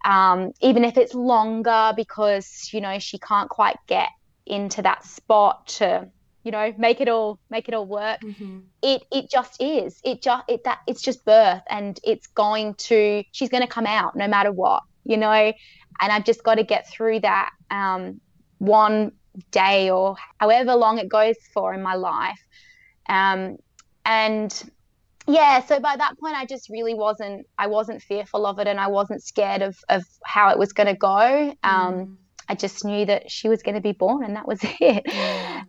um, 0.04 0.52
even 0.60 0.84
if 0.84 0.96
it's 0.96 1.14
longer 1.14 1.92
because 1.96 2.70
you 2.72 2.80
know 2.80 2.98
she 2.98 3.18
can't 3.18 3.48
quite 3.48 3.76
get 3.86 4.08
into 4.46 4.82
that 4.82 5.04
spot 5.04 5.66
to 5.66 6.08
you 6.42 6.50
know 6.50 6.74
make 6.76 7.00
it 7.00 7.08
all 7.08 7.38
make 7.50 7.68
it 7.68 7.74
all 7.74 7.86
work. 7.86 8.20
Mm-hmm. 8.20 8.60
it 8.82 9.02
it 9.10 9.30
just 9.30 9.60
is. 9.62 10.00
It 10.04 10.22
just 10.22 10.44
it 10.48 10.64
that 10.64 10.80
it's 10.86 11.02
just 11.02 11.24
birth 11.24 11.62
and 11.68 11.98
it's 12.02 12.26
going 12.28 12.74
to 12.74 13.24
she's 13.32 13.48
going 13.48 13.62
to 13.62 13.68
come 13.68 13.86
out 13.86 14.16
no 14.16 14.28
matter 14.28 14.52
what 14.52 14.82
you 15.04 15.16
know? 15.16 15.52
And 16.00 16.12
i've 16.12 16.24
just 16.24 16.42
got 16.42 16.56
to 16.56 16.64
get 16.64 16.88
through 16.88 17.20
that 17.20 17.50
um, 17.70 18.20
one 18.58 19.12
day 19.50 19.90
or 19.90 20.16
however 20.38 20.74
long 20.74 20.98
it 20.98 21.08
goes 21.08 21.36
for 21.52 21.72
in 21.74 21.82
my 21.82 21.94
life. 21.94 22.40
Um, 23.08 23.58
and 24.04 24.70
yeah 25.26 25.64
so 25.64 25.78
by 25.78 25.96
that 25.96 26.18
point 26.18 26.34
i 26.34 26.44
just 26.44 26.68
really 26.68 26.94
wasn't 26.94 27.46
i 27.58 27.66
wasn't 27.66 28.02
fearful 28.02 28.46
of 28.46 28.58
it 28.58 28.66
and 28.66 28.80
i 28.80 28.88
wasn't 28.88 29.22
scared 29.22 29.62
of 29.62 29.76
of 29.88 30.04
how 30.24 30.50
it 30.50 30.58
was 30.58 30.72
going 30.72 30.86
to 30.86 30.94
go. 30.94 31.54
Um, 31.62 31.94
mm. 31.94 32.16
i 32.48 32.54
just 32.54 32.84
knew 32.84 33.06
that 33.06 33.30
she 33.30 33.48
was 33.48 33.62
going 33.62 33.74
to 33.74 33.80
be 33.80 33.92
born 33.92 34.24
and 34.24 34.36
that 34.36 34.46
was 34.46 34.60
it. 34.80 35.06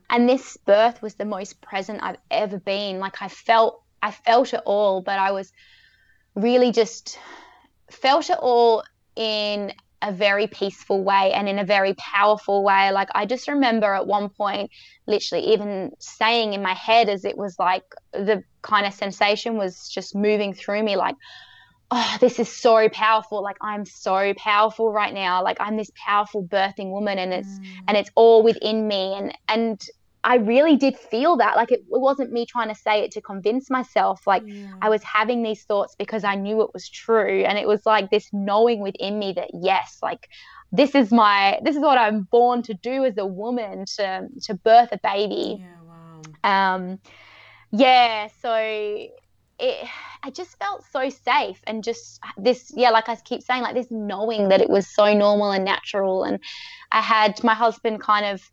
And 0.09 0.29
this 0.29 0.57
birth 0.65 1.01
was 1.01 1.15
the 1.15 1.25
most 1.25 1.61
present 1.61 2.01
i've 2.01 2.17
ever 2.31 2.59
been. 2.59 2.99
Like 2.99 3.21
i 3.21 3.27
felt 3.27 3.81
i 4.01 4.11
felt 4.11 4.53
it 4.53 4.61
all 4.65 5.01
but 5.01 5.19
i 5.19 5.31
was 5.31 5.51
really 6.35 6.71
just 6.71 7.19
felt 7.89 8.29
it 8.29 8.37
all 8.39 8.83
in 9.15 9.71
a 10.03 10.11
very 10.11 10.47
peaceful 10.47 11.03
way 11.03 11.31
and 11.33 11.47
in 11.47 11.57
a 11.57 11.63
very 11.63 11.93
powerful 11.95 12.63
way. 12.63 12.91
Like 12.91 13.09
I 13.15 13.25
just 13.25 13.47
remember 13.47 13.93
at 13.93 14.05
one 14.05 14.29
point, 14.29 14.69
literally 15.07 15.53
even 15.53 15.91
saying 15.99 16.53
in 16.53 16.61
my 16.61 16.73
head 16.73 17.09
as 17.09 17.23
it 17.23 17.37
was 17.37 17.55
like 17.57 17.83
the 18.11 18.43
kind 18.61 18.85
of 18.85 18.93
sensation 18.93 19.57
was 19.57 19.87
just 19.87 20.13
moving 20.13 20.53
through 20.53 20.83
me, 20.83 20.97
like, 20.97 21.15
oh, 21.89 22.17
this 22.19 22.37
is 22.37 22.49
so 22.49 22.89
powerful. 22.89 23.41
Like 23.41 23.57
I'm 23.61 23.85
so 23.85 24.33
powerful 24.35 24.91
right 24.91 25.13
now. 25.13 25.41
Like 25.41 25.57
I'm 25.61 25.77
this 25.77 25.91
powerful 26.05 26.43
birthing 26.43 26.91
woman 26.91 27.17
and 27.17 27.33
it's 27.33 27.47
mm. 27.47 27.65
and 27.87 27.95
it's 27.95 28.11
all 28.15 28.43
within 28.43 28.87
me. 28.87 29.15
And 29.15 29.37
and 29.47 29.81
I 30.23 30.35
really 30.35 30.77
did 30.77 30.97
feel 30.97 31.37
that. 31.37 31.55
Like 31.55 31.71
it, 31.71 31.81
it, 31.81 31.99
wasn't 31.99 32.31
me 32.31 32.45
trying 32.45 32.69
to 32.69 32.75
say 32.75 33.03
it 33.03 33.11
to 33.11 33.21
convince 33.21 33.69
myself. 33.69 34.25
Like 34.25 34.43
yeah. 34.45 34.73
I 34.81 34.89
was 34.89 35.03
having 35.03 35.43
these 35.43 35.63
thoughts 35.63 35.95
because 35.97 36.23
I 36.23 36.35
knew 36.35 36.61
it 36.61 36.69
was 36.73 36.89
true. 36.89 37.43
And 37.43 37.57
it 37.57 37.67
was 37.67 37.85
like 37.85 38.09
this 38.09 38.29
knowing 38.31 38.79
within 38.79 39.19
me 39.19 39.33
that 39.33 39.49
yes, 39.53 39.99
like 40.01 40.29
this 40.71 40.95
is 40.95 41.11
my 41.11 41.59
this 41.63 41.75
is 41.75 41.81
what 41.81 41.97
I'm 41.97 42.23
born 42.31 42.61
to 42.63 42.73
do 42.73 43.03
as 43.03 43.17
a 43.17 43.25
woman 43.25 43.85
to 43.97 44.27
to 44.43 44.53
birth 44.53 44.89
a 44.91 44.99
baby. 45.03 45.59
Yeah, 45.59 45.75
wow. 45.85 46.77
Um 46.77 46.99
yeah, 47.71 48.27
so 48.41 48.53
it 48.55 49.87
I 50.23 50.29
just 50.29 50.57
felt 50.57 50.85
so 50.89 51.09
safe 51.09 51.61
and 51.67 51.83
just 51.83 52.19
this 52.37 52.71
yeah, 52.75 52.91
like 52.91 53.09
I 53.09 53.15
keep 53.17 53.43
saying, 53.43 53.61
like 53.61 53.75
this 53.75 53.91
knowing 53.91 54.49
that 54.49 54.61
it 54.61 54.69
was 54.69 54.87
so 54.87 55.13
normal 55.13 55.51
and 55.51 55.65
natural 55.65 56.23
and 56.23 56.39
I 56.91 57.01
had 57.01 57.43
my 57.43 57.53
husband 57.53 58.01
kind 58.01 58.25
of 58.25 58.49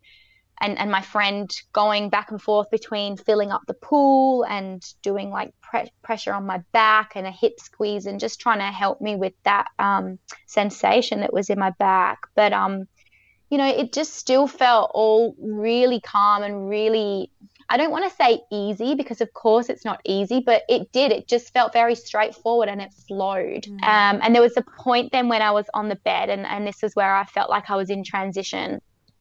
and, 0.61 0.77
and 0.77 0.91
my 0.91 1.01
friend 1.01 1.51
going 1.73 2.09
back 2.09 2.29
and 2.29 2.41
forth 2.41 2.69
between 2.69 3.17
filling 3.17 3.51
up 3.51 3.63
the 3.67 3.73
pool 3.73 4.45
and 4.45 4.81
doing 5.01 5.31
like 5.31 5.53
pre- 5.61 5.91
pressure 6.03 6.33
on 6.33 6.45
my 6.45 6.59
back 6.71 7.13
and 7.15 7.25
a 7.25 7.31
hip 7.31 7.59
squeeze 7.59 8.05
and 8.05 8.19
just 8.19 8.39
trying 8.39 8.59
to 8.59 8.65
help 8.65 9.01
me 9.01 9.15
with 9.15 9.33
that 9.43 9.65
um, 9.79 10.19
sensation 10.45 11.21
that 11.21 11.33
was 11.33 11.49
in 11.49 11.57
my 11.57 11.71
back. 11.79 12.19
But, 12.35 12.53
um, 12.53 12.87
you 13.49 13.57
know, 13.57 13.67
it 13.67 13.91
just 13.91 14.13
still 14.13 14.47
felt 14.47 14.91
all 14.93 15.35
really 15.41 15.99
calm 15.99 16.43
and 16.43 16.69
really, 16.69 17.31
I 17.67 17.77
don't 17.77 17.91
want 17.91 18.09
to 18.09 18.15
say 18.15 18.41
easy 18.51 18.93
because, 18.93 19.19
of 19.19 19.33
course, 19.33 19.67
it's 19.67 19.83
not 19.83 19.99
easy, 20.05 20.43
but 20.45 20.61
it 20.69 20.91
did. 20.91 21.11
It 21.11 21.27
just 21.27 21.51
felt 21.53 21.73
very 21.73 21.95
straightforward 21.95 22.69
and 22.69 22.81
it 22.81 22.93
flowed. 23.07 23.63
Mm. 23.63 23.83
Um, 23.83 24.19
and 24.21 24.35
there 24.35 24.41
was 24.41 24.55
a 24.57 24.61
point 24.61 25.11
then 25.11 25.27
when 25.27 25.41
I 25.41 25.51
was 25.51 25.65
on 25.73 25.89
the 25.89 25.95
bed, 25.95 26.29
and, 26.29 26.45
and 26.45 26.67
this 26.67 26.83
is 26.83 26.95
where 26.95 27.15
I 27.15 27.25
felt 27.25 27.49
like 27.49 27.69
I 27.69 27.75
was 27.75 27.89
in 27.89 28.03
transition 28.03 28.79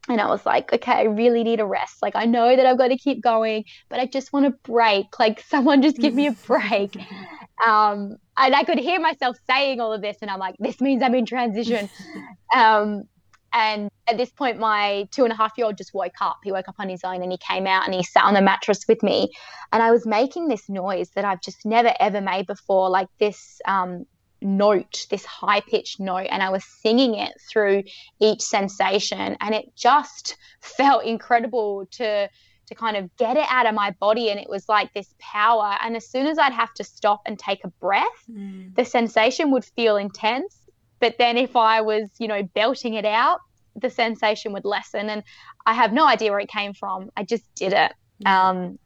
and 0.09 0.21
I 0.21 0.27
was 0.27 0.45
like, 0.47 0.73
okay, 0.73 0.93
I 0.93 1.03
really 1.03 1.45
need 1.45 1.61
a 1.61 1.67
rest. 1.67 2.03
Like, 2.03 2.17
I 2.17 2.25
know 2.25 2.57
that 2.57 2.65
I've 2.65 2.79
got 2.79 2.89
to 2.89 2.97
keep 2.97 3.23
going, 3.23 3.65
but 3.89 4.01
I 4.01 4.07
just 4.07 4.33
want 4.33 4.47
a 4.47 4.51
break. 4.51 5.07
Like, 5.19 5.41
someone 5.41 5.83
just 5.83 5.99
give 5.99 6.15
me 6.15 6.29
a 6.29 6.33
break. 6.33 6.97
um, 7.67 8.17
and 8.39 8.55
I 8.55 8.65
could 8.65 8.79
hear 8.79 8.99
myself 8.99 9.37
saying 9.49 9.81
all 9.81 9.93
of 9.93 10.01
this, 10.01 10.17
and 10.23 10.31
I'm 10.31 10.39
like, 10.39 10.55
this 10.59 10.81
means 10.81 11.03
I'm 11.03 11.15
in 11.15 11.27
transition. 11.27 11.91
um, 12.55 13.05
and 13.53 13.91
at 14.07 14.17
this 14.17 14.31
point, 14.31 14.59
my 14.59 15.09
two 15.11 15.25
and 15.25 15.33
a 15.33 15.37
half 15.37 15.53
year 15.59 15.67
old 15.67 15.77
just 15.77 15.93
woke 15.93 16.15
up. 16.21 16.39
He 16.43 16.53
woke 16.53 16.69
up 16.69 16.77
on 16.79 16.89
his 16.89 17.03
own 17.05 17.23
and 17.23 17.33
he 17.33 17.39
came 17.39 17.67
out 17.67 17.85
and 17.85 17.93
he 17.93 18.03
sat 18.03 18.25
on 18.25 18.35
the 18.35 18.41
mattress 18.41 18.87
with 18.89 19.03
me. 19.03 19.31
And 19.73 19.83
I 19.83 19.91
was 19.91 20.07
making 20.07 20.49
this 20.49 20.69
noise 20.69 21.11
that 21.17 21.25
I've 21.25 21.41
just 21.43 21.67
never 21.67 21.93
ever 21.99 22.21
made 22.21 22.47
before, 22.47 22.89
like 22.89 23.09
this 23.19 23.61
um, 23.67 24.07
note, 24.43 25.07
this 25.11 25.25
high 25.25 25.61
pitched 25.61 26.01
note, 26.01 26.29
and 26.31 26.43
I 26.43 26.51
was 26.51 26.65
singing 26.65 27.15
it 27.15 27.33
through 27.51 27.85
each 28.21 28.43
sensation, 28.43 29.37
and 29.41 29.55
it 29.55 29.75
just 29.77 30.37
felt 30.61 31.05
incredible 31.05 31.87
to 31.93 32.29
to 32.67 32.75
kind 32.77 32.97
of 32.97 33.15
get 33.17 33.37
it 33.37 33.47
out 33.49 33.67
of 33.67 33.75
my 33.75 33.91
body. 33.99 34.31
And 34.31 34.39
it 34.39 34.49
was 34.49 34.69
like 34.69 34.95
this 34.95 35.13
power. 35.19 35.77
And 35.83 35.97
as 35.97 36.09
soon 36.09 36.29
as 36.29 36.39
I'd 36.39 36.53
have 36.53 36.73
to 36.75 36.85
stop 36.85 37.21
and 37.27 37.37
take 37.37 37.65
a 37.65 37.69
breath, 37.69 38.07
mm. 38.31 38.73
the 38.77 38.85
sensation 38.85 39.51
would 39.51 39.65
feel 39.65 39.97
intense. 39.97 40.57
But 41.01 41.17
then 41.19 41.37
if 41.37 41.57
I 41.57 41.81
was, 41.81 42.09
you 42.21 42.29
know, 42.29 42.45
belting 42.55 42.95
it 42.95 43.05
out, 43.05 43.41
the 43.75 43.91
sensation 43.91 44.53
would 44.53 44.65
lessen. 44.65 45.11
And 45.11 45.25
I 45.67 45.75
have 45.75 45.93
no 45.93 46.07
idea 46.07 46.31
where 46.31 46.39
it 46.39 46.49
came 46.49 46.73
from. 46.73 47.11
I 47.17 47.25
just 47.25 47.43
did 47.57 47.73
it. 47.73 47.93
Um, 48.25 48.79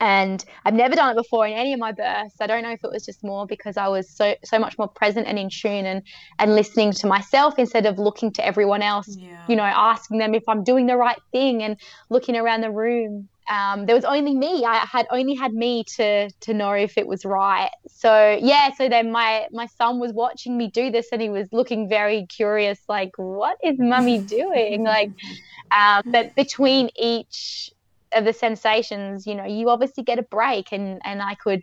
and 0.00 0.44
I've 0.64 0.74
never 0.74 0.94
done 0.94 1.10
it 1.10 1.16
before 1.16 1.46
in 1.46 1.54
any 1.54 1.72
of 1.72 1.80
my 1.80 1.92
births. 1.92 2.36
I 2.40 2.46
don't 2.46 2.62
know 2.62 2.72
if 2.72 2.84
it 2.84 2.90
was 2.90 3.04
just 3.04 3.22
more 3.24 3.46
because 3.46 3.76
I 3.76 3.88
was 3.88 4.08
so 4.10 4.34
so 4.44 4.58
much 4.58 4.76
more 4.78 4.88
present 4.88 5.26
and 5.26 5.38
in 5.38 5.50
tune 5.50 5.86
and 5.86 6.02
and 6.38 6.54
listening 6.54 6.92
to 6.92 7.06
myself 7.06 7.58
instead 7.58 7.86
of 7.86 7.98
looking 7.98 8.32
to 8.32 8.44
everyone 8.44 8.82
else. 8.82 9.08
Yeah. 9.16 9.42
You 9.48 9.56
know, 9.56 9.62
asking 9.62 10.18
them 10.18 10.34
if 10.34 10.44
I'm 10.48 10.64
doing 10.64 10.86
the 10.86 10.96
right 10.96 11.18
thing 11.32 11.62
and 11.62 11.78
looking 12.10 12.36
around 12.36 12.60
the 12.62 12.70
room. 12.70 13.28
Um, 13.48 13.86
there 13.86 13.94
was 13.94 14.04
only 14.04 14.34
me. 14.34 14.64
I 14.64 14.78
had 14.78 15.06
only 15.10 15.36
had 15.36 15.52
me 15.52 15.84
to 15.96 16.30
to 16.30 16.52
know 16.52 16.72
if 16.72 16.98
it 16.98 17.06
was 17.06 17.24
right. 17.24 17.70
So 17.86 18.38
yeah. 18.42 18.72
So 18.76 18.88
then 18.88 19.12
my 19.12 19.46
my 19.52 19.66
son 19.66 20.00
was 20.00 20.12
watching 20.12 20.58
me 20.58 20.68
do 20.68 20.90
this 20.90 21.08
and 21.12 21.22
he 21.22 21.30
was 21.30 21.48
looking 21.52 21.88
very 21.88 22.26
curious, 22.26 22.80
like, 22.88 23.12
what 23.16 23.56
is 23.62 23.76
mummy 23.78 24.18
doing? 24.38 24.82
like, 24.82 25.10
um, 25.70 26.02
but 26.06 26.34
between 26.34 26.90
each 26.96 27.70
of 28.16 28.24
the 28.24 28.32
sensations, 28.32 29.26
you 29.26 29.34
know, 29.34 29.44
you 29.44 29.70
obviously 29.70 30.04
get 30.04 30.18
a 30.18 30.22
break 30.22 30.72
and 30.72 31.00
and 31.04 31.22
I 31.22 31.34
could 31.34 31.62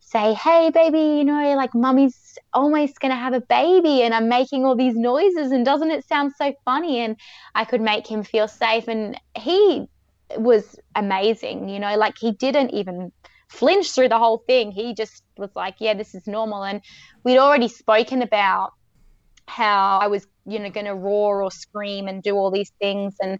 say, 0.00 0.34
"Hey 0.34 0.70
baby, 0.70 1.18
you 1.18 1.24
know, 1.24 1.54
like 1.56 1.74
mummy's 1.74 2.38
almost 2.54 3.00
going 3.00 3.10
to 3.10 3.16
have 3.16 3.34
a 3.34 3.40
baby 3.40 4.02
and 4.02 4.14
I'm 4.14 4.28
making 4.28 4.64
all 4.64 4.76
these 4.76 4.94
noises 4.94 5.50
and 5.52 5.64
doesn't 5.64 5.90
it 5.90 6.06
sound 6.06 6.32
so 6.36 6.54
funny?" 6.64 7.00
and 7.00 7.16
I 7.54 7.64
could 7.64 7.80
make 7.80 8.06
him 8.06 8.22
feel 8.22 8.48
safe 8.48 8.88
and 8.88 9.20
he 9.36 9.86
was 10.36 10.76
amazing, 10.94 11.68
you 11.68 11.78
know, 11.78 11.96
like 11.96 12.14
he 12.18 12.32
didn't 12.32 12.70
even 12.70 13.12
flinch 13.48 13.92
through 13.92 14.08
the 14.08 14.18
whole 14.18 14.42
thing. 14.46 14.72
He 14.72 14.94
just 14.94 15.22
was 15.36 15.50
like, 15.54 15.76
"Yeah, 15.80 15.94
this 15.94 16.14
is 16.14 16.26
normal." 16.26 16.62
And 16.64 16.80
we'd 17.24 17.38
already 17.38 17.68
spoken 17.68 18.22
about 18.22 18.72
how 19.48 19.98
I 19.98 20.08
was, 20.08 20.26
you 20.44 20.58
know, 20.58 20.70
going 20.70 20.86
to 20.86 20.94
roar 20.94 21.42
or 21.42 21.50
scream 21.50 22.08
and 22.08 22.22
do 22.22 22.34
all 22.36 22.50
these 22.50 22.72
things 22.80 23.14
and 23.20 23.38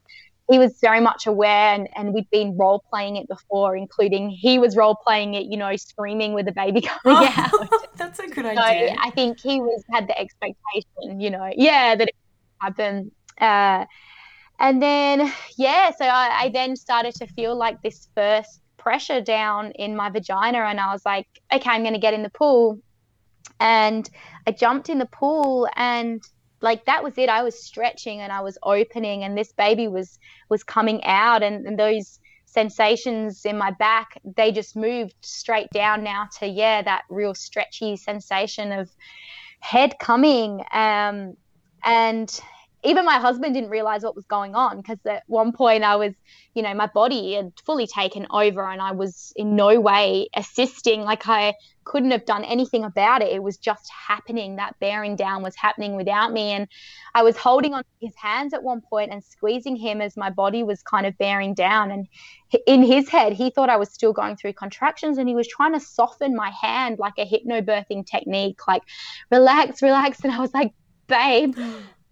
he 0.48 0.58
was 0.58 0.78
very 0.80 1.00
much 1.00 1.26
aware 1.26 1.74
and, 1.74 1.88
and 1.96 2.12
we'd 2.12 2.30
been 2.30 2.56
role 2.56 2.84
playing 2.90 3.16
it 3.16 3.26
before, 3.28 3.76
including 3.76 4.30
he 4.30 4.58
was 4.58 4.76
role 4.76 4.94
playing 4.94 5.34
it, 5.34 5.46
you 5.46 5.56
know, 5.56 5.74
screaming 5.74 6.34
with 6.34 6.46
the 6.46 6.52
baby 6.52 6.80
coming 6.80 7.18
oh, 7.18 7.32
out. 7.36 7.68
That's 7.96 8.20
a 8.20 8.28
good 8.28 8.44
so 8.44 8.50
idea. 8.50 8.96
I 9.00 9.10
think 9.10 9.40
he 9.40 9.60
was 9.60 9.82
had 9.92 10.06
the 10.06 10.18
expectation, 10.18 11.20
you 11.20 11.30
know, 11.30 11.50
yeah, 11.56 11.96
that 11.96 12.08
it 12.08 12.14
would 12.14 12.66
happen. 12.66 13.10
Uh, 13.40 13.86
and 14.58 14.80
then, 14.80 15.32
yeah, 15.56 15.90
so 15.90 16.04
I, 16.04 16.44
I 16.44 16.48
then 16.50 16.76
started 16.76 17.14
to 17.16 17.26
feel 17.26 17.56
like 17.56 17.82
this 17.82 18.08
first 18.14 18.60
pressure 18.76 19.20
down 19.20 19.72
in 19.72 19.96
my 19.96 20.10
vagina, 20.10 20.58
and 20.58 20.78
I 20.78 20.92
was 20.92 21.04
like, 21.04 21.26
okay, 21.52 21.70
I'm 21.70 21.82
going 21.82 21.94
to 21.94 22.00
get 22.00 22.14
in 22.14 22.22
the 22.22 22.30
pool. 22.30 22.78
And 23.58 24.08
I 24.46 24.52
jumped 24.52 24.88
in 24.88 24.98
the 24.98 25.06
pool 25.06 25.68
and 25.76 26.22
like 26.60 26.84
that 26.86 27.02
was 27.02 27.18
it. 27.18 27.28
I 27.28 27.42
was 27.42 27.62
stretching 27.62 28.20
and 28.20 28.32
i 28.32 28.40
was 28.40 28.58
opening 28.62 29.24
and 29.24 29.36
this 29.36 29.52
baby 29.52 29.88
was 29.88 30.18
was 30.48 30.62
coming 30.64 31.04
out 31.04 31.42
and, 31.42 31.66
and 31.66 31.78
those 31.78 32.18
sensations 32.46 33.44
in 33.44 33.58
my 33.58 33.70
back 33.72 34.20
they 34.36 34.52
just 34.52 34.76
moved 34.76 35.14
straight 35.20 35.68
down 35.70 36.02
now 36.02 36.26
to 36.38 36.46
yeah 36.46 36.80
that 36.80 37.02
real 37.10 37.34
stretchy 37.34 37.96
sensation 37.96 38.72
of 38.72 38.90
head 39.60 39.98
coming. 39.98 40.62
Um, 40.72 41.36
and 41.84 42.40
even 42.86 43.04
my 43.04 43.18
husband 43.18 43.54
didn't 43.54 43.70
realize 43.70 44.02
what 44.02 44.14
was 44.14 44.24
going 44.26 44.54
on 44.54 44.76
because 44.78 44.98
at 45.06 45.24
one 45.26 45.52
point 45.52 45.82
I 45.82 45.96
was, 45.96 46.14
you 46.54 46.62
know, 46.62 46.72
my 46.72 46.86
body 46.86 47.34
had 47.34 47.52
fully 47.64 47.86
taken 47.86 48.26
over 48.30 48.70
and 48.70 48.80
I 48.80 48.92
was 48.92 49.32
in 49.34 49.56
no 49.56 49.80
way 49.80 50.28
assisting. 50.36 51.00
Like 51.02 51.26
I 51.28 51.54
couldn't 51.84 52.12
have 52.12 52.24
done 52.26 52.44
anything 52.44 52.84
about 52.84 53.22
it. 53.22 53.32
It 53.32 53.42
was 53.42 53.56
just 53.56 53.90
happening. 53.90 54.56
That 54.56 54.78
bearing 54.78 55.16
down 55.16 55.42
was 55.42 55.56
happening 55.56 55.96
without 55.96 56.32
me. 56.32 56.52
And 56.52 56.68
I 57.14 57.22
was 57.22 57.36
holding 57.36 57.74
on 57.74 57.82
his 58.00 58.14
hands 58.16 58.54
at 58.54 58.62
one 58.62 58.80
point 58.80 59.10
and 59.12 59.22
squeezing 59.24 59.76
him 59.76 60.00
as 60.00 60.16
my 60.16 60.30
body 60.30 60.62
was 60.62 60.82
kind 60.82 61.06
of 61.06 61.18
bearing 61.18 61.54
down. 61.54 61.90
And 61.90 62.06
in 62.66 62.82
his 62.82 63.08
head, 63.08 63.32
he 63.32 63.50
thought 63.50 63.68
I 63.68 63.76
was 63.76 63.90
still 63.90 64.12
going 64.12 64.36
through 64.36 64.52
contractions 64.52 65.18
and 65.18 65.28
he 65.28 65.34
was 65.34 65.48
trying 65.48 65.72
to 65.72 65.80
soften 65.80 66.36
my 66.36 66.50
hand 66.50 66.98
like 66.98 67.14
a 67.18 67.26
hypnobirthing 67.26 68.06
technique, 68.06 68.66
like 68.68 68.82
relax, 69.30 69.82
relax. 69.82 70.18
And 70.24 70.32
I 70.32 70.40
was 70.40 70.52
like, 70.52 70.72
babe, 71.06 71.56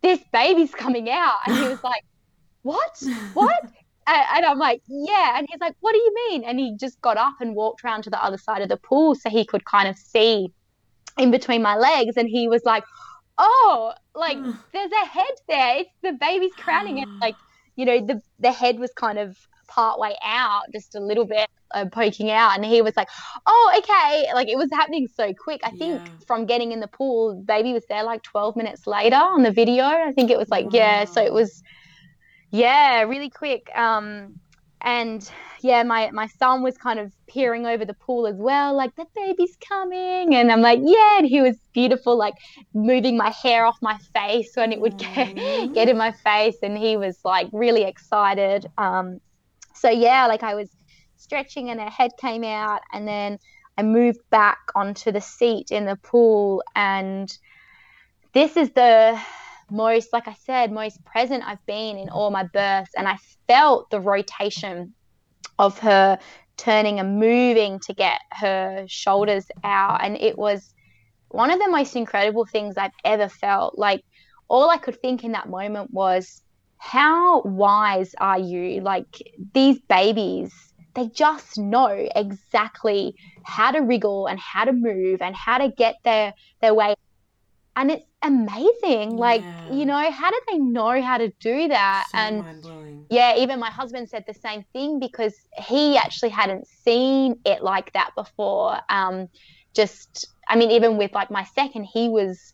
this 0.05 0.21
baby's 0.33 0.71
coming 0.71 1.11
out. 1.11 1.37
And 1.47 1.57
he 1.57 1.69
was 1.69 1.83
like, 1.93 2.05
what? 2.63 3.03
What? 3.33 3.65
and 4.07 4.45
I'm 4.45 4.59
like, 4.59 4.83
yeah. 4.87 5.39
And 5.39 5.47
he's 5.51 5.61
like, 5.61 5.75
what 5.81 5.93
do 5.93 5.99
you 5.99 6.15
mean? 6.29 6.45
And 6.45 6.59
he 6.61 6.77
just 6.77 7.01
got 7.01 7.17
up 7.17 7.37
and 7.41 7.55
walked 7.55 7.83
around 7.85 8.03
to 8.03 8.11
the 8.11 8.23
other 8.23 8.37
side 8.37 8.61
of 8.61 8.69
the 8.69 8.77
pool 8.77 9.15
so 9.15 9.31
he 9.31 9.45
could 9.47 9.65
kind 9.65 9.89
of 9.89 9.97
see 9.97 10.53
in 11.17 11.31
between 11.31 11.63
my 11.63 11.77
legs. 11.77 12.17
And 12.17 12.29
he 12.29 12.47
was 12.47 12.65
like, 12.65 12.85
oh, 13.39 13.95
like 14.15 14.37
there's 14.73 14.93
a 14.93 15.07
head 15.07 15.35
there. 15.49 15.79
It's 15.79 15.91
the 16.03 16.13
baby's 16.13 16.55
crowning 16.55 17.03
And 17.03 17.19
Like, 17.19 17.37
you 17.77 17.87
know, 17.87 18.05
the 18.07 18.21
the 18.39 18.53
head 18.53 18.79
was 18.79 18.93
kind 18.93 19.19
of 19.19 19.39
part 19.67 19.99
way 19.99 20.17
out, 20.23 20.65
just 20.73 20.95
a 20.95 21.01
little 21.01 21.25
bit 21.25 21.49
uh, 21.75 21.87
poking 21.87 22.31
out. 22.31 22.57
And 22.57 22.65
he 22.65 22.81
was 22.83 22.97
like, 22.97 23.09
oh, 23.47 23.75
okay. 23.79 24.27
Like 24.33 24.49
it 24.49 24.57
was 24.57 24.71
happening 24.73 25.09
so 25.09 25.35
quick. 25.35 25.61
I 25.65 25.71
think 25.71 26.01
yeah. 26.01 26.13
from 26.27 26.47
getting 26.47 26.73
in 26.73 26.81
the 26.81 26.89
pool, 26.89 27.35
baby 27.35 27.73
was 27.73 27.85
there 27.89 28.05
like 28.05 28.23
12 28.23 28.57
minutes 28.57 28.87
later 28.87 29.17
on 29.17 29.43
the 29.43 29.51
video. 29.51 29.85
I 29.85 30.13
think 30.13 30.31
it 30.31 30.39
was 30.39 30.49
like, 30.49 30.67
wow. 30.67 30.71
yeah. 30.73 31.05
So 31.05 31.23
it 31.23 31.33
was, 31.33 31.63
yeah, 32.51 33.03
really 33.03 33.31
quick. 33.31 33.69
Um, 33.77 34.41
and 34.81 35.29
yeah, 35.63 35.83
my, 35.83 36.11
my 36.11 36.27
son 36.27 36.63
was 36.63 36.77
kind 36.77 37.01
of 37.01 37.11
peering 37.27 37.65
over 37.65 37.87
the 37.87 37.95
pool 37.95 38.27
as 38.27 38.37
well, 38.37 38.77
like 38.77 38.95
the 38.97 39.07
baby's 39.17 39.57
coming. 39.67 40.35
And 40.35 40.53
I'm 40.53 40.61
like, 40.61 40.81
yeah. 40.83 41.19
And 41.19 41.27
he 41.27 41.41
was 41.41 41.57
beautiful, 41.73 42.17
like 42.19 42.35
moving 42.75 43.17
my 43.17 43.31
hair 43.31 43.65
off 43.65 43.79
my 43.81 43.97
face 44.15 44.53
when 44.55 44.73
it 44.73 44.81
would 44.81 44.99
get, 44.99 45.35
get 45.73 45.89
in 45.89 45.97
my 45.97 46.13
face. 46.13 46.57
And 46.63 46.77
he 46.77 46.99
was 46.99 47.19
like 47.25 47.49
really 47.53 47.85
excited. 47.85 48.67
Um, 48.77 49.21
so 49.85 49.91
yeah, 49.91 50.27
like 50.27 50.43
I 50.43 50.55
was 50.55 50.71
stretching 51.17 51.69
and 51.69 51.79
her 51.79 51.91
head 51.91 52.13
came 52.19 52.43
out 52.43 52.81
and 52.95 53.07
then 53.07 53.39
I 53.77 53.83
moved 53.83 54.21
back 54.31 54.59
onto 54.75 55.13
the 55.13 55.21
seat 55.21 55.71
in 55.71 55.85
the 55.85 55.97
pool 55.97 56.63
and 56.75 57.31
this 58.33 58.57
is 58.57 58.71
the 58.71 59.21
most 59.71 60.13
like 60.13 60.27
I 60.27 60.35
said 60.35 60.73
most 60.73 61.05
present 61.05 61.45
I've 61.47 61.65
been 61.67 61.99
in 61.99 62.09
all 62.09 62.31
my 62.31 62.45
births 62.45 62.93
and 62.97 63.07
I 63.07 63.19
felt 63.47 63.91
the 63.91 64.01
rotation 64.01 64.95
of 65.59 65.79
her 65.81 66.19
turning 66.57 66.99
and 66.99 67.19
moving 67.19 67.79
to 67.81 67.93
get 67.93 68.21
her 68.31 68.87
shoulders 68.89 69.47
out 69.65 70.03
and 70.03 70.17
it 70.17 70.39
was 70.39 70.73
one 71.29 71.51
of 71.51 71.59
the 71.59 71.69
most 71.69 71.95
incredible 71.95 72.47
things 72.47 72.79
I've 72.79 72.93
ever 73.05 73.29
felt. 73.29 73.79
Like 73.79 74.03
all 74.49 74.71
I 74.71 74.79
could 74.79 75.01
think 75.03 75.25
in 75.25 75.33
that 75.33 75.51
moment 75.51 75.91
was 75.93 76.41
how 76.93 77.43
wise 77.43 78.15
are 78.21 78.39
you? 78.39 78.81
Like 78.83 79.07
these 79.55 79.81
babies 79.89 80.53
they 80.95 81.09
just 81.09 81.59
know 81.59 81.89
exactly 82.15 83.15
how 83.45 83.73
to 83.73 83.81
wriggle 83.81 84.27
and 84.29 84.39
how 84.39 84.65
to 84.65 84.73
move 84.73 85.21
and 85.23 85.35
how 85.35 85.59
to 85.59 85.69
get 85.77 85.97
their 86.05 86.35
their 86.61 86.75
way. 86.75 86.95
And 87.77 87.91
it's 87.93 88.07
amazing. 88.23 89.19
Yeah. 89.19 89.19
like 89.19 89.47
you 89.69 89.87
know 89.87 90.11
how 90.11 90.31
do 90.31 90.41
they 90.51 90.59
know 90.59 91.03
how 91.03 91.19
to 91.19 91.31
do 91.41 91.69
that? 91.69 92.07
So 92.11 92.19
and 92.19 92.45
yeah 93.11 93.37
even 93.37 93.61
my 93.61 93.71
husband 93.71 94.09
said 94.11 94.25
the 94.27 94.35
same 94.35 94.65
thing 94.73 95.01
because 95.01 95.37
he 95.59 95.97
actually 95.99 96.31
hadn't 96.31 96.67
seen 96.69 97.37
it 97.47 97.63
like 97.63 97.93
that 97.95 98.13
before. 98.17 98.81
Um 98.91 99.29
just 99.77 100.27
i 100.49 100.57
mean 100.57 100.71
even 100.73 100.97
with 100.99 101.13
like 101.15 101.31
my 101.31 101.45
second 101.45 101.85
he 101.85 102.09
was 102.09 102.54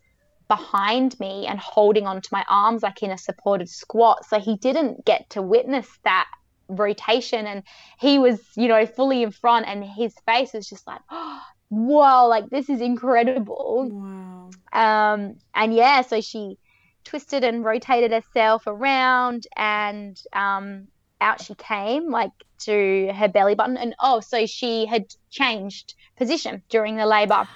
behind 0.50 1.18
me 1.20 1.46
and 1.46 1.60
holding 1.60 2.08
onto 2.08 2.28
my 2.32 2.44
arms 2.48 2.82
like 2.82 3.02
in 3.04 3.12
a 3.12 3.16
supported 3.16 3.68
squat. 3.68 4.26
So 4.26 4.40
he 4.40 4.56
didn't 4.56 5.04
get 5.06 5.30
to 5.30 5.40
witness 5.40 5.86
that 6.02 6.26
rotation 6.68 7.46
and 7.46 7.62
he 7.98 8.18
was 8.18 8.38
you 8.56 8.68
know 8.68 8.86
fully 8.86 9.24
in 9.24 9.32
front 9.32 9.66
and 9.66 9.84
his 9.84 10.14
face 10.24 10.52
was 10.52 10.68
just 10.68 10.86
like 10.86 11.00
oh, 11.10 11.40
wow 11.70 12.26
like 12.26 12.50
this 12.50 12.68
is 12.68 12.80
incredible. 12.80 13.88
Wow. 13.90 14.50
Um 14.72 15.36
and 15.54 15.72
yeah 15.72 16.02
so 16.02 16.20
she 16.20 16.58
twisted 17.04 17.44
and 17.44 17.64
rotated 17.64 18.10
herself 18.12 18.64
around 18.66 19.46
and 19.56 20.20
um 20.32 20.88
out 21.20 21.40
she 21.40 21.54
came 21.54 22.10
like 22.10 22.32
to 22.58 23.12
her 23.14 23.28
belly 23.28 23.54
button. 23.54 23.76
And 23.76 23.94
oh 24.00 24.18
so 24.18 24.46
she 24.46 24.86
had 24.86 25.06
changed 25.30 25.94
position 26.16 26.62
during 26.68 26.96
the 26.96 27.06
labor 27.06 27.46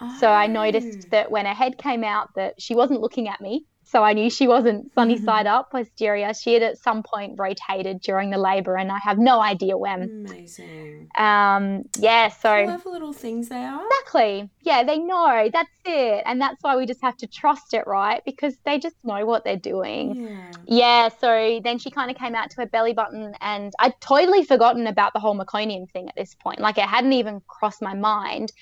oh. 0.00 0.16
so 0.20 0.28
i 0.30 0.46
noticed 0.46 1.04
oh. 1.04 1.08
that 1.10 1.30
when 1.30 1.46
her 1.46 1.54
head 1.54 1.78
came 1.78 2.04
out 2.04 2.28
that 2.34 2.60
she 2.60 2.74
wasn't 2.74 3.00
looking 3.00 3.28
at 3.28 3.40
me 3.40 3.64
so 3.88 4.02
I 4.02 4.14
knew 4.14 4.28
she 4.28 4.48
wasn't 4.48 4.92
sunny 4.94 5.14
Mm-hmm. 5.14 5.24
side 5.24 5.46
up 5.46 5.70
posterior. 5.70 6.34
She 6.34 6.54
had 6.54 6.62
at 6.62 6.76
some 6.76 7.04
point 7.04 7.34
rotated 7.38 8.00
during 8.00 8.30
the 8.30 8.36
labor, 8.36 8.76
and 8.76 8.90
I 8.90 8.98
have 8.98 9.16
no 9.16 9.40
idea 9.40 9.78
when. 9.78 10.26
Amazing. 10.28 11.08
Um, 11.16 11.84
yeah, 11.96 12.28
so 12.28 12.64
Clever 12.64 12.90
little 12.90 13.12
things 13.12 13.48
they 13.48 13.64
are. 13.64 13.80
exactly, 13.86 14.50
yeah, 14.62 14.82
they 14.82 14.98
know 14.98 15.48
that's 15.52 15.70
it, 15.84 16.22
and 16.26 16.40
that's 16.40 16.60
why 16.62 16.76
we 16.76 16.84
just 16.84 17.00
have 17.00 17.16
to 17.18 17.28
trust 17.28 17.74
it, 17.74 17.86
right? 17.86 18.22
Because 18.26 18.56
they 18.64 18.80
just 18.80 18.96
know 19.04 19.24
what 19.24 19.44
they're 19.44 19.56
doing. 19.56 20.26
Yeah. 20.26 20.50
Yeah, 20.66 21.08
so 21.20 21.60
then 21.62 21.78
she 21.78 21.90
kind 21.90 22.10
of 22.10 22.16
came 22.16 22.34
out 22.34 22.50
to 22.50 22.56
her 22.62 22.66
belly 22.66 22.92
button, 22.92 23.34
and 23.40 23.72
I'd 23.78 23.98
totally 24.00 24.44
forgotten 24.44 24.88
about 24.88 25.12
the 25.12 25.20
whole 25.20 25.38
meconium 25.38 25.88
thing 25.92 26.08
at 26.08 26.16
this 26.16 26.34
point. 26.34 26.58
Like, 26.58 26.76
it 26.76 26.86
hadn't 26.86 27.12
even 27.12 27.40
crossed 27.46 27.82
my 27.82 27.94
mind. 27.94 28.52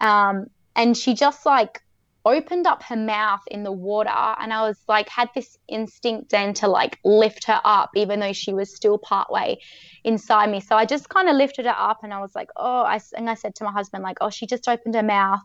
Um, 0.00 0.46
and 0.76 0.96
she 0.96 1.14
just 1.14 1.44
like 1.46 1.80
opened 2.26 2.66
up 2.66 2.82
her 2.82 2.96
mouth 2.96 3.42
in 3.48 3.64
the 3.64 3.72
water, 3.72 4.08
and 4.08 4.52
I 4.52 4.66
was 4.66 4.78
like, 4.88 5.08
had 5.08 5.28
this 5.34 5.58
instinct 5.68 6.30
then 6.30 6.54
to 6.54 6.68
like 6.68 6.98
lift 7.04 7.44
her 7.44 7.60
up, 7.64 7.90
even 7.96 8.20
though 8.20 8.32
she 8.32 8.54
was 8.54 8.74
still 8.74 8.96
partway 8.96 9.58
inside 10.04 10.50
me. 10.50 10.60
So 10.60 10.74
I 10.74 10.86
just 10.86 11.08
kind 11.08 11.28
of 11.28 11.36
lifted 11.36 11.66
her 11.66 11.76
up, 11.76 11.98
and 12.02 12.14
I 12.14 12.20
was 12.20 12.34
like, 12.34 12.48
oh, 12.56 12.82
I, 12.82 12.98
and 13.16 13.28
I 13.28 13.34
said 13.34 13.54
to 13.56 13.64
my 13.64 13.72
husband, 13.72 14.02
like, 14.02 14.18
oh, 14.20 14.30
she 14.30 14.46
just 14.46 14.68
opened 14.68 14.94
her 14.94 15.02
mouth. 15.02 15.40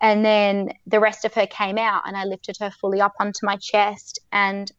And 0.00 0.24
then 0.24 0.72
the 0.86 0.98
rest 0.98 1.24
of 1.24 1.34
her 1.34 1.46
came 1.46 1.78
out, 1.78 2.02
and 2.06 2.16
I 2.16 2.24
lifted 2.24 2.56
her 2.58 2.70
fully 2.70 3.00
up 3.00 3.14
onto 3.20 3.44
my 3.44 3.56
chest. 3.56 4.20
And 4.32 4.70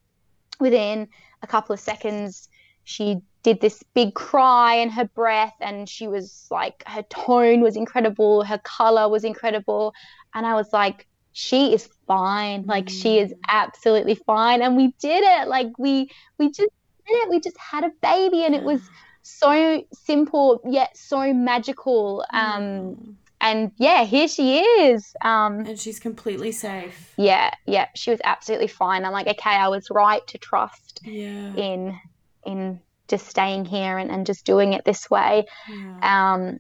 within 0.60 1.08
a 1.42 1.48
couple 1.48 1.74
of 1.74 1.80
seconds, 1.80 2.50
she 2.84 3.22
did 3.44 3.60
this 3.62 3.84
big 3.94 4.14
cry 4.14 4.76
and 4.76 4.92
her 4.92 5.06
breath, 5.06 5.54
and 5.60 5.88
she 5.88 6.08
was 6.08 6.48
like, 6.50 6.84
her 6.88 7.04
tone 7.04 7.62
was 7.62 7.76
incredible, 7.76 8.44
her 8.44 8.60
color 8.64 9.10
was 9.10 9.24
incredible. 9.24 9.94
And 10.34 10.46
I 10.46 10.54
was 10.56 10.72
like, 10.74 11.08
she 11.34 11.74
is 11.74 11.90
fine. 12.08 12.64
Like, 12.66 12.90
she 12.90 13.20
is 13.20 13.34
absolutely 13.50 14.16
fine. 14.16 14.62
And 14.62 14.78
we 14.78 14.94
did 15.00 15.24
it. 15.24 15.48
Like, 15.48 15.68
we, 15.78 16.10
we 16.38 16.48
just 16.48 16.60
did 17.08 17.14
it. 17.16 17.30
We 17.30 17.40
just 17.40 17.58
had 17.58 17.84
a 17.84 17.92
baby, 18.02 18.44
and 18.46 18.56
it 18.56 18.64
was 18.64 18.82
so 19.24 19.84
simple 19.94 20.62
yet 20.70 20.96
so 20.98 21.34
magical. 21.34 22.26
Um, 22.32 23.18
and 23.42 23.72
yeah, 23.78 24.06
here 24.06 24.28
she 24.30 24.60
is. 24.60 25.14
Um, 25.22 25.66
And 25.66 25.78
she's 25.78 26.00
completely 26.00 26.52
safe. 26.54 27.14
yeah, 27.18 27.52
yeah, 27.66 27.88
she 27.96 28.12
was 28.12 28.22
absolutely 28.24 28.68
fine. 28.68 29.04
I'm 29.06 29.12
like, 29.12 29.28
okay, 29.28 29.50
I 29.52 29.68
was 29.68 29.88
right 29.92 30.26
to 30.28 30.38
trust 30.38 31.02
Yeah. 31.04 31.54
in 31.56 32.00
in 32.46 32.80
just 33.14 33.28
staying 33.28 33.66
here 33.66 33.98
and, 34.02 34.10
and 34.12 34.26
just 34.26 34.46
doing 34.46 34.74
it 34.74 34.84
this 34.86 35.10
way. 35.10 35.46
yeah. 35.70 36.34
Um, 36.34 36.60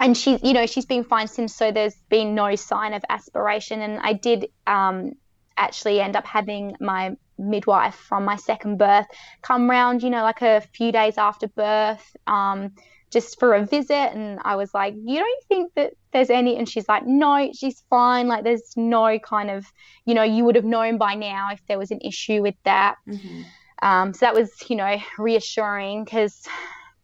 and 0.00 0.16
she's, 0.16 0.42
you 0.42 0.52
know, 0.52 0.66
she's 0.66 0.86
been 0.86 1.04
fine 1.04 1.28
since, 1.28 1.54
so 1.54 1.70
there's 1.70 1.94
been 2.08 2.34
no 2.34 2.56
sign 2.56 2.92
of 2.94 3.02
aspiration. 3.08 3.80
And 3.80 4.00
I 4.00 4.14
did 4.14 4.48
um, 4.66 5.12
actually 5.56 6.00
end 6.00 6.16
up 6.16 6.26
having 6.26 6.74
my 6.80 7.16
midwife 7.38 7.94
from 7.94 8.24
my 8.24 8.36
second 8.36 8.78
birth 8.78 9.06
come 9.42 9.70
round, 9.70 10.02
you 10.02 10.10
know, 10.10 10.22
like 10.22 10.42
a 10.42 10.60
few 10.76 10.90
days 10.92 11.18
after 11.18 11.46
birth, 11.46 12.04
um, 12.26 12.72
just 13.12 13.38
for 13.38 13.54
a 13.54 13.64
visit. 13.64 14.10
And 14.16 14.40
I 14.42 14.56
was 14.56 14.70
like, 14.74 14.94
you 14.96 15.18
don't 15.20 15.44
think 15.46 15.72
that 15.76 15.92
there's 16.12 16.30
any? 16.30 16.56
And 16.56 16.68
she's 16.68 16.88
like, 16.88 17.06
no, 17.06 17.50
she's 17.54 17.84
fine. 17.90 18.26
Like, 18.26 18.42
there's 18.42 18.72
no 18.76 19.18
kind 19.18 19.50
of, 19.50 19.66
you 20.04 20.14
know, 20.14 20.24
you 20.24 20.44
would 20.44 20.56
have 20.56 20.64
known 20.64 20.98
by 20.98 21.14
now 21.14 21.50
if 21.52 21.60
there 21.68 21.78
was 21.78 21.90
an 21.90 22.00
issue 22.00 22.42
with 22.42 22.56
that. 22.64 22.96
Mhm. 23.06 23.44
Um, 23.82 24.14
so 24.14 24.26
that 24.26 24.34
was, 24.34 24.50
you 24.68 24.76
know, 24.76 24.96
reassuring 25.18 26.04
because, 26.04 26.40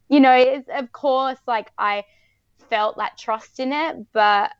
you 0.08 0.20
know, 0.20 0.32
it's, 0.34 0.68
of 0.72 0.92
course, 0.92 1.38
like 1.46 1.70
I 1.76 2.04
felt 2.70 2.96
that 2.98 3.18
trust 3.18 3.58
in 3.60 3.72
it, 3.72 3.96
but 4.14 4.52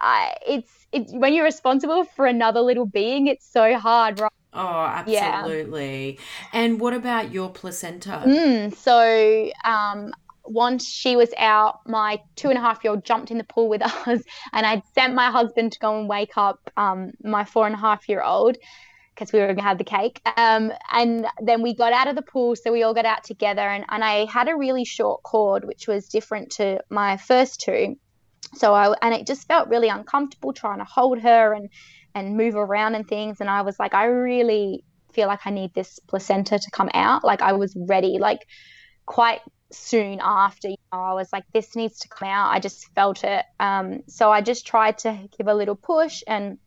I, 0.00 0.34
it's, 0.46 0.70
it's 0.92 1.12
when 1.12 1.32
you're 1.32 1.44
responsible 1.44 2.04
for 2.04 2.26
another 2.26 2.60
little 2.60 2.86
being, 2.86 3.28
it's 3.28 3.50
so 3.50 3.78
hard, 3.78 4.18
right? 4.18 4.30
Oh, 4.52 5.02
Yeah. 5.06 5.42
absolutely. 5.42 6.18
And 6.52 6.80
what 6.80 6.92
about 6.92 7.32
your 7.32 7.50
placenta? 7.50 8.22
Mm, 8.26 8.74
so 8.74 9.50
um, 9.64 10.12
once 10.44 10.84
she 10.86 11.16
was 11.16 11.30
out, 11.38 11.76
my 11.86 12.18
two 12.34 12.48
and 12.48 12.58
a 12.58 12.60
half 12.60 12.82
year 12.82 12.92
old 12.92 13.04
jumped 13.04 13.30
in 13.30 13.38
the 13.38 13.44
pool 13.44 13.68
with 13.68 13.82
us, 14.06 14.22
and 14.52 14.66
I'd 14.66 14.82
sent 14.94 15.14
my 15.14 15.30
husband 15.30 15.72
to 15.72 15.78
go 15.78 15.98
and 15.98 16.08
wake 16.08 16.36
up 16.36 16.58
um, 16.76 17.12
my 17.22 17.44
four 17.44 17.66
and 17.66 17.74
a 17.74 17.78
half 17.78 18.08
year 18.08 18.22
old 18.22 18.56
because 19.20 19.34
we 19.34 19.38
were 19.38 19.46
going 19.46 19.56
to 19.56 19.62
have 19.62 19.76
the 19.76 19.84
cake. 19.84 20.22
Um, 20.38 20.72
and 20.90 21.26
then 21.42 21.60
we 21.60 21.74
got 21.74 21.92
out 21.92 22.08
of 22.08 22.16
the 22.16 22.22
pool, 22.22 22.56
so 22.56 22.72
we 22.72 22.82
all 22.82 22.94
got 22.94 23.04
out 23.04 23.22
together, 23.22 23.60
and, 23.60 23.84
and 23.90 24.02
I 24.02 24.24
had 24.24 24.48
a 24.48 24.56
really 24.56 24.86
short 24.86 25.22
cord, 25.22 25.64
which 25.66 25.86
was 25.86 26.08
different 26.08 26.52
to 26.52 26.80
my 26.88 27.18
first 27.18 27.60
two. 27.60 27.96
So 28.54 28.74
I 28.74 28.94
and 29.02 29.14
it 29.14 29.26
just 29.26 29.46
felt 29.46 29.68
really 29.68 29.88
uncomfortable 29.88 30.52
trying 30.54 30.78
to 30.78 30.84
hold 30.84 31.20
her 31.20 31.52
and 31.52 31.68
and 32.14 32.36
move 32.36 32.56
around 32.56 32.94
and 32.94 33.06
things. 33.06 33.40
And 33.40 33.50
I 33.50 33.62
was 33.62 33.78
like, 33.78 33.94
I 33.94 34.06
really 34.06 34.82
feel 35.12 35.28
like 35.28 35.40
I 35.44 35.50
need 35.50 35.74
this 35.74 36.00
placenta 36.08 36.58
to 36.58 36.70
come 36.70 36.88
out. 36.94 37.22
Like 37.22 37.42
I 37.42 37.52
was 37.52 37.76
ready, 37.76 38.16
like 38.18 38.40
quite 39.04 39.40
soon 39.70 40.18
after, 40.20 40.68
you 40.68 40.76
know, 40.92 40.98
I 40.98 41.12
was 41.12 41.28
like, 41.32 41.44
this 41.52 41.76
needs 41.76 41.98
to 42.00 42.08
come 42.08 42.28
out. 42.28 42.50
I 42.50 42.58
just 42.58 42.92
felt 42.94 43.22
it. 43.22 43.44
Um, 43.60 44.00
so 44.08 44.32
I 44.32 44.40
just 44.40 44.66
tried 44.66 44.98
to 44.98 45.28
give 45.36 45.46
a 45.46 45.54
little 45.54 45.76
push 45.76 46.22
and 46.26 46.58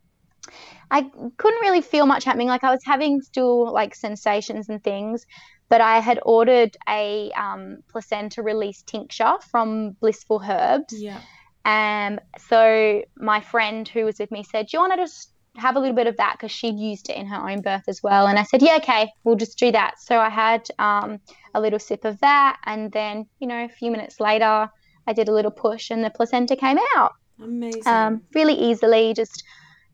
I 0.93 1.09
couldn't 1.37 1.61
really 1.61 1.81
feel 1.81 2.05
much 2.05 2.23
happening. 2.23 2.47
Like 2.47 2.63
I 2.63 2.69
was 2.69 2.83
having 2.85 3.19
still 3.21 3.73
like 3.73 3.95
sensations 3.95 4.69
and 4.69 4.81
things, 4.83 5.25
but 5.67 5.81
I 5.81 5.99
had 5.99 6.19
ordered 6.23 6.77
a 6.87 7.31
um, 7.31 7.79
placenta 7.89 8.43
release 8.43 8.83
tincture 8.83 9.33
from 9.49 9.97
Blissful 9.99 10.39
Herbs. 10.47 10.93
Yeah. 10.93 11.19
Um, 11.65 12.19
so 12.37 13.01
my 13.17 13.39
friend 13.39 13.87
who 13.87 14.05
was 14.05 14.19
with 14.19 14.29
me 14.29 14.43
said, 14.43 14.67
"Do 14.67 14.77
you 14.77 14.81
want 14.81 14.93
to 14.93 14.99
just 14.99 15.31
have 15.55 15.75
a 15.75 15.79
little 15.79 15.95
bit 15.95 16.05
of 16.05 16.17
that?" 16.17 16.33
Because 16.33 16.51
she'd 16.51 16.77
used 16.77 17.09
it 17.09 17.17
in 17.17 17.25
her 17.25 17.49
own 17.49 17.61
birth 17.61 17.85
as 17.87 18.03
well. 18.03 18.27
And 18.27 18.37
I 18.37 18.43
said, 18.43 18.61
"Yeah, 18.61 18.77
okay, 18.77 19.11
we'll 19.23 19.35
just 19.35 19.57
do 19.57 19.71
that." 19.71 19.95
So 19.99 20.19
I 20.19 20.29
had 20.29 20.67
um, 20.77 21.19
a 21.55 21.59
little 21.59 21.79
sip 21.79 22.05
of 22.05 22.19
that, 22.19 22.59
and 22.67 22.91
then 22.91 23.25
you 23.39 23.47
know, 23.47 23.65
a 23.65 23.69
few 23.69 23.89
minutes 23.89 24.19
later, 24.19 24.69
I 25.07 25.13
did 25.13 25.27
a 25.27 25.33
little 25.33 25.49
push, 25.49 25.89
and 25.89 26.03
the 26.03 26.11
placenta 26.11 26.55
came 26.55 26.77
out 26.95 27.13
Amazing. 27.41 27.87
um, 27.87 28.21
really 28.35 28.53
easily, 28.53 29.15
just 29.15 29.43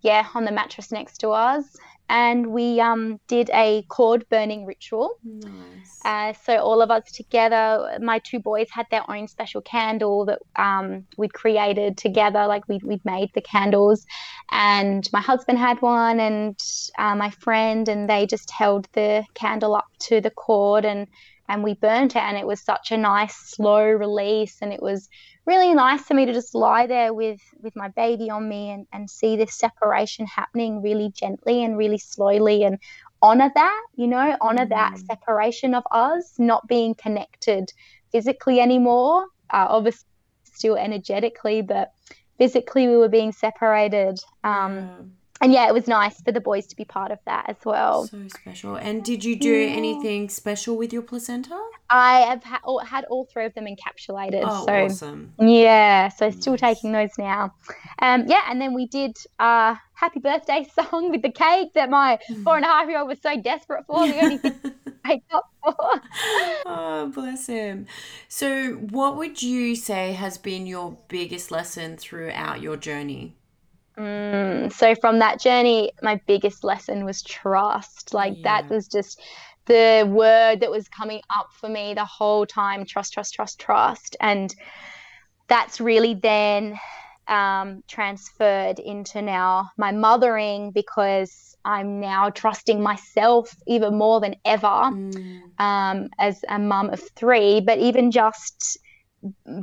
yeah, 0.01 0.27
on 0.33 0.45
the 0.45 0.51
mattress 0.51 0.91
next 0.91 1.17
to 1.19 1.29
us. 1.29 1.75
And 2.11 2.47
we 2.47 2.79
um, 2.79 3.19
did 3.27 3.51
a 3.53 3.83
cord 3.87 4.27
burning 4.29 4.65
ritual. 4.65 5.11
nice. 5.23 5.99
Uh, 6.03 6.33
so 6.33 6.57
all 6.57 6.81
of 6.81 6.89
us 6.89 7.11
together, 7.11 7.99
my 8.01 8.19
two 8.19 8.39
boys 8.39 8.67
had 8.71 8.87
their 8.89 9.03
own 9.11 9.27
special 9.27 9.61
candle 9.61 10.25
that 10.25 10.39
um, 10.55 11.05
we'd 11.17 11.33
created 11.33 11.97
together. 11.97 12.47
Like 12.47 12.67
we'd, 12.67 12.83
we'd 12.83 13.05
made 13.05 13.29
the 13.35 13.41
candles, 13.41 14.07
and 14.49 15.07
my 15.13 15.21
husband 15.21 15.59
had 15.59 15.79
one, 15.83 16.19
and 16.19 16.59
uh, 16.97 17.15
my 17.15 17.29
friend, 17.29 17.87
and 17.87 18.09
they 18.09 18.25
just 18.25 18.49
held 18.49 18.87
the 18.93 19.23
candle 19.35 19.75
up 19.75 19.85
to 19.99 20.19
the 20.19 20.31
cord, 20.31 20.85
and 20.85 21.07
and 21.47 21.63
we 21.63 21.75
burnt 21.75 22.15
it, 22.15 22.23
and 22.23 22.37
it 22.37 22.47
was 22.47 22.61
such 22.61 22.91
a 22.91 22.97
nice 22.97 23.35
slow 23.35 23.83
release, 23.83 24.57
and 24.61 24.73
it 24.73 24.81
was 24.81 25.09
really 25.49 25.73
nice 25.73 26.03
for 26.03 26.13
me 26.13 26.25
to 26.27 26.33
just 26.33 26.55
lie 26.55 26.87
there 26.87 27.13
with 27.13 27.41
with 27.63 27.75
my 27.75 27.89
baby 27.89 28.29
on 28.29 28.47
me 28.47 28.69
and 28.71 28.87
and 28.93 29.09
see 29.09 29.35
this 29.35 29.57
separation 29.57 30.27
happening 30.27 30.81
really 30.81 31.11
gently 31.21 31.63
and 31.65 31.77
really 31.77 31.97
slowly 31.97 32.63
and 32.63 32.77
honor 33.21 33.51
that, 33.55 33.81
you 33.95 34.07
know, 34.07 34.37
honor 34.41 34.65
that 34.67 34.93
Mm. 34.93 35.05
separation 35.11 35.75
of 35.75 35.83
us 35.91 36.33
not 36.37 36.67
being 36.67 36.95
connected 36.95 37.71
physically 38.11 38.59
anymore. 38.61 39.23
Uh, 39.51 39.67
obviously, 39.69 40.05
still 40.45 40.77
energetically, 40.77 41.61
but 41.61 41.89
physically 42.37 42.87
we 42.87 42.97
were 42.97 43.09
being 43.09 43.31
separated. 43.33 44.17
Um, 44.43 45.18
And 45.41 45.53
yeah, 45.53 45.67
it 45.69 45.73
was 45.73 45.87
nice 45.87 46.19
for 46.21 46.31
the 46.33 46.41
boys 46.41 46.67
to 46.67 46.75
be 46.75 46.83
part 46.83 47.11
of 47.11 47.19
that 47.25 47.45
as 47.47 47.55
well. 47.63 48.07
So 48.07 48.27
special. 48.27 48.75
And 48.75 49.03
did 49.05 49.23
you 49.23 49.37
do 49.37 49.49
Yeah. 49.53 49.73
anything 49.75 50.27
special 50.29 50.75
with 50.75 50.91
your 50.91 51.01
placenta? 51.01 51.57
I 51.89 52.19
have 52.21 52.43
ha- 52.43 52.59
all, 52.63 52.79
had 52.79 53.05
all 53.05 53.25
three 53.31 53.45
of 53.45 53.53
them 53.53 53.65
encapsulated. 53.65 54.43
Oh, 54.45 54.65
so 54.65 54.73
awesome. 54.85 55.33
Yeah, 55.39 56.09
so 56.09 56.29
still 56.31 56.57
taking 56.57 56.91
those 56.91 57.11
now. 57.17 57.53
Um, 58.01 58.25
yeah, 58.27 58.41
and 58.49 58.59
then 58.61 58.73
we 58.73 58.85
did 58.87 59.15
a 59.39 59.77
happy 59.93 60.19
birthday 60.19 60.67
song 60.75 61.09
with 61.09 61.21
the 61.21 61.31
cake 61.31 61.73
that 61.73 61.89
my 61.89 62.19
four 62.43 62.57
and 62.57 62.65
a 62.65 62.67
half 62.67 62.87
year 62.89 62.99
old 62.99 63.07
was 63.07 63.21
so 63.21 63.39
desperate 63.41 63.85
for. 63.87 64.07
The 64.07 64.19
only 64.19 64.37
thing 64.39 64.59
I 65.05 65.21
up 65.31 65.45
for. 65.63 66.01
oh, 66.65 67.11
bless 67.15 67.47
him. 67.47 67.87
So, 68.27 68.73
what 68.73 69.15
would 69.15 69.41
you 69.41 69.75
say 69.75 70.11
has 70.13 70.37
been 70.37 70.65
your 70.67 70.97
biggest 71.07 71.49
lesson 71.49 71.95
throughout 71.97 72.61
your 72.61 72.75
journey? 72.77 73.35
Mm, 73.99 74.71
so 74.71 74.95
from 74.95 75.19
that 75.19 75.41
journey, 75.41 75.91
my 76.01 76.21
biggest 76.27 76.63
lesson 76.63 77.03
was 77.05 77.21
trust. 77.21 78.13
Like 78.13 78.41
that 78.43 78.69
was 78.69 78.87
just 78.87 79.21
the 79.65 80.07
word 80.09 80.61
that 80.61 80.71
was 80.71 80.87
coming 80.87 81.21
up 81.37 81.47
for 81.59 81.67
me 81.69 81.93
the 81.93 82.05
whole 82.05 82.45
time. 82.45 82.85
Trust, 82.85 83.13
trust, 83.13 83.33
trust, 83.33 83.59
trust, 83.59 84.15
and 84.21 84.53
that's 85.49 85.81
really 85.81 86.13
then 86.13 86.77
um, 87.27 87.81
transferred 87.87 88.79
into 88.79 89.21
now 89.21 89.69
my 89.77 89.91
mothering 89.91 90.71
because 90.71 91.55
I'm 91.65 91.99
now 91.99 92.29
trusting 92.29 92.81
myself 92.81 93.53
even 93.67 93.97
more 93.97 94.21
than 94.21 94.35
ever 94.45 94.91
Mm, 94.91 95.41
um, 95.59 96.09
as 96.17 96.39
a 96.47 96.57
mum 96.57 96.89
of 96.89 97.01
three, 97.15 97.59
but 97.59 97.79
even 97.79 98.11
just 98.11 98.77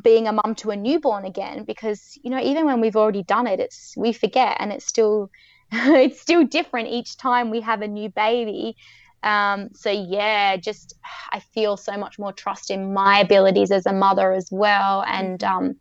being 0.02 0.28
a 0.28 0.32
mum 0.32 0.54
to 0.56 0.70
a 0.70 0.76
newborn 0.76 1.24
again, 1.24 1.64
because 1.64 2.18
you 2.22 2.30
know 2.30 2.40
even 2.40 2.66
when 2.66 2.80
we've 2.80 2.96
already 2.96 3.22
done 3.22 3.46
it, 3.46 3.60
it's 3.60 3.94
we 3.96 4.12
forget, 4.12 4.56
and 4.60 4.72
it's 4.72 4.86
still 4.86 5.30
it's 5.72 6.20
still 6.20 6.44
different 6.44 6.88
each 6.88 7.16
time 7.16 7.50
we 7.50 7.60
have 7.60 7.82
a 7.82 7.88
new 7.88 8.08
baby. 8.10 8.76
Um, 9.22 9.70
so 9.74 9.90
yeah, 9.90 10.56
just 10.56 10.94
I 11.32 11.40
feel 11.40 11.76
so 11.76 11.96
much 11.96 12.18
more 12.18 12.32
trust 12.32 12.70
in 12.70 12.92
my 12.92 13.20
abilities 13.20 13.70
as 13.70 13.86
a 13.86 13.92
mother 13.92 14.32
as 14.32 14.48
well, 14.50 15.02
and 15.06 15.42
um, 15.42 15.76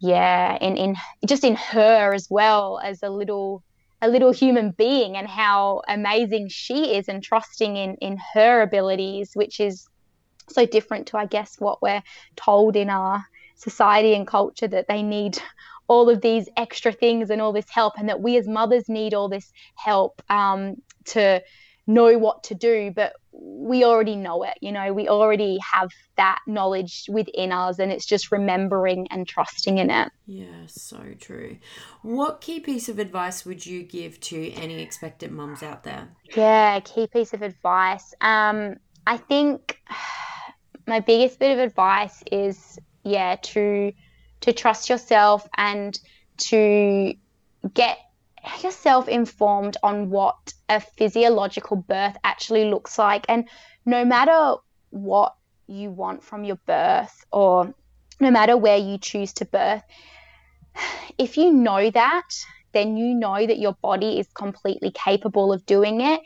yeah, 0.00 0.58
in 0.60 0.76
in 0.76 0.96
just 1.26 1.44
in 1.44 1.56
her 1.56 2.12
as 2.12 2.28
well 2.30 2.80
as 2.82 3.02
a 3.02 3.10
little 3.10 3.62
a 4.02 4.08
little 4.08 4.32
human 4.32 4.72
being 4.72 5.16
and 5.16 5.26
how 5.26 5.82
amazing 5.88 6.48
she 6.48 6.96
is 6.96 7.08
and 7.08 7.22
trusting 7.22 7.76
in 7.76 7.94
in 7.96 8.18
her 8.34 8.62
abilities, 8.62 9.30
which 9.34 9.60
is 9.60 9.88
so 10.48 10.66
different 10.66 11.08
to 11.08 11.18
I 11.18 11.26
guess 11.26 11.56
what 11.58 11.82
we're 11.82 12.02
told 12.36 12.76
in 12.76 12.90
our 12.90 13.24
society 13.56 14.14
and 14.14 14.26
culture 14.26 14.68
that 14.68 14.88
they 14.88 15.02
need 15.02 15.38
all 15.88 16.10
of 16.10 16.20
these 16.20 16.48
extra 16.56 16.90
things 16.90 17.30
and 17.30 17.40
all 17.40 17.52
this 17.52 17.70
help, 17.70 17.94
and 17.96 18.08
that 18.08 18.20
we 18.20 18.36
as 18.36 18.48
mothers 18.48 18.88
need 18.88 19.14
all 19.14 19.28
this 19.28 19.52
help 19.76 20.20
um, 20.28 20.76
to 21.04 21.40
know 21.86 22.18
what 22.18 22.42
to 22.44 22.54
do, 22.54 22.90
but 22.94 23.12
we 23.32 23.84
already 23.84 24.16
know 24.16 24.42
it. 24.42 24.54
You 24.60 24.72
know, 24.72 24.92
we 24.92 25.08
already 25.08 25.58
have 25.72 25.90
that 26.16 26.40
knowledge 26.46 27.04
within 27.08 27.52
us, 27.52 27.78
and 27.78 27.92
it's 27.92 28.06
just 28.06 28.32
remembering 28.32 29.06
and 29.10 29.26
trusting 29.26 29.78
in 29.78 29.90
it. 29.90 30.10
Yeah, 30.26 30.66
so 30.66 31.14
true. 31.20 31.58
What 32.02 32.40
key 32.40 32.60
piece 32.60 32.88
of 32.88 32.98
advice 32.98 33.44
would 33.44 33.64
you 33.64 33.82
give 33.82 34.18
to 34.20 34.52
any 34.52 34.82
expectant 34.82 35.32
mums 35.32 35.62
out 35.62 35.84
there? 35.84 36.08
Yeah, 36.34 36.80
key 36.80 37.06
piece 37.06 37.32
of 37.32 37.42
advice. 37.42 38.14
Um, 38.20 38.76
I 39.06 39.16
think 39.16 39.80
my 40.86 41.00
biggest 41.00 41.38
bit 41.38 41.52
of 41.52 41.58
advice 41.58 42.22
is 42.30 42.78
yeah 43.04 43.36
to 43.36 43.92
to 44.40 44.52
trust 44.52 44.88
yourself 44.88 45.48
and 45.56 45.98
to 46.36 47.14
get 47.74 47.98
yourself 48.62 49.08
informed 49.08 49.76
on 49.82 50.10
what 50.10 50.52
a 50.68 50.80
physiological 50.80 51.76
birth 51.76 52.16
actually 52.22 52.66
looks 52.66 52.98
like. 52.98 53.26
And 53.28 53.48
no 53.84 54.04
matter 54.04 54.56
what 54.90 55.34
you 55.66 55.90
want 55.90 56.22
from 56.22 56.44
your 56.44 56.58
birth 56.66 57.24
or 57.32 57.74
no 58.20 58.30
matter 58.30 58.56
where 58.56 58.76
you 58.76 58.98
choose 58.98 59.32
to 59.34 59.44
birth, 59.44 59.82
if 61.18 61.36
you 61.36 61.52
know 61.52 61.90
that, 61.90 62.28
then 62.72 62.96
you 62.96 63.14
know 63.14 63.46
that 63.46 63.58
your 63.58 63.72
body 63.82 64.18
is 64.18 64.28
completely 64.34 64.90
capable 64.92 65.52
of 65.52 65.64
doing 65.66 66.00
it. 66.00 66.20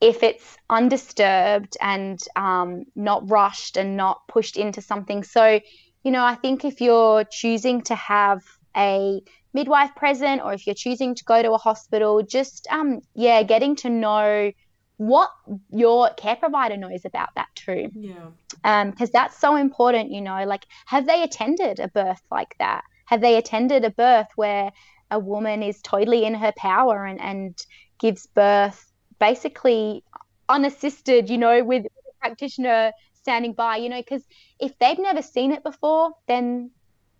If 0.00 0.22
it's 0.22 0.56
undisturbed 0.68 1.76
and 1.80 2.18
um, 2.36 2.84
not 2.94 3.30
rushed 3.30 3.76
and 3.76 3.96
not 3.96 4.20
pushed 4.28 4.56
into 4.56 4.82
something. 4.82 5.22
So, 5.22 5.60
you 6.02 6.10
know, 6.10 6.24
I 6.24 6.34
think 6.34 6.64
if 6.64 6.80
you're 6.80 7.24
choosing 7.24 7.82
to 7.82 7.94
have 7.94 8.42
a 8.76 9.20
midwife 9.52 9.94
present 9.94 10.42
or 10.42 10.52
if 10.52 10.66
you're 10.66 10.74
choosing 10.74 11.14
to 11.14 11.24
go 11.24 11.42
to 11.42 11.52
a 11.52 11.58
hospital, 11.58 12.22
just 12.22 12.66
um, 12.70 13.00
yeah, 13.14 13.42
getting 13.42 13.76
to 13.76 13.90
know 13.90 14.52
what 14.96 15.30
your 15.70 16.10
care 16.14 16.36
provider 16.36 16.76
knows 16.76 17.04
about 17.04 17.30
that 17.36 17.48
too. 17.54 17.88
Yeah. 17.94 18.28
Um, 18.62 18.90
because 18.90 19.10
that's 19.10 19.38
so 19.38 19.56
important, 19.56 20.10
you 20.10 20.20
know, 20.20 20.44
like 20.44 20.66
have 20.86 21.06
they 21.06 21.22
attended 21.22 21.80
a 21.80 21.88
birth 21.88 22.20
like 22.30 22.54
that? 22.58 22.84
Have 23.06 23.20
they 23.20 23.36
attended 23.36 23.84
a 23.84 23.90
birth 23.90 24.28
where 24.36 24.70
a 25.10 25.18
woman 25.18 25.62
is 25.62 25.80
totally 25.82 26.24
in 26.24 26.34
her 26.34 26.52
power 26.56 27.04
and, 27.04 27.20
and 27.20 27.58
gives 27.98 28.26
birth 28.26 28.92
basically 29.18 30.02
unassisted, 30.48 31.30
you 31.30 31.38
know, 31.38 31.64
with 31.64 31.86
a 31.86 32.20
practitioner 32.20 32.92
standing 33.14 33.52
by, 33.52 33.76
you 33.76 33.88
know, 33.88 34.00
because 34.00 34.22
if 34.60 34.78
they've 34.78 34.98
never 34.98 35.22
seen 35.22 35.52
it 35.52 35.62
before, 35.62 36.12
then 36.28 36.70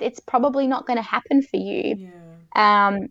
it's 0.01 0.21
probably 0.21 0.67
not 0.67 0.87
going 0.87 0.99
to 0.99 1.03
happen 1.03 1.43
for 1.43 1.57
you. 1.57 2.11
Yeah. 2.55 2.87
Um, 2.87 3.09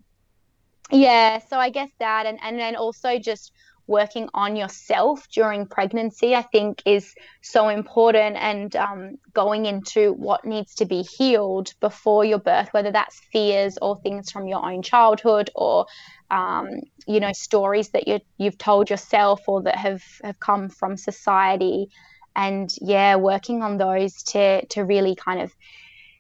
yeah, 0.92 1.40
so 1.40 1.58
I 1.58 1.70
guess 1.70 1.90
that, 2.00 2.26
and, 2.26 2.38
and 2.44 2.60
then 2.60 2.76
also 2.76 3.18
just 3.18 3.52
working 3.88 4.30
on 4.34 4.56
yourself 4.56 5.28
during 5.30 5.66
pregnancy, 5.66 6.36
I 6.36 6.42
think 6.42 6.82
is 6.86 7.14
so 7.42 7.70
important, 7.70 8.38
and 8.38 8.76
um, 8.76 9.18
going 9.34 9.66
into 9.66 10.14
what 10.14 10.46
needs 10.46 10.76
to 10.76 10.86
be 10.86 11.02
healed 11.02 11.74
before 11.80 12.24
your 12.24 12.40
birth, 12.40 12.70
whether 12.72 12.92
that's 12.92 13.20
fears 13.32 13.78
or 13.82 14.00
things 14.02 14.32
from 14.32 14.48
your 14.48 14.64
own 14.64 14.84
childhood 14.84 15.50
or 15.56 15.86
um, 16.32 16.70
you 17.08 17.20
know 17.20 17.32
stories 17.34 17.90
that 17.90 18.08
you 18.08 18.20
you've 18.38 18.58
told 18.58 18.90
yourself 18.90 19.42
or 19.48 19.64
that 19.64 19.76
have 19.76 20.04
have 20.24 20.40
come 20.40 20.70
from 20.70 20.98
society, 20.98 21.90
and 22.36 22.70
yeah, 22.82 23.16
working 23.16 23.62
on 23.62 23.78
those 23.78 24.24
to 24.24 24.66
to 24.68 24.82
really 24.82 25.16
kind 25.16 25.42
of 25.42 25.52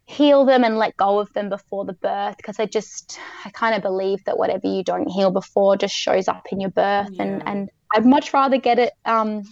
heal 0.05 0.45
them 0.45 0.63
and 0.63 0.77
let 0.77 0.97
go 0.97 1.19
of 1.19 1.31
them 1.33 1.49
before 1.49 1.85
the 1.85 1.93
birth 1.93 2.35
because 2.35 2.59
I 2.59 2.65
just 2.65 3.17
I 3.45 3.49
kind 3.51 3.73
of 3.73 3.81
believe 3.81 4.23
that 4.25 4.37
whatever 4.37 4.67
you 4.67 4.83
don't 4.83 5.09
heal 5.09 5.31
before 5.31 5.77
just 5.77 5.95
shows 5.95 6.27
up 6.27 6.47
in 6.51 6.59
your 6.59 6.71
birth 6.71 7.11
yeah. 7.11 7.23
and 7.23 7.43
and 7.47 7.69
I'd 7.93 8.05
much 8.05 8.33
rather 8.33 8.57
get 8.57 8.79
it 8.79 8.91
um 9.05 9.43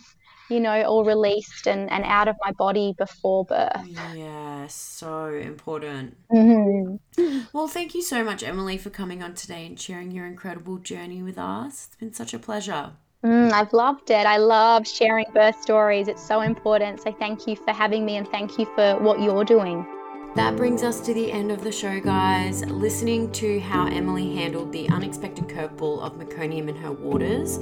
you 0.51 0.59
know 0.59 0.83
all 0.83 1.03
released 1.03 1.67
and 1.67 1.89
and 1.89 2.03
out 2.03 2.27
of 2.27 2.35
my 2.43 2.51
body 2.51 2.93
before 2.97 3.45
birth. 3.45 3.87
Yeah, 4.13 4.67
so 4.67 5.27
important. 5.27 6.17
Mm-hmm. 6.31 7.39
Well, 7.53 7.67
thank 7.67 7.95
you 7.95 8.01
so 8.01 8.23
much 8.23 8.43
Emily 8.43 8.77
for 8.77 8.89
coming 8.89 9.23
on 9.23 9.33
today 9.33 9.65
and 9.65 9.79
sharing 9.79 10.11
your 10.11 10.25
incredible 10.25 10.77
journey 10.77 11.23
with 11.23 11.37
us. 11.37 11.87
It's 11.87 11.95
been 11.95 12.13
such 12.13 12.33
a 12.33 12.39
pleasure. 12.39 12.91
Mm, 13.23 13.51
I've 13.51 13.71
loved 13.71 14.09
it. 14.09 14.25
I 14.25 14.37
love 14.37 14.87
sharing 14.87 15.25
birth 15.33 15.61
stories. 15.61 16.07
It's 16.07 16.25
so 16.25 16.41
important. 16.41 17.01
So 17.01 17.11
thank 17.11 17.45
you 17.45 17.55
for 17.55 17.71
having 17.71 18.03
me 18.03 18.17
and 18.17 18.27
thank 18.27 18.57
you 18.57 18.65
for 18.75 18.97
what 18.99 19.21
you're 19.21 19.43
doing. 19.43 19.85
That 20.33 20.55
brings 20.55 20.81
us 20.81 21.01
to 21.01 21.13
the 21.13 21.29
end 21.29 21.51
of 21.51 21.61
the 21.61 21.73
show, 21.73 21.99
guys. 21.99 22.65
Listening 22.65 23.29
to 23.33 23.59
how 23.59 23.87
Emily 23.87 24.33
handled 24.33 24.71
the 24.71 24.87
unexpected 24.87 25.49
curveball 25.49 25.99
of 25.99 26.13
meconium 26.13 26.69
in 26.69 26.75
her 26.77 26.93
waters, 26.93 27.59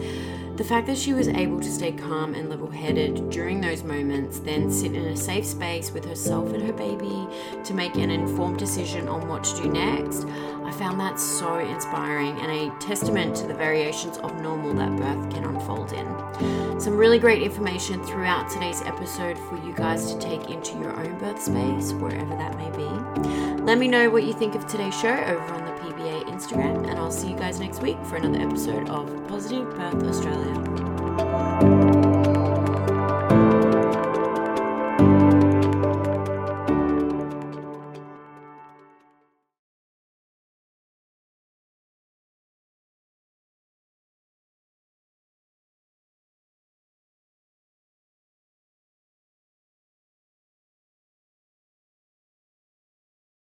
the 0.59 0.65
fact 0.65 0.87
that 0.87 0.97
she 0.97 1.13
was 1.13 1.29
able 1.29 1.57
to 1.57 1.71
stay 1.71 1.93
calm 1.93 2.35
and 2.35 2.49
level 2.49 2.69
headed 2.69 3.29
during 3.29 3.61
those 3.61 3.81
moments, 3.81 4.39
then 4.39 4.69
sit 4.69 4.91
in 4.91 5.05
a 5.05 5.15
safe 5.15 5.45
space 5.45 5.89
with 5.89 6.03
herself 6.03 6.51
and 6.51 6.61
her 6.61 6.73
baby 6.73 7.25
to 7.63 7.73
make 7.73 7.95
an 7.95 8.11
informed 8.11 8.59
decision 8.59 9.07
on 9.07 9.25
what 9.29 9.41
to 9.41 9.55
do 9.55 9.69
next, 9.69 10.25
I 10.65 10.71
found 10.71 10.99
that 10.99 11.17
so 11.17 11.59
inspiring 11.59 12.37
and 12.41 12.51
a 12.51 12.77
testament 12.77 13.37
to 13.37 13.47
the 13.47 13.53
variations 13.53 14.17
of 14.17 14.41
normal 14.41 14.73
that 14.73 14.93
birth 14.97 15.33
can 15.33 15.45
unfold 15.45 15.93
in. 15.93 16.77
Some 16.77 16.97
really 16.97 17.19
great 17.19 17.41
information 17.41 18.03
throughout 18.03 18.49
today's 18.49 18.81
episode 18.81 19.37
for 19.37 19.55
you 19.65 19.73
guys 19.73 20.13
to 20.13 20.19
take 20.19 20.49
into 20.49 20.77
your 20.79 20.91
own 20.91 21.17
birth 21.19 21.41
space, 21.41 21.93
wherever 21.93 22.35
that 22.35 22.57
may 22.57 22.69
be. 22.71 23.63
Let 23.63 23.77
me 23.77 23.87
know 23.87 24.09
what 24.09 24.25
you 24.25 24.33
think 24.33 24.55
of 24.55 24.67
today's 24.67 24.99
show 24.99 25.07
over 25.07 25.53
on 25.53 25.63
the 25.63 25.78
Instagram, 25.99 26.87
and 26.89 26.97
I'll 26.97 27.11
see 27.11 27.29
you 27.29 27.37
guys 27.37 27.59
next 27.59 27.81
week 27.81 27.97
for 28.05 28.15
another 28.15 28.39
episode 28.39 28.89
of 28.89 29.27
Positive 29.27 29.69
Birth 29.75 30.03
Australia. 30.03 31.88